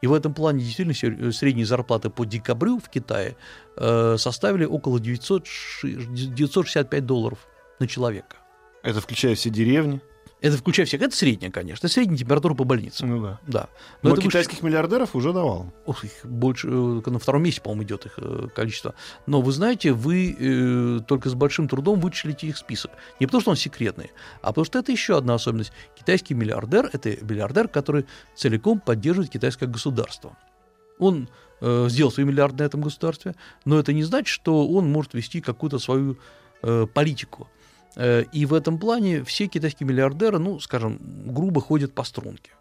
И 0.00 0.06
в 0.06 0.12
этом 0.12 0.32
плане 0.32 0.60
действительно 0.60 0.94
сер- 0.94 1.32
средние 1.32 1.66
зарплаты 1.66 2.08
по 2.08 2.24
декабрю 2.24 2.78
в 2.78 2.88
Китае 2.88 3.36
э, 3.76 4.16
составили 4.18 4.64
около 4.64 5.00
900 5.00 5.46
ши- 5.46 5.92
965 5.92 7.04
долларов 7.04 7.46
на 7.80 7.86
человека. 7.86 8.36
Это 8.82 9.00
включая 9.00 9.34
все 9.34 9.50
деревни. 9.50 10.00
Это 10.40 10.56
включая 10.56 10.86
всех. 10.86 11.02
Это 11.02 11.16
средняя, 11.16 11.50
конечно. 11.50 11.86
Это 11.86 11.92
средняя 11.92 12.18
температура 12.18 12.54
по 12.54 12.64
больницам. 12.64 13.08
Ну 13.08 13.22
да. 13.22 13.40
Да. 13.46 13.68
Но, 14.02 14.10
это 14.10 14.20
выше- 14.20 14.28
китайских 14.28 14.62
миллиардеров 14.62 15.16
уже 15.16 15.32
давал. 15.32 15.72
Ох, 15.84 16.04
их 16.04 16.12
больше, 16.24 16.68
э, 16.68 17.10
на 17.10 17.18
втором 17.18 17.42
месте, 17.42 17.60
по-моему, 17.60 17.82
идет 17.82 18.06
их 18.06 18.14
э, 18.18 18.48
количество. 18.54 18.94
Но 19.26 19.40
вы 19.40 19.50
знаете, 19.50 19.92
вы 19.92 20.36
э, 20.38 21.00
только 21.06 21.28
с 21.28 21.34
большим 21.34 21.68
трудом 21.68 22.00
вычислите 22.00 22.46
их 22.46 22.56
список. 22.56 22.92
Не 23.18 23.26
потому, 23.26 23.40
что 23.40 23.50
он 23.50 23.56
секретный, 23.56 24.12
а 24.40 24.48
потому 24.48 24.64
что 24.64 24.78
это 24.78 24.92
еще 24.92 25.18
одна 25.18 25.34
особенность. 25.34 25.72
Китайский 25.98 26.34
миллиардер– 26.34 26.88
это 26.92 27.10
миллиардер, 27.24 27.66
который 27.66 28.06
целиком 28.36 28.78
поддерживает 28.78 29.30
китайское 29.30 29.68
государство. 29.68 30.36
Он 31.00 31.28
э, 31.60 31.86
сделал 31.88 32.12
свой 32.12 32.26
миллиард 32.26 32.56
на 32.58 32.62
этом 32.62 32.80
государстве, 32.80 33.34
но 33.64 33.78
это 33.78 33.92
не 33.92 34.04
значит, 34.04 34.28
что 34.28 34.68
он 34.68 34.90
может 34.90 35.14
вести 35.14 35.40
какую-то 35.40 35.80
свою 35.80 36.16
э, 36.62 36.86
политику. 36.92 37.48
Э, 37.98 38.24
и 38.32 38.46
в 38.46 38.54
этом 38.54 38.78
плане 38.78 39.24
все 39.24 39.48
китайские 39.48 39.88
миллиардеры, 39.88 40.38
ну, 40.38 40.60
скажем, 40.60 40.98
грубо 41.26 41.60
ходят 41.60 41.92
по 41.92 42.04
струнке. 42.04 42.52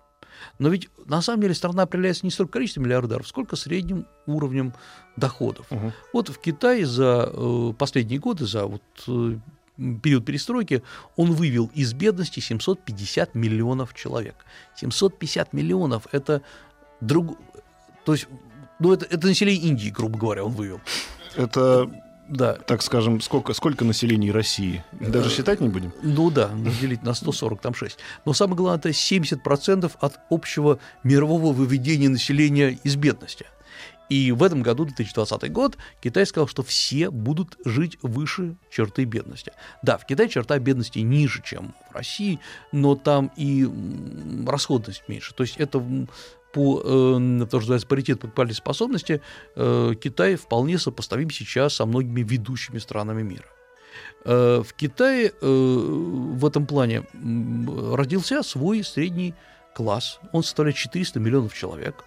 Но 0.59 0.69
ведь 0.69 0.89
на 1.05 1.21
самом 1.21 1.41
деле 1.41 1.53
страна 1.53 1.83
определяется 1.83 2.25
не 2.25 2.31
столько 2.31 2.53
количеством 2.53 2.85
миллиардеров, 2.85 3.27
сколько 3.27 3.55
средним 3.55 4.07
уровнем 4.25 4.73
доходов. 5.15 5.67
Мгм. 5.69 5.93
Вот 6.11 6.29
в 6.29 6.39
Китае 6.39 6.85
за 6.85 7.29
э, 7.31 7.73
последние 7.77 8.19
годы, 8.19 8.47
за 8.47 8.65
вот, 8.65 8.81
э, 9.07 9.37
период 10.01 10.25
перестройки, 10.25 10.81
он 11.15 11.33
вывел 11.33 11.69
из 11.75 11.93
бедности 11.93 12.39
750 12.39 13.35
миллионов 13.35 13.93
человек. 13.93 14.35
750 14.75 15.53
миллионов– 15.53 16.07
это 16.11 16.41
друг... 16.99 17.37
То 18.05 18.13
есть, 18.13 18.27
ну, 18.79 18.91
это, 18.91 19.05
это 19.05 19.27
население 19.27 19.69
Индии, 19.69 19.89
грубо 19.89 20.17
говоря, 20.17 20.43
он 20.45 20.53
вывел. 20.53 20.81
Это, 21.35 21.91
Да, 22.29 22.53
так 22.53 22.81
скажем, 22.81 23.21
сколько, 23.21 23.53
сколько 23.53 23.85
населений 23.85 24.31
России? 24.31 24.83
Даже 24.99 25.29
считать 25.29 25.61
не 25.61 25.69
будем? 25.69 25.93
Ну 26.01 26.29
да, 26.29 26.49
разделить 26.65 27.03
на 27.03 27.13
140, 27.13 27.61
там 27.61 27.73
6. 27.73 27.97
Но 28.25 28.33
самое 28.33 28.57
главное, 28.57 28.79
это 28.79 28.89
70% 28.89 29.91
от 29.99 30.19
общего 30.29 30.79
мирового 31.03 31.53
выведения 31.53 32.09
населения 32.09 32.77
из 32.83 32.95
бедности. 32.95 33.45
И 34.09 34.31
в 34.31 34.43
этом 34.43 34.61
году, 34.61 34.85
2020 34.85 35.51
год, 35.51 35.77
Китай 36.01 36.25
сказал, 36.25 36.47
что 36.47 36.63
все 36.63 37.09
будут 37.09 37.57
жить 37.65 37.97
выше 38.01 38.55
черты 38.69 39.03
бедности. 39.03 39.51
Да, 39.81 39.97
в 39.97 40.05
Китае 40.05 40.29
черта 40.29 40.57
бедности 40.59 40.99
ниже, 40.99 41.41
чем 41.43 41.75
в 41.89 41.95
России, 41.95 42.39
но 42.71 42.95
там 42.95 43.31
и 43.35 43.67
расходность 44.47 45.03
меньше. 45.07 45.33
То 45.33 45.43
есть 45.43 45.57
это 45.57 45.83
по, 46.57 46.81
э, 46.83 47.45
то, 47.45 47.47
что 47.47 47.57
называется, 47.57 47.87
паритет 47.87 48.19
покупательной 48.19 48.55
способности, 48.55 49.21
э, 49.55 49.93
Китай 50.01 50.35
вполне 50.35 50.79
сопоставим 50.79 51.29
сейчас 51.29 51.75
со 51.75 51.85
многими 51.85 52.21
ведущими 52.21 52.79
странами 52.79 53.21
мира. 53.21 53.45
Э, 54.25 54.63
в 54.67 54.73
Китае 54.73 55.33
э, 55.39 55.47
в 55.47 56.43
этом 56.43 56.65
плане 56.65 57.03
родился 57.93 58.41
свой 58.41 58.83
средний 58.83 59.35
класс. 59.75 60.19
Он 60.31 60.41
составляет 60.41 60.77
400 60.77 61.19
миллионов 61.19 61.53
человек. 61.53 62.03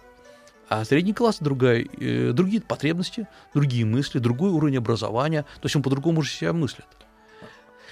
А 0.67 0.83
средний 0.83 1.13
класс 1.13 1.37
другая, 1.39 1.85
э, 2.01 2.33
другие 2.33 2.61
потребности, 2.61 3.29
другие 3.53 3.85
мысли, 3.85 4.19
другой 4.19 4.51
уровень 4.51 4.79
образования. 4.79 5.43
То 5.61 5.65
есть 5.67 5.77
он 5.77 5.81
по-другому 5.81 6.19
уже 6.19 6.31
себя 6.31 6.51
мыслит. 6.51 6.87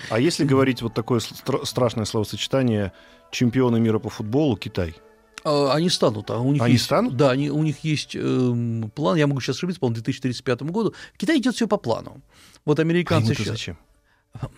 А 0.10 0.20
если 0.20 0.44
говорить 0.44 0.82
вот 0.82 0.94
такое 0.94 1.20
стра- 1.20 1.66
страшное 1.66 2.04
словосочетание 2.04 2.92
чемпионы 3.32 3.80
мира 3.80 4.00
по 4.00 4.10
футболу 4.10 4.58
Китай? 4.58 4.96
А, 5.44 5.74
Они 5.74 5.90
станут. 5.90 6.30
А 6.32 6.40
у 6.40 6.52
них 6.54 6.62
Они 6.62 6.74
есть, 6.74 6.86
станут? 6.86 7.16
Да, 7.18 7.32
они, 7.32 7.50
у 7.50 7.64
них 7.64 7.84
есть 7.84 8.16
эм, 8.16 8.92
план, 8.96 9.18
я 9.18 9.28
могу 9.28 9.40
сейчас 9.42 9.58
ошибиться, 9.58 9.80
по-моему, 9.80 9.96
к 10.02 10.04
2035 10.04 10.62
году. 10.64 10.94
В 11.14 11.18
Китае 11.18 11.40
идет 11.40 11.56
все 11.56 11.68
по 11.68 11.78
плану. 11.78 12.22
Вот 12.66 12.80
А 12.80 12.82
американцы 12.82 13.28
ему-то 13.28 13.44
сейчас. 13.44 13.54
зачем? 13.54 13.78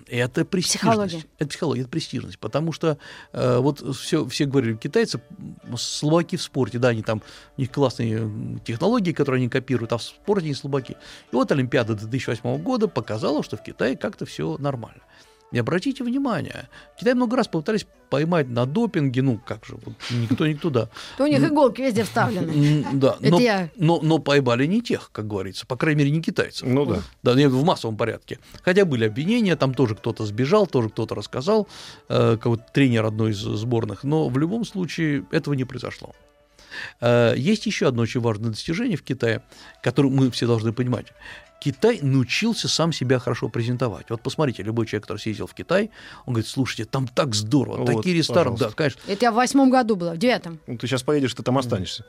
Это 0.07 0.43
престижность. 0.43 0.79
Психология. 0.81 1.23
Это 1.39 1.49
психология, 1.49 1.81
это 1.81 1.89
престижность. 1.89 2.39
Потому 2.39 2.73
что 2.73 2.97
э, 3.31 3.57
вот 3.59 3.79
все, 3.95 4.27
все 4.27 4.45
говорили, 4.45 4.75
китайцы, 4.75 5.21
слабаки 5.77 6.35
в 6.35 6.41
спорте, 6.41 6.77
да, 6.77 6.89
они 6.89 7.03
там, 7.03 7.21
у 7.57 7.61
них 7.61 7.71
классные 7.71 8.17
м, 8.17 8.59
технологии, 8.65 9.13
которые 9.13 9.39
они 9.39 9.47
копируют, 9.49 9.93
а 9.93 9.97
в 9.97 10.03
спорте 10.03 10.45
они 10.47 10.55
слабаки. 10.55 10.97
И 11.31 11.35
вот 11.35 11.51
Олимпиада 11.53 11.95
2008 11.95 12.57
года 12.61 12.89
показала, 12.89 13.43
что 13.43 13.55
в 13.55 13.63
Китае 13.63 13.95
как-то 13.95 14.25
все 14.25 14.57
нормально. 14.57 15.01
И 15.51 15.59
обратите 15.59 16.03
внимание, 16.03 16.69
Китай 16.99 17.13
много 17.13 17.35
раз 17.35 17.47
попытались 17.47 17.85
поймать 18.09 18.49
на 18.49 18.65
допинге, 18.65 19.21
ну 19.21 19.39
как 19.45 19.65
же, 19.65 19.75
вот 19.75 19.95
никто 20.11 20.47
никто 20.47 20.69
да. 20.69 20.89
То 21.17 21.23
у 21.23 21.27
них 21.27 21.39
иголки 21.39 21.81
везде 21.81 22.03
вставлены. 22.03 22.85
Да, 22.93 23.17
Это 23.21 23.31
но, 23.31 23.39
я. 23.39 23.69
но, 23.75 23.99
но 24.01 24.19
поймали 24.19 24.65
не 24.65 24.81
тех, 24.81 25.09
как 25.11 25.27
говорится, 25.27 25.65
по 25.65 25.75
крайней 25.75 25.99
мере, 25.99 26.11
не 26.11 26.21
китайцев. 26.21 26.67
Ну 26.67 26.85
да. 26.85 26.99
Да, 27.23 27.35
не 27.35 27.47
в 27.47 27.63
массовом 27.63 27.97
порядке. 27.97 28.39
Хотя 28.63 28.85
были 28.85 29.05
обвинения, 29.05 29.55
там 29.55 29.73
тоже 29.73 29.95
кто-то 29.95 30.25
сбежал, 30.25 30.67
тоже 30.67 30.89
кто-то 30.89 31.15
рассказал, 31.15 31.67
э, 32.09 32.37
какой-то 32.37 32.65
тренер 32.73 33.05
одной 33.05 33.31
из 33.31 33.39
сборных, 33.39 34.03
но 34.03 34.29
в 34.29 34.37
любом 34.37 34.65
случае 34.65 35.25
этого 35.31 35.53
не 35.53 35.63
произошло. 35.63 36.13
Э, 36.99 37.33
есть 37.37 37.65
еще 37.65 37.87
одно 37.87 38.03
очень 38.03 38.21
важное 38.21 38.51
достижение 38.51 38.97
в 38.97 39.03
Китае, 39.03 39.43
которое 39.83 40.09
мы 40.09 40.31
все 40.31 40.47
должны 40.47 40.73
понимать. 40.73 41.07
Китай 41.61 41.99
научился 42.01 42.67
сам 42.67 42.91
себя 42.91 43.19
хорошо 43.19 43.47
презентовать. 43.47 44.09
Вот 44.09 44.21
посмотрите, 44.21 44.63
любой 44.63 44.87
человек, 44.87 45.03
который 45.03 45.19
съездил 45.19 45.45
в 45.45 45.53
Китай, 45.53 45.91
он 46.25 46.33
говорит, 46.33 46.49
слушайте, 46.49 46.85
там 46.85 47.07
так 47.07 47.35
здорово, 47.35 47.77
Вот, 47.77 47.85
такие 47.85 48.15
рестораны, 48.15 48.57
да, 48.57 48.71
конечно. 48.71 48.99
Это 49.07 49.25
я 49.25 49.31
в 49.31 49.35
восьмом 49.35 49.69
году 49.69 49.95
была, 49.95 50.13
в 50.13 50.17
девятом. 50.17 50.59
Ну, 50.65 50.77
ты 50.79 50.87
сейчас 50.87 51.03
поедешь, 51.03 51.33
ты 51.35 51.43
там 51.43 51.59
останешься. 51.59 52.03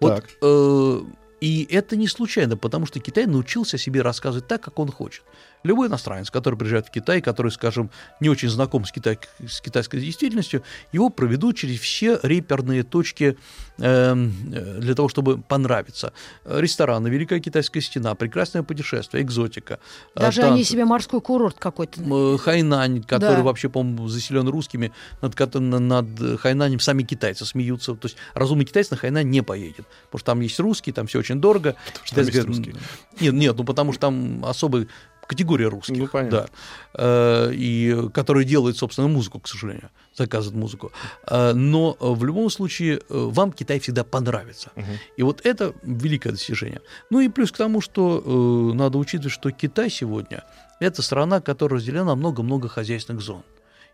Вот, 0.00 0.16
Так. 0.16 0.30
э, 0.42 1.00
и 1.40 1.66
это 1.70 1.96
не 1.96 2.08
случайно, 2.08 2.56
потому 2.56 2.86
что 2.86 2.98
Китай 2.98 3.26
научился 3.26 3.78
себе 3.78 4.02
рассказывать 4.02 4.48
так, 4.48 4.60
как 4.62 4.78
он 4.80 4.90
хочет. 4.90 5.22
Любой 5.64 5.88
иностранец, 5.88 6.30
который 6.30 6.56
приезжает 6.56 6.86
в 6.86 6.90
Китай, 6.90 7.20
который, 7.20 7.50
скажем, 7.50 7.90
не 8.20 8.28
очень 8.28 8.48
знаком 8.48 8.84
с, 8.84 8.92
китай- 8.92 9.18
с 9.46 9.60
китайской 9.60 10.00
действительностью, 10.00 10.62
его 10.92 11.10
проведут 11.10 11.56
через 11.56 11.80
все 11.80 12.18
реперные 12.22 12.84
точки 12.84 13.36
эм, 13.78 14.32
э, 14.52 14.78
для 14.80 14.94
того, 14.94 15.08
чтобы 15.08 15.38
понравиться. 15.38 16.12
Э, 16.44 16.60
Рестораны, 16.60 17.08
Великая 17.08 17.40
Китайская 17.40 17.80
стена, 17.80 18.14
прекрасное 18.14 18.62
путешествие, 18.62 19.22
экзотика. 19.24 19.80
э, 20.14 20.20
Даже 20.20 20.42
они 20.42 20.58
танцы. 20.58 20.70
себе 20.70 20.84
морской 20.84 21.20
курорт 21.20 21.56
какой-то. 21.58 22.00
М, 22.02 22.38
Хайнань, 22.38 23.02
который 23.02 23.36
Да. 23.38 23.42
вообще, 23.42 23.68
по-моему, 23.68 24.08
заселен 24.08 24.48
русскими, 24.48 24.92
над, 25.22 25.34
над 25.54 26.40
Хайнанем 26.40 26.80
сами 26.80 27.02
китайцы 27.02 27.44
смеются. 27.44 27.94
То 27.94 28.06
есть 28.06 28.16
разумный 28.34 28.64
китайец 28.64 28.90
на 28.90 28.96
Хайнань 28.96 29.28
не 29.28 29.42
поедет, 29.42 29.86
потому 30.06 30.18
что 30.20 30.26
там 30.26 30.40
есть 30.40 30.58
русские, 30.60 30.94
там 30.94 31.06
все 31.08 31.18
очень 31.18 31.40
дорого. 31.40 31.74
что 32.04 32.14
там 32.14 32.24
Китайцы 32.24 32.28
есть 32.30 32.46
говорят, 32.46 32.56
русские. 32.56 32.76
Нет, 33.20 33.34
нет, 33.34 33.56
ну 33.56 33.64
потому 33.64 33.92
что 33.92 34.00
там 34.02 34.44
особая 34.44 34.86
категория 35.28 35.68
русских. 35.68 35.98
Ну, 35.98 36.08
понятно. 36.08 36.40
Да. 36.40 36.46
Э, 36.94 37.52
и 37.52 38.08
которые 38.12 38.44
делают, 38.44 38.76
собственно, 38.76 39.08
музыку, 39.08 39.38
к 39.38 39.46
сожалению, 39.46 39.90
заказывают 40.16 40.58
музыку. 40.58 40.90
Э, 41.26 41.52
Но 41.52 41.96
э, 42.00 42.06
в 42.10 42.24
любом 42.24 42.50
случае 42.50 43.00
вам 43.08 43.52
Китай 43.52 43.78
всегда 43.78 44.02
понравится. 44.02 44.72
Мгм. 44.74 44.98
И 45.16 45.22
вот 45.22 45.46
это 45.46 45.74
великое 45.82 46.32
достижение. 46.32 46.80
Ну 47.10 47.20
и 47.20 47.28
плюс 47.28 47.52
к 47.52 47.56
тому, 47.56 47.80
что 47.80 48.72
надо 48.74 48.98
учитывать, 48.98 49.32
что 49.32 49.50
Китай 49.50 49.90
сегодня 49.90 50.44
это 50.80 51.02
страна, 51.02 51.40
которая 51.40 51.78
разделена 51.78 52.04
на 52.04 52.14
много-много 52.14 52.68
хозяйственных 52.68 53.22
зон. 53.22 53.42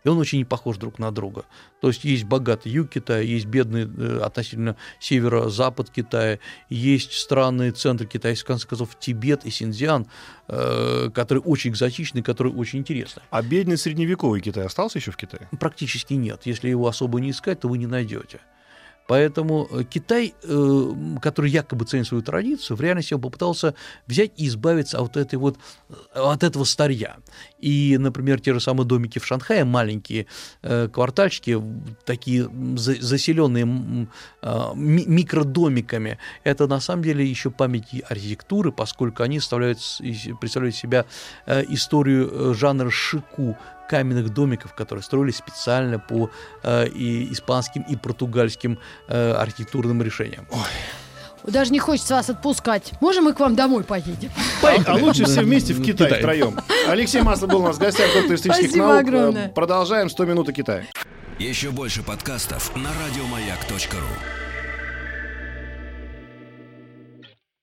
И 0.05 0.09
он 0.09 0.19
очень 0.19 0.37
не 0.37 0.45
похож 0.45 0.77
друг 0.77 0.99
на 0.99 1.11
друга. 1.11 1.45
То 1.81 1.89
есть 1.89 2.05
есть 2.05 2.23
богатый 2.23 2.71
юг 2.71 2.89
Китая, 2.89 3.21
есть 3.21 3.47
бедный 3.47 3.85
э, 3.85 4.19
относительно 4.23 4.77
северо-запад 4.99 5.89
Китая, 5.89 6.39
есть 6.69 7.11
странные 7.13 7.71
центры 7.71 8.07
Китая, 8.07 8.35
в 8.35 8.43
конце 8.45 8.67
концов, 8.67 8.97
Тибет 8.99 9.45
и 9.45 9.49
Синьцзян, 9.49 10.05
э, 10.47 11.09
которые 11.13 11.41
очень 11.41 11.71
экзотичны, 11.71 12.21
которые 12.21 12.53
очень 12.53 12.79
интересны. 12.79 13.23
А 13.31 13.41
бедный 13.41 13.77
средневековый 13.77 14.41
Китай 14.41 14.65
остался 14.65 14.99
еще 14.99 15.11
в 15.11 15.17
Китае? 15.17 15.49
Практически 15.59 16.13
нет. 16.13 16.41
Если 16.45 16.69
его 16.69 16.87
особо 16.87 17.19
не 17.19 17.31
искать, 17.31 17.59
то 17.59 17.67
вы 17.67 17.79
не 17.79 17.87
найдете. 17.87 18.39
Поэтому 19.07 19.67
э, 19.71 19.83
Китай, 19.83 20.33
э, 20.43 20.91
который 21.21 21.51
якобы 21.51 21.85
ценит 21.85 22.07
свою 22.07 22.23
традицию, 22.23 22.75
в 22.75 22.81
реальности 22.81 23.13
он 23.13 23.21
попытался 23.21 23.75
взять 24.07 24.31
и 24.37 24.47
избавиться 24.47 24.99
от, 24.99 25.15
этой 25.15 25.35
вот, 25.35 25.57
э, 25.89 25.93
от 26.15 26.43
этого 26.43 26.63
старья. 26.63 27.17
И, 27.59 27.97
например, 27.99 28.39
те 28.39 28.53
же 28.53 28.59
самые 28.59 28.85
домики 28.87 29.19
в 29.19 29.25
Шанхае, 29.25 29.63
маленькие 29.63 30.25
квартальчики, 30.61 31.61
такие 32.05 32.49
за- 32.77 33.01
заселенные 33.01 34.07
а, 34.41 34.73
ми- 34.75 35.05
микродомиками, 35.05 36.17
это 36.43 36.67
на 36.67 36.79
самом 36.79 37.03
деле 37.03 37.25
еще 37.25 37.49
памяти 37.51 38.03
архитектуры, 38.07 38.71
поскольку 38.71 39.23
они 39.23 39.37
из- 39.37 39.49
представляют 40.39 40.75
себя 40.75 41.05
историю 41.47 42.53
жанра 42.53 42.89
шику, 42.89 43.57
каменных 43.87 44.33
домиков, 44.33 44.73
которые 44.73 45.03
строились 45.03 45.37
специально 45.37 45.99
по 45.99 46.29
э, 46.63 46.87
и 46.87 47.31
испанским 47.31 47.83
и 47.83 47.95
португальским 47.95 48.79
э, 49.07 49.31
архитектурным 49.33 50.01
решениям. 50.01 50.47
Даже 51.43 51.71
не 51.71 51.79
хочется 51.79 52.15
вас 52.15 52.29
отпускать. 52.29 52.93
Можем 53.01 53.25
мы 53.25 53.33
к 53.33 53.39
вам 53.39 53.55
домой 53.55 53.83
поедем? 53.83 54.31
А 54.63 54.95
лучше 54.95 55.25
все 55.25 55.41
вместе 55.41 55.73
в 55.73 55.83
Китай 55.83 56.07
Китай. 56.07 56.19
втроем. 56.19 56.59
Алексей 56.87 57.21
Маслов 57.21 57.51
был 57.51 57.61
у 57.61 57.65
нас 57.67 57.75
в 57.75 57.79
гостях, 57.79 58.11
доктор 58.13 58.35
исторических 58.35 58.69
Спасибо 58.69 58.87
наук. 58.87 59.01
огромное. 59.01 59.49
Продолжаем 59.49 60.09
100 60.09 60.25
минут 60.25 60.49
о 60.49 60.53
Китае. 60.53 60.87
Еще 61.37 61.69
больше 61.69 62.01
подкастов 62.01 62.75
на 62.75 62.89
радиомаяк.ру. 63.05 64.44